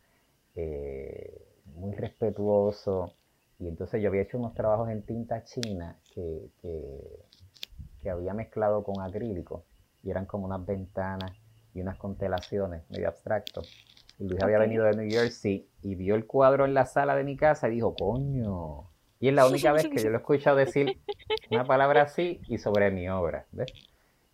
eh, 0.55 1.41
muy 1.75 1.93
respetuoso. 1.93 3.13
Y 3.59 3.67
entonces 3.67 4.01
yo 4.01 4.09
había 4.09 4.23
hecho 4.23 4.39
unos 4.39 4.55
trabajos 4.55 4.89
en 4.89 5.03
tinta 5.03 5.43
china 5.43 5.95
que, 6.13 6.49
que, 6.61 8.09
había 8.09 8.33
mezclado 8.33 8.83
con 8.83 9.01
acrílico 9.01 9.63
y 10.03 10.09
eran 10.09 10.25
como 10.25 10.45
unas 10.45 10.65
ventanas 10.65 11.31
y 11.73 11.81
unas 11.81 11.97
constelaciones 11.97 12.81
medio 12.89 13.07
abstracto. 13.07 13.61
Y 14.19 14.27
Luis 14.27 14.41
había 14.41 14.59
venido 14.59 14.85
de 14.85 14.95
New 14.95 15.09
Jersey 15.09 15.67
y 15.81 15.95
vio 15.95 16.15
el 16.15 16.25
cuadro 16.25 16.65
en 16.65 16.73
la 16.73 16.85
sala 16.85 17.15
de 17.15 17.23
mi 17.23 17.37
casa 17.37 17.67
y 17.69 17.75
dijo, 17.75 17.95
coño. 17.95 18.89
Y 19.19 19.27
es 19.27 19.33
la 19.33 19.45
única 19.45 19.71
vez 19.71 19.87
que 19.87 20.01
yo 20.01 20.09
lo 20.09 20.17
he 20.17 20.19
escuchado 20.19 20.57
decir 20.57 20.99
una 21.51 21.63
palabra 21.63 22.03
así 22.03 22.41
y 22.47 22.57
sobre 22.57 22.91
mi 22.91 23.07
obra. 23.07 23.45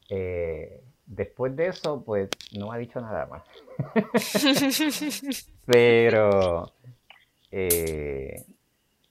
Eh, 0.09 0.81
después 1.05 1.55
de 1.55 1.67
eso, 1.67 2.03
pues 2.03 2.29
no 2.57 2.71
ha 2.71 2.77
dicho 2.77 3.01
nada 3.01 3.25
más. 3.27 3.43
Pero 5.65 6.71
eh, 7.51 8.45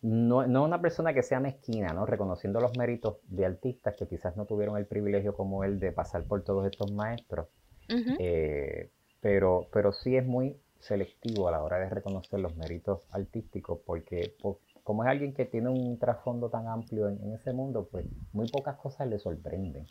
no, 0.06 0.46
no 0.46 0.62
una 0.62 0.80
persona 0.80 1.12
que 1.12 1.24
sea 1.24 1.40
mezquina, 1.40 1.92
¿no? 1.92 2.06
Reconociendo 2.06 2.60
los 2.60 2.78
méritos 2.78 3.16
de 3.24 3.44
artistas 3.44 3.96
que 3.96 4.06
quizás 4.06 4.36
no 4.36 4.46
tuvieron 4.46 4.76
el 4.76 4.86
privilegio 4.86 5.34
como 5.34 5.64
él 5.64 5.80
de 5.80 5.90
pasar 5.90 6.22
por 6.22 6.44
todos 6.44 6.64
estos 6.64 6.92
maestros. 6.92 7.48
Eh, 7.88 8.90
pero, 9.20 9.66
pero 9.72 9.92
sí 9.92 10.16
es 10.16 10.24
muy 10.24 10.56
selectivo 10.78 11.48
a 11.48 11.50
la 11.50 11.60
hora 11.60 11.80
de 11.80 11.90
reconocer 11.90 12.38
los 12.38 12.54
méritos 12.54 13.00
artísticos, 13.10 13.80
porque 13.84 14.36
como 14.84 15.02
es 15.02 15.10
alguien 15.10 15.34
que 15.34 15.44
tiene 15.44 15.70
un 15.70 15.98
trasfondo 15.98 16.50
tan 16.50 16.68
amplio 16.68 17.08
en, 17.08 17.32
ese 17.32 17.52
mundo, 17.52 17.88
pues 17.90 18.06
muy 18.32 18.48
pocas 18.48 18.76
cosas 18.76 19.08
le 19.08 19.18
sorprenden. 19.18 19.88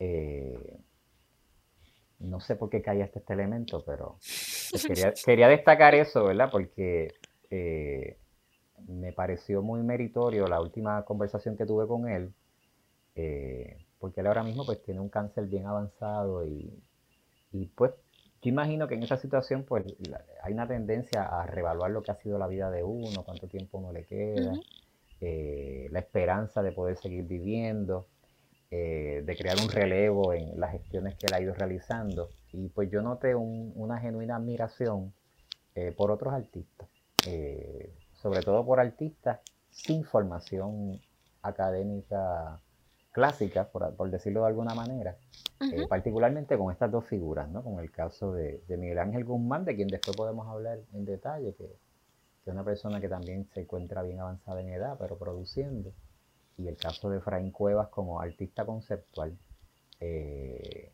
Eh, 0.00 0.76
no 2.18 2.40
sé 2.40 2.56
por 2.56 2.68
qué 2.68 2.82
cae 2.82 3.00
este, 3.00 3.22
elemento, 3.32 3.82
pero 3.86 4.18
quería, 4.86 5.14
quería, 5.24 5.48
destacar 5.48 5.94
eso, 5.94 6.24
¿verdad? 6.24 6.50
Porque 6.50 7.14
eh, 7.50 8.18
me 8.88 9.12
pareció 9.12 9.62
muy 9.62 9.82
meritorio 9.82 10.46
la 10.46 10.60
última 10.60 11.04
conversación 11.04 11.56
que 11.56 11.66
tuve 11.66 11.86
con 11.86 12.08
él, 12.08 12.32
eh, 13.14 13.78
porque 13.98 14.20
él 14.20 14.26
ahora 14.26 14.42
mismo 14.42 14.64
pues 14.66 14.82
tiene 14.82 15.00
un 15.00 15.08
cáncer 15.08 15.46
bien 15.46 15.66
avanzado 15.66 16.46
y, 16.46 16.72
pues 17.76 17.92
yo 18.42 18.50
imagino 18.50 18.88
que 18.88 18.94
en 18.94 19.04
esa 19.04 19.16
situación 19.16 19.64
pues 19.64 19.84
hay 20.42 20.52
una 20.52 20.66
tendencia 20.66 21.22
a 21.22 21.46
revaluar 21.46 21.92
lo 21.92 22.02
que 22.02 22.10
ha 22.10 22.16
sido 22.16 22.36
la 22.36 22.48
vida 22.48 22.70
de 22.70 22.82
uno, 22.82 23.22
cuánto 23.24 23.46
tiempo 23.46 23.78
uno 23.78 23.92
le 23.92 24.04
queda, 24.04 24.52
eh, 25.20 25.88
la 25.90 26.00
esperanza 26.00 26.62
de 26.62 26.72
poder 26.72 26.96
seguir 26.96 27.24
viviendo, 27.24 28.08
eh, 28.70 29.22
de 29.24 29.36
crear 29.36 29.56
un 29.62 29.70
relevo 29.70 30.34
en 30.34 30.58
las 30.60 30.72
gestiones 30.72 31.14
que 31.14 31.26
él 31.26 31.34
ha 31.34 31.40
ido 31.40 31.54
realizando. 31.54 32.28
Y 32.52 32.68
pues 32.68 32.90
yo 32.90 33.00
noté 33.02 33.34
una 33.34 33.98
genuina 34.00 34.36
admiración 34.36 35.14
por 35.96 36.12
otros 36.12 36.32
artistas, 36.32 36.88
sobre 38.24 38.40
todo 38.40 38.64
por 38.64 38.80
artistas 38.80 39.40
sin 39.68 40.02
formación 40.02 40.98
académica 41.42 42.58
clásica, 43.12 43.68
por, 43.68 44.10
decirlo 44.10 44.40
de 44.40 44.46
alguna 44.46 44.74
manera, 44.74 45.18
eh, 45.60 45.86
particularmente 45.86 46.56
con 46.56 46.72
estas 46.72 46.90
dos 46.90 47.04
figuras, 47.04 47.50
¿no? 47.50 47.62
con 47.62 47.80
el 47.80 47.90
caso 47.90 48.32
de, 48.32 48.62
Miguel 48.66 48.98
Ángel 48.98 49.26
Guzmán, 49.26 49.66
de 49.66 49.76
quien 49.76 49.88
después 49.88 50.16
podemos 50.16 50.48
hablar 50.48 50.78
en 50.94 51.04
detalle, 51.04 51.54
que, 51.54 51.64
es 51.66 52.52
una 52.52 52.64
persona 52.64 52.98
que 52.98 53.10
también 53.10 53.46
se 53.52 53.60
encuentra 53.60 54.02
bien 54.02 54.20
avanzada 54.20 54.62
en 54.62 54.70
edad, 54.70 54.96
pero 54.98 55.18
produciendo, 55.18 55.92
y 56.56 56.66
el 56.66 56.78
caso 56.78 57.10
de 57.10 57.18
Efraín 57.18 57.50
Cuevas 57.50 57.88
como 57.88 58.22
artista 58.22 58.64
conceptual. 58.64 59.36
Eh, 60.00 60.90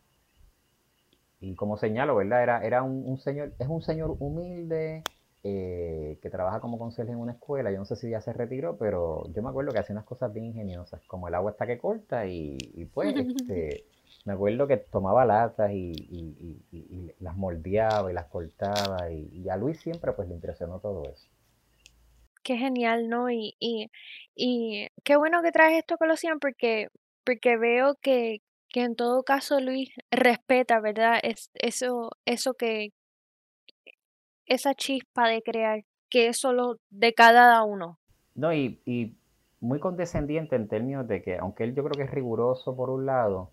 y 1.39 1.55
como 1.55 1.77
señalo, 1.77 2.17
¿verdad? 2.17 2.43
Era, 2.43 2.67
era 2.67 2.83
un, 2.83 3.19
señor, 3.21 3.53
es 3.57 3.69
un 3.69 3.83
señor 3.83 4.17
humilde, 4.19 5.05
eh, 5.43 6.19
que 6.21 6.29
trabaja 6.29 6.61
como 6.61 6.79
conserje 6.79 7.13
en 7.13 7.19
una 7.19 7.33
escuela. 7.33 7.71
Yo 7.71 7.79
no 7.79 7.87
sé 7.87 7.97
si 7.97 8.11
ya 8.11 8.21
se 8.21 8.35
retiró, 8.35 8.77
pero 8.77 9.25
yo 9.33 9.43
me 9.43 9.49
acuerdo 9.49 9.73
que 9.73 9.79
hacía 9.79 9.95
unas 9.95 10.05
cosas 10.05 10.33
bien 10.35 10.45
ingeniosas, 10.45 11.01
como 11.07 11.29
el 11.29 11.35
agua 11.35 11.53
está 11.53 11.67
que 11.67 11.79
corta 11.79 12.27
y, 12.27 12.59
pues 12.93 13.17
este, 13.17 13.85
me 14.27 14.35
acuerdo 14.35 14.67
que 14.67 14.77
tomaba 14.77 15.25
latas 15.25 15.71
y, 15.73 17.15
las 17.21 17.37
moldeaba 17.39 18.11
y 18.11 18.15
las 18.15 18.27
cortaba 18.27 19.11
y, 19.11 19.49
a 19.49 19.57
Luis 19.57 19.81
siempre 19.81 20.13
pues 20.13 20.29
le 20.29 20.35
impresionó 20.35 20.79
todo 20.79 21.05
eso. 21.05 21.27
Qué 22.43 22.59
genial, 22.59 23.09
¿no? 23.09 23.31
Y, 23.31 23.57
y, 23.59 24.89
qué 25.05 25.17
bueno 25.17 25.43
que 25.43 25.53
traes 25.53 25.79
esto, 25.79 25.97
Colosian, 25.97 26.39
porque, 26.39 26.89
porque 27.25 27.57
veo 27.57 27.95
que, 28.03 28.43
que 28.69 28.83
en 28.83 28.95
todo 28.95 29.23
caso 29.23 29.59
Luis 29.59 29.91
respeta, 30.11 30.81
¿verdad? 30.81 31.19
Es, 31.23 31.51
eso, 31.55 32.11
eso 32.27 32.53
que, 32.53 32.93
esa 34.51 34.75
chispa 34.75 35.29
de 35.29 35.43
crear, 35.43 35.85
que 36.11 36.27
es 36.27 36.39
solo 36.39 36.79
de 36.91 37.15
cada 37.15 37.63
uno. 37.63 37.99
No, 38.35 38.53
y, 38.53 39.17
muy 39.61 39.79
condescendiente 39.79 40.57
en 40.57 40.69
términos 40.69 41.07
de 41.07 41.23
que, 41.23 41.37
aunque 41.37 41.65
él 41.65 41.75
yo 41.75 41.85
creo 41.85 41.93
que 41.93 42.05
es 42.05 42.11
riguroso 42.11 42.75
por 42.75 42.91
un 42.91 43.07
lado, 43.07 43.51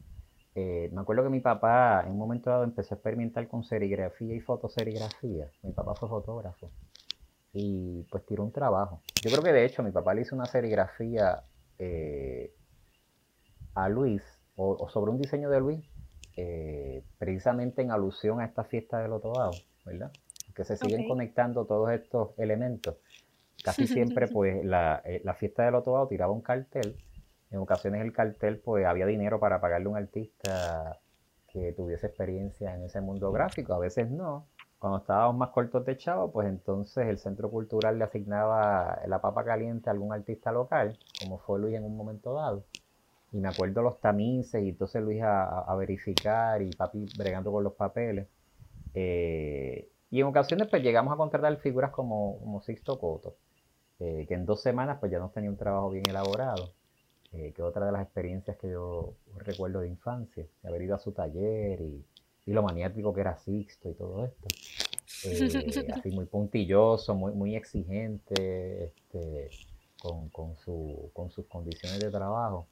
eh, 0.55 0.89
me 0.93 1.01
acuerdo 1.01 1.23
que 1.23 1.29
mi 1.29 1.41
papá 1.41 2.03
en 2.05 2.13
un 2.13 2.17
momento 2.17 2.49
dado 2.49 2.63
empezó 2.63 2.95
a 2.95 2.97
experimentar 2.97 3.47
con 3.47 3.63
serigrafía 3.63 4.33
y 4.33 4.39
fotoserigrafía. 4.39 5.51
Mi 5.63 5.73
papá 5.73 5.93
fue 5.95 6.09
fotógrafo 6.09 6.71
y 7.53 8.03
pues 8.09 8.25
tiró 8.25 8.43
un 8.43 8.51
trabajo. 8.51 9.01
Yo 9.21 9.29
creo 9.29 9.43
que 9.43 9.51
de 9.51 9.65
hecho 9.65 9.83
mi 9.83 9.91
papá 9.91 10.13
le 10.13 10.21
hizo 10.21 10.35
una 10.35 10.45
serigrafía 10.45 11.43
eh, 11.77 12.53
a 13.75 13.89
Luis 13.89 14.23
o, 14.55 14.89
sobre 14.89 15.11
un 15.11 15.19
diseño 15.19 15.49
de 15.49 15.59
Luis 15.59 15.85
eh, 16.37 17.03
precisamente 17.19 17.81
en 17.81 17.91
alusión 17.91 18.39
a 18.39 18.45
esta 18.45 18.63
fiesta 18.63 18.99
del 18.99 19.11
Otobao, 19.11 19.51
¿verdad? 19.85 20.11
Que 20.57 20.65
se 20.65 20.75
siguen 20.75 21.07
conectando 21.07 21.65
todos 21.65 21.91
estos 21.91 22.31
elementos. 22.39 22.95
Casi 23.63 23.85
siempre, 23.85 24.27
pues, 24.33 24.65
la, 24.65 25.03
eh, 25.05 25.21
la 25.23 25.35
fiesta 25.35 25.63
del 25.63 25.75
Otobao 25.75 26.07
tiraba 26.07 26.33
un 26.33 26.41
cartel. 26.41 26.97
En 27.51 27.59
ocasiones 27.59 28.01
el 28.01 28.11
cartel, 28.11 28.57
pues, 28.57 28.83
había 28.87 29.05
dinero 29.05 29.39
para 29.39 29.61
pagarle 29.61 29.85
a 29.85 29.89
un 29.91 29.97
artista 29.97 30.99
que 31.47 31.73
tuviese 31.73 32.07
experiencia 32.07 32.73
en 32.73 32.85
ese 32.85 33.01
mundo 33.01 33.31
gráfico. 33.31 33.75
A 33.75 33.77
veces 33.77 34.09
no. 34.09 34.47
Cuando 34.79 34.97
estábamos 34.97 35.37
más 35.37 35.49
cortos 35.49 35.85
de 35.85 35.95
chavo, 35.95 36.31
pues 36.31 36.47
entonces 36.47 37.07
el 37.07 37.19
centro 37.19 37.51
cultural 37.51 37.99
le 37.99 38.05
asignaba 38.05 38.99
la 39.07 39.21
papa 39.21 39.43
caliente 39.43 39.89
a 39.89 39.93
algún 39.93 40.11
artista 40.11 40.51
local, 40.51 40.97
como 41.19 41.37
fue 41.37 41.59
Luis 41.59 41.75
en 41.75 41.83
un 41.83 41.95
momento 41.95 42.33
dado. 42.33 42.63
Y 43.31 43.37
me 43.37 43.49
acuerdo 43.49 43.83
los 43.83 43.99
tamices, 43.99 44.63
y 44.63 44.69
entonces 44.69 45.03
Luis 45.03 45.21
a, 45.21 45.59
a 45.61 45.75
verificar 45.75 46.61
y 46.63 46.71
papi 46.71 47.05
bregando 47.15 47.51
con 47.51 47.63
los 47.63 47.73
papeles. 47.73 48.27
Eh, 48.93 49.89
y 50.09 50.21
en 50.21 50.27
ocasiones 50.27 50.67
pues 50.69 50.81
llegamos 50.83 51.13
a 51.13 51.17
contratar 51.17 51.57
figuras 51.57 51.91
como, 51.91 52.39
como 52.39 52.61
Sixto 52.61 52.97
Coto, 52.99 53.35
eh, 53.99 54.25
que 54.27 54.35
en 54.35 54.45
dos 54.45 54.61
semanas 54.61 54.97
pues 54.99 55.11
ya 55.11 55.19
nos 55.19 55.33
tenía 55.33 55.49
un 55.49 55.57
trabajo 55.57 55.89
bien 55.89 56.07
elaborado, 56.09 56.71
eh, 57.33 57.51
que 57.53 57.61
otra 57.61 57.85
de 57.85 57.91
las 57.91 58.03
experiencias 58.03 58.57
que 58.57 58.69
yo 58.69 59.13
recuerdo 59.37 59.81
de 59.81 59.89
infancia, 59.89 60.45
de 60.61 60.69
haber 60.69 60.83
ido 60.83 60.95
a 60.95 60.99
su 60.99 61.11
taller 61.11 61.81
y, 61.81 62.05
lo 62.45 62.63
maniático 62.63 63.13
que 63.13 63.19
era 63.19 63.37
Sixto 63.37 63.89
y 63.89 63.93
todo 63.93 64.23
esto. 64.23 64.47
Eh, 65.25 65.91
así 65.93 66.11
muy 66.11 66.25
puntilloso, 66.27 67.13
muy, 67.13 67.33
muy 67.33 67.57
exigente 67.57 68.85
este, 68.85 69.49
con, 70.01 70.29
con, 70.29 70.55
su, 70.55 71.09
con 71.11 71.29
sus 71.29 71.45
condiciones 71.47 71.99
de 71.99 72.09
trabajo. 72.09 72.65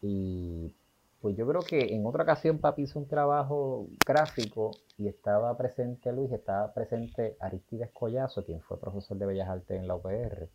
Y 0.00 0.74
pues 1.20 1.36
yo 1.36 1.46
creo 1.46 1.60
que 1.60 1.94
en 1.94 2.04
otra 2.06 2.24
ocasión 2.24 2.58
papi 2.58 2.82
hizo 2.82 2.98
un 2.98 3.06
trabajo 3.06 3.86
gráfico 4.04 4.72
y 4.98 5.08
estaba 5.08 5.56
presente 5.56 6.12
Luis, 6.12 6.30
estaba 6.32 6.72
presente 6.72 7.36
Aristides 7.40 7.90
Collazo, 7.92 8.44
quien 8.44 8.60
fue 8.60 8.78
profesor 8.78 9.16
de 9.16 9.26
Bellas 9.26 9.48
Artes 9.48 9.78
en 9.78 9.88
la 9.88 9.94
UPR. 9.96 10.48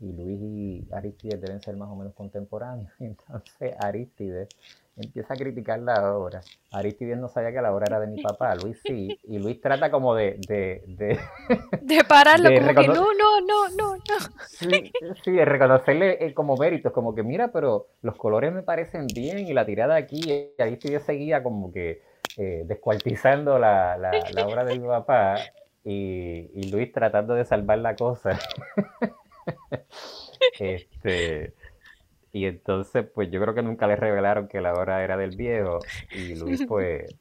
Y 0.00 0.12
Luis 0.12 0.40
y 0.40 0.88
Aristides 0.92 1.40
deben 1.40 1.62
ser 1.62 1.76
más 1.76 1.88
o 1.88 1.94
menos 1.94 2.14
contemporáneos. 2.14 2.90
Entonces 3.00 3.74
Aristides 3.78 4.48
empieza 4.96 5.34
a 5.34 5.36
criticar 5.36 5.80
la 5.80 6.16
obra. 6.16 6.40
Aristides 6.72 7.18
no 7.18 7.28
sabía 7.28 7.52
que 7.52 7.62
la 7.62 7.74
obra 7.74 7.86
era 7.88 8.00
de 8.00 8.06
mi 8.06 8.22
papá, 8.22 8.54
Luis 8.54 8.80
sí. 8.84 9.18
Y 9.24 9.38
Luis 9.38 9.60
trata 9.60 9.90
como 9.90 10.14
de... 10.14 10.38
De, 10.48 10.82
de, 10.86 11.18
de 11.82 12.04
pararlo, 12.04 12.50
como 12.52 12.80
que 12.80 12.88
no, 12.88 13.14
no, 13.14 13.40
no, 13.40 13.68
no, 13.76 13.96
no. 13.96 14.02
Sí, 14.48 14.92
sí, 15.24 15.32
de 15.32 15.44
reconocerle 15.44 16.24
eh, 16.24 16.34
como 16.34 16.56
méritos, 16.56 16.92
como 16.92 17.14
que 17.14 17.22
mira, 17.22 17.48
pero 17.48 17.88
los 18.02 18.16
colores 18.16 18.52
me 18.52 18.62
parecen 18.62 19.06
bien 19.06 19.40
y 19.40 19.52
la 19.52 19.66
tirada 19.66 19.96
aquí, 19.96 20.20
y 20.56 20.62
Aristides 20.62 21.04
seguía 21.04 21.42
como 21.42 21.72
que 21.72 22.02
eh, 22.36 22.62
descuartizando 22.66 23.58
la, 23.58 23.96
la, 23.96 24.10
la, 24.34 24.46
obra 24.46 24.64
de 24.64 24.78
mi 24.78 24.86
papá 24.86 25.36
y, 25.84 26.50
y 26.54 26.70
Luis 26.70 26.92
tratando 26.92 27.34
de 27.34 27.44
salvar 27.44 27.78
la 27.78 27.94
cosa. 27.94 28.38
este 30.58 31.54
y 32.34 32.46
entonces, 32.46 33.06
pues 33.14 33.30
yo 33.30 33.40
creo 33.40 33.54
que 33.54 33.62
nunca 33.62 33.86
le 33.86 33.94
revelaron 33.94 34.48
que 34.48 34.60
la 34.60 34.74
obra 34.74 35.04
era 35.04 35.16
del 35.16 35.36
viejo. 35.36 35.78
Y 36.10 36.34
Luis, 36.34 36.64
pues, 36.68 37.16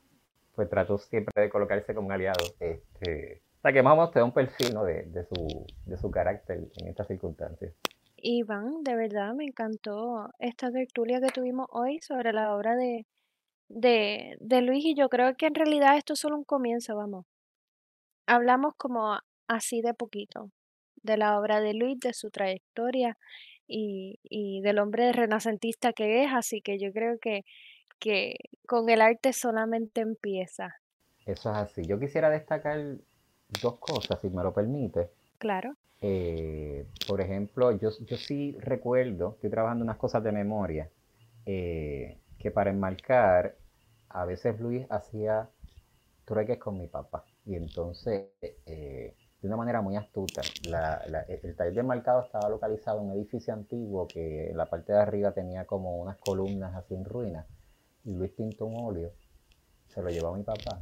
pues 0.55 0.67
trató 0.71 0.97
siempre 0.97 1.39
de 1.39 1.49
colocarse 1.49 1.93
como 1.93 2.07
un 2.07 2.13
aliado. 2.13 2.43
Este, 2.59 3.43
o 3.59 3.61
sea, 3.61 3.71
que 3.71 3.83
más 3.83 3.93
o 3.93 3.97
menos 3.97 4.11
te 4.11 4.17
da 4.17 4.25
un 4.25 4.33
perfil 4.33 4.73
de, 4.73 5.03
de, 5.03 5.23
su, 5.25 5.67
de 5.85 5.97
su 5.97 6.09
carácter 6.09 6.61
en 6.81 6.87
estas 6.87 7.07
circunstancias. 7.07 7.75
Iván, 8.17 8.81
de 8.81 8.95
verdad 8.95 9.35
me 9.35 9.43
encantó 9.43 10.31
esta 10.39 10.71
tertulia 10.71 11.21
que 11.21 11.27
tuvimos 11.27 11.67
hoy 11.69 11.99
sobre 11.99 12.33
la 12.33 12.55
obra 12.55 12.75
de, 12.75 13.05
de, 13.69 14.37
de 14.39 14.61
Luis 14.61 14.85
y 14.85 14.95
yo 14.95 15.09
creo 15.09 15.35
que 15.35 15.47
en 15.47 15.55
realidad 15.55 15.97
esto 15.97 16.13
es 16.13 16.19
solo 16.19 16.37
un 16.37 16.43
comienzo, 16.43 16.95
vamos. 16.95 17.25
Hablamos 18.25 18.73
como 18.77 19.19
así 19.47 19.81
de 19.81 19.93
poquito 19.93 20.51
de 21.03 21.17
la 21.17 21.39
obra 21.39 21.61
de 21.61 21.73
Luis, 21.73 21.99
de 21.99 22.13
su 22.13 22.31
trayectoria 22.31 23.17
y, 23.67 24.61
del 24.61 24.79
hombre 24.79 25.11
renacentista 25.11 25.93
que 25.93 26.23
es, 26.23 26.31
así 26.33 26.61
que 26.61 26.79
yo 26.79 26.91
creo 26.91 27.17
que, 27.19 27.43
que 27.99 28.35
con 28.67 28.89
el 28.89 29.01
arte 29.01 29.33
solamente 29.33 30.01
empieza. 30.01 30.75
Eso 31.25 31.51
es 31.51 31.57
así. 31.57 31.85
Yo 31.85 31.99
quisiera 31.99 32.29
destacar 32.29 32.79
dos 33.61 33.79
cosas, 33.79 34.19
si 34.21 34.29
me 34.29 34.43
lo 34.43 34.53
permite. 34.53 35.09
Claro. 35.37 35.75
Eh, 36.01 36.85
por 37.07 37.21
ejemplo, 37.21 37.71
yo, 37.71 37.89
yo 38.01 38.17
sí 38.17 38.57
recuerdo, 38.59 39.33
estoy 39.35 39.49
trabajando 39.49 39.83
unas 39.83 39.97
cosas 39.97 40.23
de 40.23 40.31
memoria, 40.33 40.89
eh, 41.45 42.17
que 42.43 42.51
para 42.51 42.71
enmarcar, 42.71 43.55
a 44.09 44.25
veces 44.25 44.59
Luis 44.59 44.85
hacía 44.89 45.49
trueques 46.25 46.59
con 46.59 46.77
mi 46.77 46.87
papá. 46.87 47.23
Y 47.45 47.55
entonces 47.55 48.31
eh, 48.41 49.15
de 49.41 49.47
una 49.47 49.55
manera 49.55 49.81
muy 49.81 49.95
astuta. 49.95 50.41
el 50.41 51.55
taller 51.55 51.73
de 51.73 51.83
marcado 51.83 52.21
estaba 52.21 52.49
localizado 52.49 52.99
en 52.99 53.05
un 53.05 53.13
edificio 53.13 53.53
antiguo 53.53 54.07
que 54.09 54.49
en 54.49 54.57
la 54.57 54.65
parte 54.65 54.91
de 54.91 54.99
arriba 54.99 55.31
tenía 55.31 55.65
como 55.65 55.97
unas 56.01 56.17
columnas 56.17 56.75
así 56.75 56.95
en 56.95 57.05
ruinas. 57.05 57.45
Y 58.03 58.13
Luis 58.13 58.31
pintó 58.31 58.65
un 58.65 58.75
óleo, 58.77 59.13
se 59.87 60.01
lo 60.01 60.09
llevó 60.09 60.33
a 60.33 60.37
mi 60.37 60.43
papá 60.43 60.81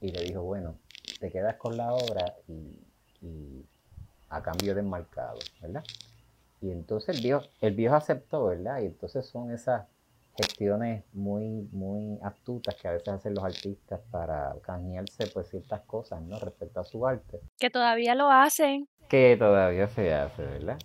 y 0.00 0.10
le 0.12 0.22
dijo, 0.24 0.42
bueno, 0.42 0.76
te 1.20 1.30
quedas 1.30 1.56
con 1.56 1.76
la 1.76 1.92
obra 1.92 2.36
y, 2.48 3.66
a 4.30 4.42
cambio 4.42 4.74
de 4.74 4.80
enmarcado, 4.80 5.38
¿verdad? 5.60 5.84
Y 6.62 6.70
entonces 6.70 7.16
el 7.16 7.22
viejo, 7.22 7.42
el 7.60 7.74
viejo 7.74 7.94
aceptó, 7.94 8.46
¿verdad? 8.46 8.80
Y 8.80 8.86
entonces 8.86 9.26
son 9.26 9.52
esas 9.52 9.86
gestiones 10.36 11.04
muy, 11.12 11.68
muy 11.72 12.18
astutas 12.22 12.74
que 12.74 12.88
a 12.88 12.92
veces 12.92 13.08
hacen 13.08 13.34
los 13.34 13.44
artistas 13.44 14.00
para 14.10 14.54
canjearse 14.62 15.26
pues 15.28 15.48
ciertas 15.48 15.80
cosas, 15.82 16.22
¿no? 16.22 16.38
Respecto 16.38 16.80
a 16.80 16.84
su 16.84 17.06
arte. 17.06 17.40
Que 17.58 17.70
todavía 17.70 18.14
lo 18.14 18.30
hacen. 18.30 18.88
Que 19.08 19.36
todavía 19.38 19.88
se 19.88 20.12
hace, 20.12 20.42
¿verdad? 20.42 20.78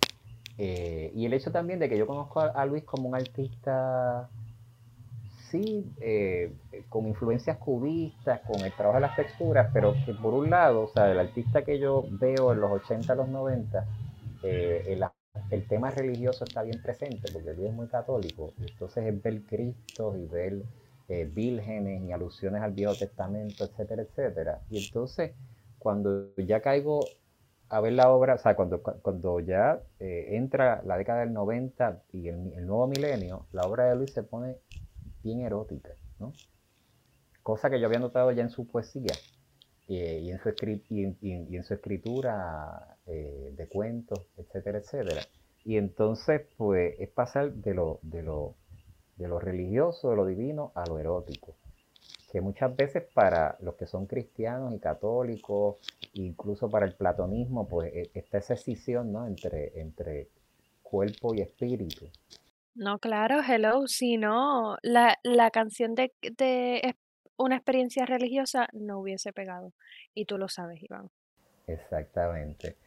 Eh, 0.57 1.11
y 1.15 1.25
el 1.25 1.33
hecho 1.33 1.51
también 1.51 1.79
de 1.79 1.89
que 1.89 1.97
yo 1.97 2.05
conozco 2.05 2.41
a, 2.41 2.65
Luis 2.65 2.83
como 2.83 3.09
un 3.09 3.15
artista 3.15 4.29
sí, 5.49 5.91
eh, 5.99 6.53
con 6.87 7.07
influencias 7.07 7.57
cubistas, 7.57 8.41
con 8.41 8.61
el 8.61 8.71
trabajo 8.73 8.97
de 8.97 9.01
las 9.01 9.15
texturas, 9.15 9.69
pero 9.73 9.93
que 10.05 10.13
por 10.13 10.33
un 10.33 10.49
lado, 10.49 10.83
o 10.83 10.87
sea, 10.87 11.11
el 11.11 11.19
artista 11.19 11.63
que 11.63 11.79
yo 11.79 12.05
veo 12.11 12.53
en 12.53 12.61
los 12.61 12.71
80, 12.71 13.15
los 13.15 13.27
90, 13.27 13.85
eh, 14.43 14.97
el, 15.51 15.67
tema 15.67 15.91
religioso 15.91 16.43
está 16.43 16.63
bien 16.63 16.81
presente, 16.81 17.31
porque 17.31 17.53
Dios 17.53 17.69
es 17.69 17.73
muy 17.73 17.87
católico, 17.87 18.53
entonces 18.59 19.05
es 19.05 19.21
ver 19.21 19.41
Cristo 19.43 20.15
y 20.17 20.25
ver 20.25 20.63
eh, 21.09 21.25
vírgenes 21.25 22.03
y 22.03 22.11
alusiones 22.11 22.61
al 22.61 22.71
Viejo 22.71 22.95
Testamento, 22.95 23.65
etcétera, 23.65 24.03
etcétera. 24.03 24.61
Y 24.69 24.85
entonces, 24.85 25.33
cuando 25.77 26.33
ya 26.37 26.61
caigo 26.61 27.01
a 27.67 27.79
ver 27.79 27.93
la 27.93 28.09
obra, 28.09 28.35
o 28.35 28.37
sea, 28.37 28.55
cuando, 28.55 28.81
cuando 28.81 29.39
ya 29.39 29.81
eh, 29.99 30.35
entra 30.37 30.81
la 30.85 30.97
década 30.97 31.21
del 31.21 31.33
90 31.33 32.03
y 32.13 32.27
el, 32.27 32.65
nuevo 32.65 32.87
milenio, 32.87 33.45
la 33.51 33.63
obra 33.63 33.85
de 33.85 33.95
Luis 33.95 34.13
se 34.13 34.23
pone 34.23 34.57
bien 35.23 35.41
erótica, 35.41 35.89
¿no? 36.19 36.33
Cosa 37.43 37.69
que 37.69 37.79
yo 37.79 37.87
había 37.87 37.99
notado 37.99 38.31
ya 38.31 38.43
en 38.43 38.49
su 38.49 38.67
poesía 38.67 39.13
y, 39.87 40.29
en 40.31 40.39
su 40.39 40.49
y, 40.89 41.55
en 41.55 41.63
su 41.63 41.73
escritura 41.73 42.97
eh, 43.05 43.53
de 43.55 43.67
cuentos, 43.67 44.27
etcétera, 44.37 44.77
etcétera. 44.77 45.21
Y 45.63 45.77
entonces, 45.77 46.41
pues, 46.57 46.95
es 46.99 47.09
pasar 47.09 47.53
de 47.53 47.73
lo, 47.73 47.99
de 48.01 48.23
lo, 48.23 48.55
de 49.17 49.27
lo 49.27 49.39
religioso, 49.39 50.09
de 50.09 50.15
lo 50.15 50.25
divino, 50.25 50.71
a 50.75 50.85
lo 50.85 50.99
erótico 50.99 51.55
que 52.31 52.39
muchas 52.39 52.75
veces 52.75 53.03
para 53.13 53.57
los 53.59 53.75
que 53.75 53.85
son 53.85 54.05
cristianos 54.05 54.73
y 54.73 54.79
católicos, 54.79 55.77
incluso 56.13 56.69
para 56.69 56.85
el 56.85 56.95
platonismo, 56.95 57.67
pues 57.67 57.93
e, 57.93 58.11
está 58.13 58.37
esa 58.37 58.53
escisión 58.53 59.11
¿no? 59.11 59.27
entre, 59.27 59.79
entre 59.79 60.29
cuerpo 60.81 61.35
y 61.35 61.41
espíritu. 61.41 62.09
No, 62.73 62.99
claro, 62.99 63.41
hello, 63.45 63.85
si 63.87 64.15
no, 64.15 64.77
la, 64.81 65.17
la 65.23 65.51
canción 65.51 65.93
de, 65.93 66.13
de 66.37 66.95
una 67.35 67.57
experiencia 67.57 68.05
religiosa 68.05 68.69
no 68.71 68.99
hubiese 68.99 69.33
pegado. 69.33 69.73
Y 70.13 70.23
tú 70.23 70.37
lo 70.37 70.47
sabes, 70.47 70.81
Iván. 70.81 71.09
Exactamente. 71.67 72.77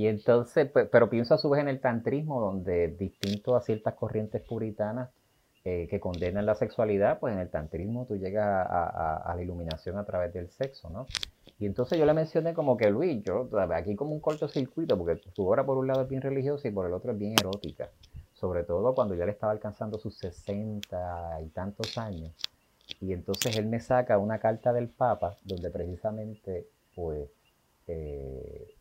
Y 0.00 0.06
entonces, 0.06 0.70
pues, 0.70 0.88
pero 0.90 1.10
pienso 1.10 1.34
a 1.34 1.36
su 1.36 1.50
vez 1.50 1.60
en 1.60 1.68
el 1.68 1.78
tantrismo, 1.78 2.40
donde 2.40 2.88
distinto 2.88 3.54
a 3.54 3.60
ciertas 3.60 3.92
corrientes 3.92 4.40
puritanas, 4.40 5.10
eh, 5.62 5.88
que 5.90 6.00
condenan 6.00 6.46
la 6.46 6.54
sexualidad, 6.54 7.18
pues 7.18 7.34
en 7.34 7.40
el 7.40 7.50
tantrismo 7.50 8.06
tú 8.06 8.16
llegas 8.16 8.66
a, 8.66 9.34
la 9.36 9.42
iluminación 9.42 9.98
a 9.98 10.06
través 10.06 10.32
del 10.32 10.48
sexo, 10.48 10.88
¿no? 10.88 11.06
Y 11.58 11.66
entonces 11.66 11.98
yo 11.98 12.06
le 12.06 12.14
mencioné 12.14 12.54
como 12.54 12.78
que 12.78 12.88
Luis, 12.88 13.22
yo 13.24 13.50
aquí 13.74 13.94
como 13.94 14.12
un 14.12 14.20
cortocircuito, 14.20 14.96
porque 14.96 15.20
su 15.34 15.46
obra 15.46 15.66
por 15.66 15.76
un 15.76 15.86
lado 15.86 16.00
es 16.04 16.08
bien 16.08 16.22
religiosa 16.22 16.66
y 16.66 16.70
por 16.70 16.86
el 16.86 16.94
otro 16.94 17.12
es 17.12 17.18
bien 17.18 17.34
erótica, 17.38 17.90
sobre 18.32 18.64
todo 18.64 18.94
cuando 18.94 19.14
ya 19.14 19.26
le 19.26 19.32
estaba 19.32 19.52
alcanzando 19.52 19.98
sus 19.98 20.16
60 20.16 21.42
y 21.42 21.48
tantos 21.50 21.98
años. 21.98 22.32
Y 23.02 23.12
entonces 23.12 23.54
él 23.58 23.66
me 23.66 23.80
saca 23.80 24.16
una 24.16 24.38
carta 24.38 24.72
del 24.72 24.88
Papa 24.88 25.36
donde 25.44 25.68
precisamente 25.68 26.68
pues 26.94 27.28
eh, 27.86 28.79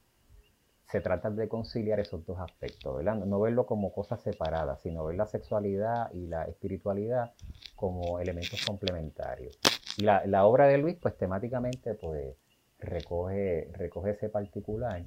se 0.92 1.02
trata 1.02 1.30
de 1.30 1.48
conciliar 1.48 2.00
esos 2.00 2.26
dos 2.26 2.40
aspectos, 2.40 2.96
¿verdad? 2.98 3.16
No 3.16 3.40
verlo 3.40 3.68
como 3.68 3.92
cosas 3.92 4.22
separadas, 4.22 4.82
sino 4.82 5.06
ver 5.06 5.18
la 5.18 5.28
sexualidad 5.28 6.12
y 6.14 6.26
la 6.26 6.46
espiritualidad 6.46 7.32
como 7.76 8.20
elementos 8.20 8.66
complementarios. 8.66 9.60
Y 9.98 10.04
la, 10.04 10.46
obra 10.46 10.66
de 10.68 10.80
Luis, 10.80 10.98
pues 11.00 11.16
temáticamente, 11.16 11.94
pues 11.94 12.36
recoge, 12.80 13.70
recoge 13.74 14.12
ese 14.12 14.30
particular. 14.30 15.04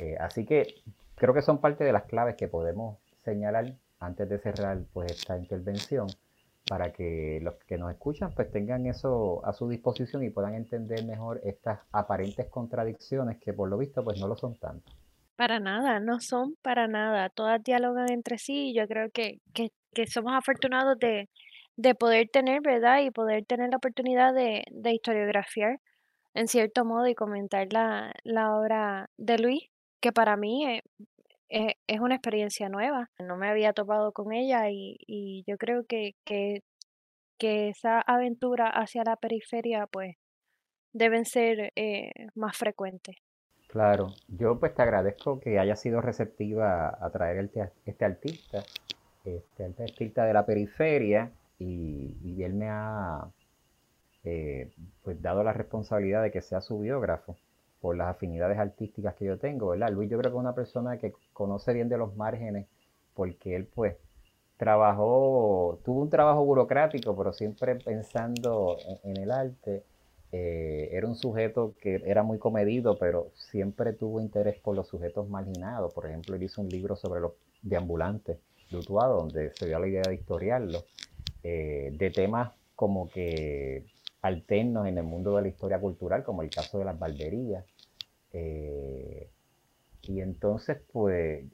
Eh, 0.00 0.16
así 0.18 0.44
que 0.44 0.66
creo 1.14 1.32
que 1.32 1.42
son 1.42 1.60
parte 1.60 1.84
de 1.84 1.92
las 1.92 2.04
claves 2.04 2.34
que 2.34 2.48
podemos 2.48 2.98
señalar 3.24 3.76
antes 4.00 4.28
de 4.28 4.38
cerrar 4.40 4.80
pues 4.92 5.12
esta 5.12 5.38
intervención 5.38 6.08
para 6.66 6.92
que 6.92 7.38
los 7.42 7.54
que 7.66 7.78
nos 7.78 7.92
escuchan 7.92 8.32
pues 8.34 8.50
tengan 8.50 8.86
eso 8.86 9.44
a 9.44 9.52
su 9.52 9.68
disposición 9.68 10.24
y 10.24 10.30
puedan 10.30 10.54
entender 10.54 11.04
mejor 11.04 11.40
estas 11.44 11.80
aparentes 11.92 12.48
contradicciones 12.48 13.38
que 13.38 13.52
por 13.52 13.68
lo 13.68 13.78
visto 13.78 14.02
pues 14.02 14.18
no 14.18 14.26
lo 14.26 14.36
son 14.36 14.56
tanto. 14.56 14.92
Para 15.42 15.58
nada, 15.58 15.98
no 15.98 16.20
son 16.20 16.54
para 16.62 16.86
nada. 16.86 17.28
Todas 17.28 17.60
dialogan 17.64 18.08
entre 18.12 18.38
sí 18.38 18.68
y 18.68 18.74
yo 18.76 18.86
creo 18.86 19.10
que, 19.10 19.40
que, 19.52 19.70
que 19.92 20.06
somos 20.06 20.34
afortunados 20.34 20.96
de, 21.00 21.28
de 21.76 21.96
poder 21.96 22.28
tener, 22.28 22.60
¿verdad? 22.62 23.00
Y 23.02 23.10
poder 23.10 23.44
tener 23.44 23.70
la 23.70 23.78
oportunidad 23.78 24.32
de, 24.34 24.62
de 24.70 24.92
historiografiar 24.92 25.80
en 26.34 26.46
cierto 26.46 26.84
modo 26.84 27.08
y 27.08 27.16
comentar 27.16 27.66
la, 27.72 28.14
la 28.22 28.56
obra 28.56 29.10
de 29.18 29.38
Luis, 29.38 29.64
que 30.00 30.12
para 30.12 30.36
mí 30.36 30.80
es, 31.48 32.00
una 32.00 32.14
experiencia 32.14 32.68
nueva. 32.68 33.10
No 33.18 33.36
me 33.36 33.48
había 33.48 33.72
topado 33.72 34.12
con 34.12 34.32
ella 34.32 34.70
y, 34.70 34.96
y 35.08 35.42
yo 35.48 35.56
creo 35.58 35.84
que, 35.88 36.14
que, 36.24 36.62
que 37.38 37.70
esa 37.70 38.00
aventura 38.00 38.68
hacia 38.68 39.02
la 39.04 39.16
periferia, 39.16 39.88
pues, 39.88 40.14
deben 40.92 41.24
ser 41.24 41.72
eh, 41.76 42.12
más 42.36 42.56
frecuentes. 42.56 43.16
Claro, 43.72 44.12
yo 44.28 44.58
pues 44.60 44.74
te 44.74 44.82
agradezco 44.82 45.40
que 45.40 45.58
haya 45.58 45.76
sido 45.76 46.02
receptiva 46.02 46.94
a 47.00 47.08
traer 47.10 47.48
este 47.86 48.04
artista, 48.04 48.62
este, 49.24 49.64
artista 49.82 50.26
de 50.26 50.34
la 50.34 50.44
periferia, 50.44 51.32
y, 51.58 52.42
él 52.42 52.52
me 52.52 52.68
ha 52.68 53.30
eh, 54.24 54.70
pues 55.02 55.22
dado 55.22 55.42
la 55.42 55.54
responsabilidad 55.54 56.22
de 56.22 56.30
que 56.30 56.42
sea 56.42 56.60
su 56.60 56.80
biógrafo 56.80 57.38
por 57.80 57.96
las 57.96 58.08
afinidades 58.08 58.58
artísticas 58.58 59.14
que 59.14 59.24
yo 59.24 59.38
tengo, 59.38 59.68
¿verdad? 59.68 59.90
Luis 59.90 60.10
yo 60.10 60.18
creo 60.18 60.30
que 60.30 60.36
es 60.36 60.40
una 60.40 60.54
persona 60.54 60.98
que 60.98 61.14
conoce 61.32 61.72
bien 61.72 61.88
de 61.88 61.96
los 61.96 62.14
márgenes, 62.14 62.66
porque 63.14 63.56
él 63.56 63.66
pues 63.74 63.96
trabajó, 64.58 65.80
tuvo 65.82 66.02
un 66.02 66.10
trabajo 66.10 66.44
burocrático, 66.44 67.16
pero 67.16 67.32
siempre 67.32 67.76
pensando 67.76 68.76
en 69.02 69.16
el 69.16 69.30
arte 69.30 69.82
eh, 70.34 70.88
era 70.92 71.06
un 71.06 71.14
sujeto 71.14 71.74
que 71.78 72.02
era 72.06 72.22
muy 72.22 72.38
comedido, 72.38 72.98
pero 72.98 73.30
siempre 73.34 73.92
tuvo 73.92 74.18
interés 74.18 74.58
por 74.60 74.74
los 74.74 74.88
sujetos 74.88 75.28
marginados. 75.28 75.92
Por 75.92 76.06
ejemplo, 76.06 76.34
él 76.34 76.42
hizo 76.42 76.62
un 76.62 76.70
libro 76.70 76.96
sobre 76.96 77.20
los 77.20 77.32
deambulantes 77.60 78.38
de 78.70 78.76
Utuado, 78.78 79.18
donde 79.18 79.52
se 79.52 79.66
dio 79.66 79.78
la 79.78 79.86
idea 79.86 80.02
de 80.02 80.14
historiarlo, 80.14 80.84
eh, 81.42 81.94
de 81.98 82.10
temas 82.10 82.50
como 82.74 83.10
que 83.10 83.84
alternos 84.22 84.86
en 84.86 84.96
el 84.96 85.04
mundo 85.04 85.36
de 85.36 85.42
la 85.42 85.48
historia 85.48 85.78
cultural, 85.78 86.24
como 86.24 86.42
el 86.42 86.48
caso 86.48 86.78
de 86.78 86.86
las 86.86 86.98
barberías. 86.98 87.66
Eh, 88.32 89.28
y 90.04 90.20
entonces, 90.20 90.78
pues, 90.92 91.44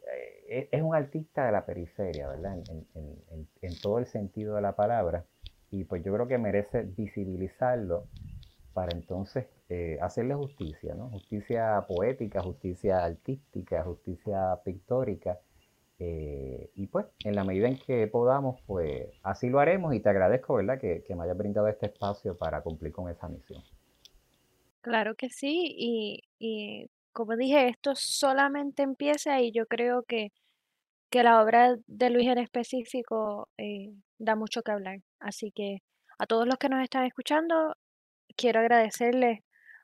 es 0.49 0.83
un 0.83 0.95
artista 0.95 1.45
de 1.47 1.53
la 1.53 1.67
periferia, 1.67 2.29
¿verdad? 2.29 2.59
en 2.95 3.81
todo 3.83 3.99
el 3.99 4.07
sentido 4.07 4.55
de 4.55 4.63
la 4.63 4.77
palabra. 4.77 5.25
Y 5.71 5.85
pues 5.85 6.03
yo 6.03 6.15
creo 6.15 6.27
que 6.27 6.39
merece 6.39 6.83
visibilizarlo 6.83 8.07
para 8.79 8.97
entonces 8.97 9.49
eh, 9.71 9.99
hacerle 10.01 10.37
justicia, 10.37 10.95
¿no? 10.95 11.11
Justicia 11.11 11.85
poética, 11.89 12.41
justicia 12.45 13.05
artística, 13.05 13.83
justicia 13.83 14.57
pictórica. 14.65 15.41
Eh, 15.99 16.71
y 16.77 16.87
pues, 16.87 17.07
en 17.25 17.35
la 17.35 17.43
medida 17.43 17.67
en 17.67 17.77
que 17.77 18.07
podamos, 18.07 18.61
pues 18.69 19.09
así 19.25 19.49
lo 19.51 19.59
haremos 19.59 19.97
y 19.97 20.01
te 20.01 20.11
agradezco, 20.11 20.55
¿verdad?, 20.55 20.79
que, 20.79 21.05
me 21.09 21.25
hayas 21.25 21.37
brindado 21.37 21.67
este 21.67 21.87
espacio 21.87 22.39
para 22.39 22.61
cumplir 22.61 22.93
con 22.93 23.11
esa 23.11 23.27
misión. 23.27 23.61
Claro 24.81 25.17
que 25.17 25.29
sí, 25.29 25.75
y, 26.39 26.89
como 27.11 27.35
dije, 27.35 27.67
esto 27.67 27.97
solamente 27.97 28.85
empieza 28.85 29.41
y 29.41 29.51
yo 29.51 29.67
creo 29.67 30.05
que, 30.05 30.31
que 31.11 31.25
la 31.25 31.43
obra 31.43 31.75
de 31.89 32.11
Luis 32.11 32.29
en 32.29 32.39
específico 32.39 33.49
eh, 33.59 33.93
da 34.19 34.37
mucho 34.37 34.63
que 34.63 34.71
hablar. 34.71 35.01
Así 35.19 35.51
que 35.51 35.83
a 36.17 36.27
todos 36.27 36.47
los 36.47 36.59
que 36.59 36.69
nos 36.69 36.85
están 36.85 37.07
escuchando, 37.07 37.75
quiero 38.39 38.61
agradecerles 38.61 39.41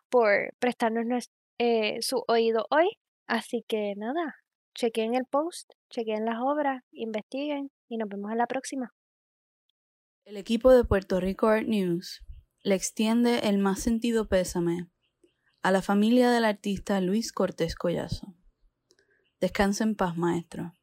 por 0.09 0.55
prestarnos 0.59 1.29
eh, 1.59 1.99
su 2.01 2.25
oído 2.29 2.67
hoy. 2.71 2.89
Así 3.27 3.65
que 3.69 3.95
nada, 3.97 4.37
chequen 4.75 5.15
el 5.15 5.25
post, 5.27 5.71
chequen 5.91 6.25
las 6.25 6.39
obras, 6.41 6.83
investiguen 6.93 7.71
y 7.89 7.99
nos 7.99 8.09
vemos 8.09 8.31
en 8.33 8.39
la 8.39 8.47
próxima. 8.47 8.95
El 10.25 10.37
equipo 10.37 10.73
de 10.73 10.85
Puerto 10.85 11.21
Rico 11.21 11.49
Art 11.49 11.67
News 11.67 12.23
le 12.63 12.75
extiende 12.75 13.41
el 13.41 13.59
más 13.59 13.81
sentido 13.81 14.29
pésame 14.29 14.89
a 15.63 15.71
la 15.71 15.83
familia 15.83 16.31
del 16.31 16.45
artista 16.45 17.01
Luis 17.01 17.33
Cortés 17.33 17.75
Collazo. 17.75 18.35
Descansa 19.41 19.85
en 19.85 19.97
paz, 19.97 20.17
maestro. 20.17 20.75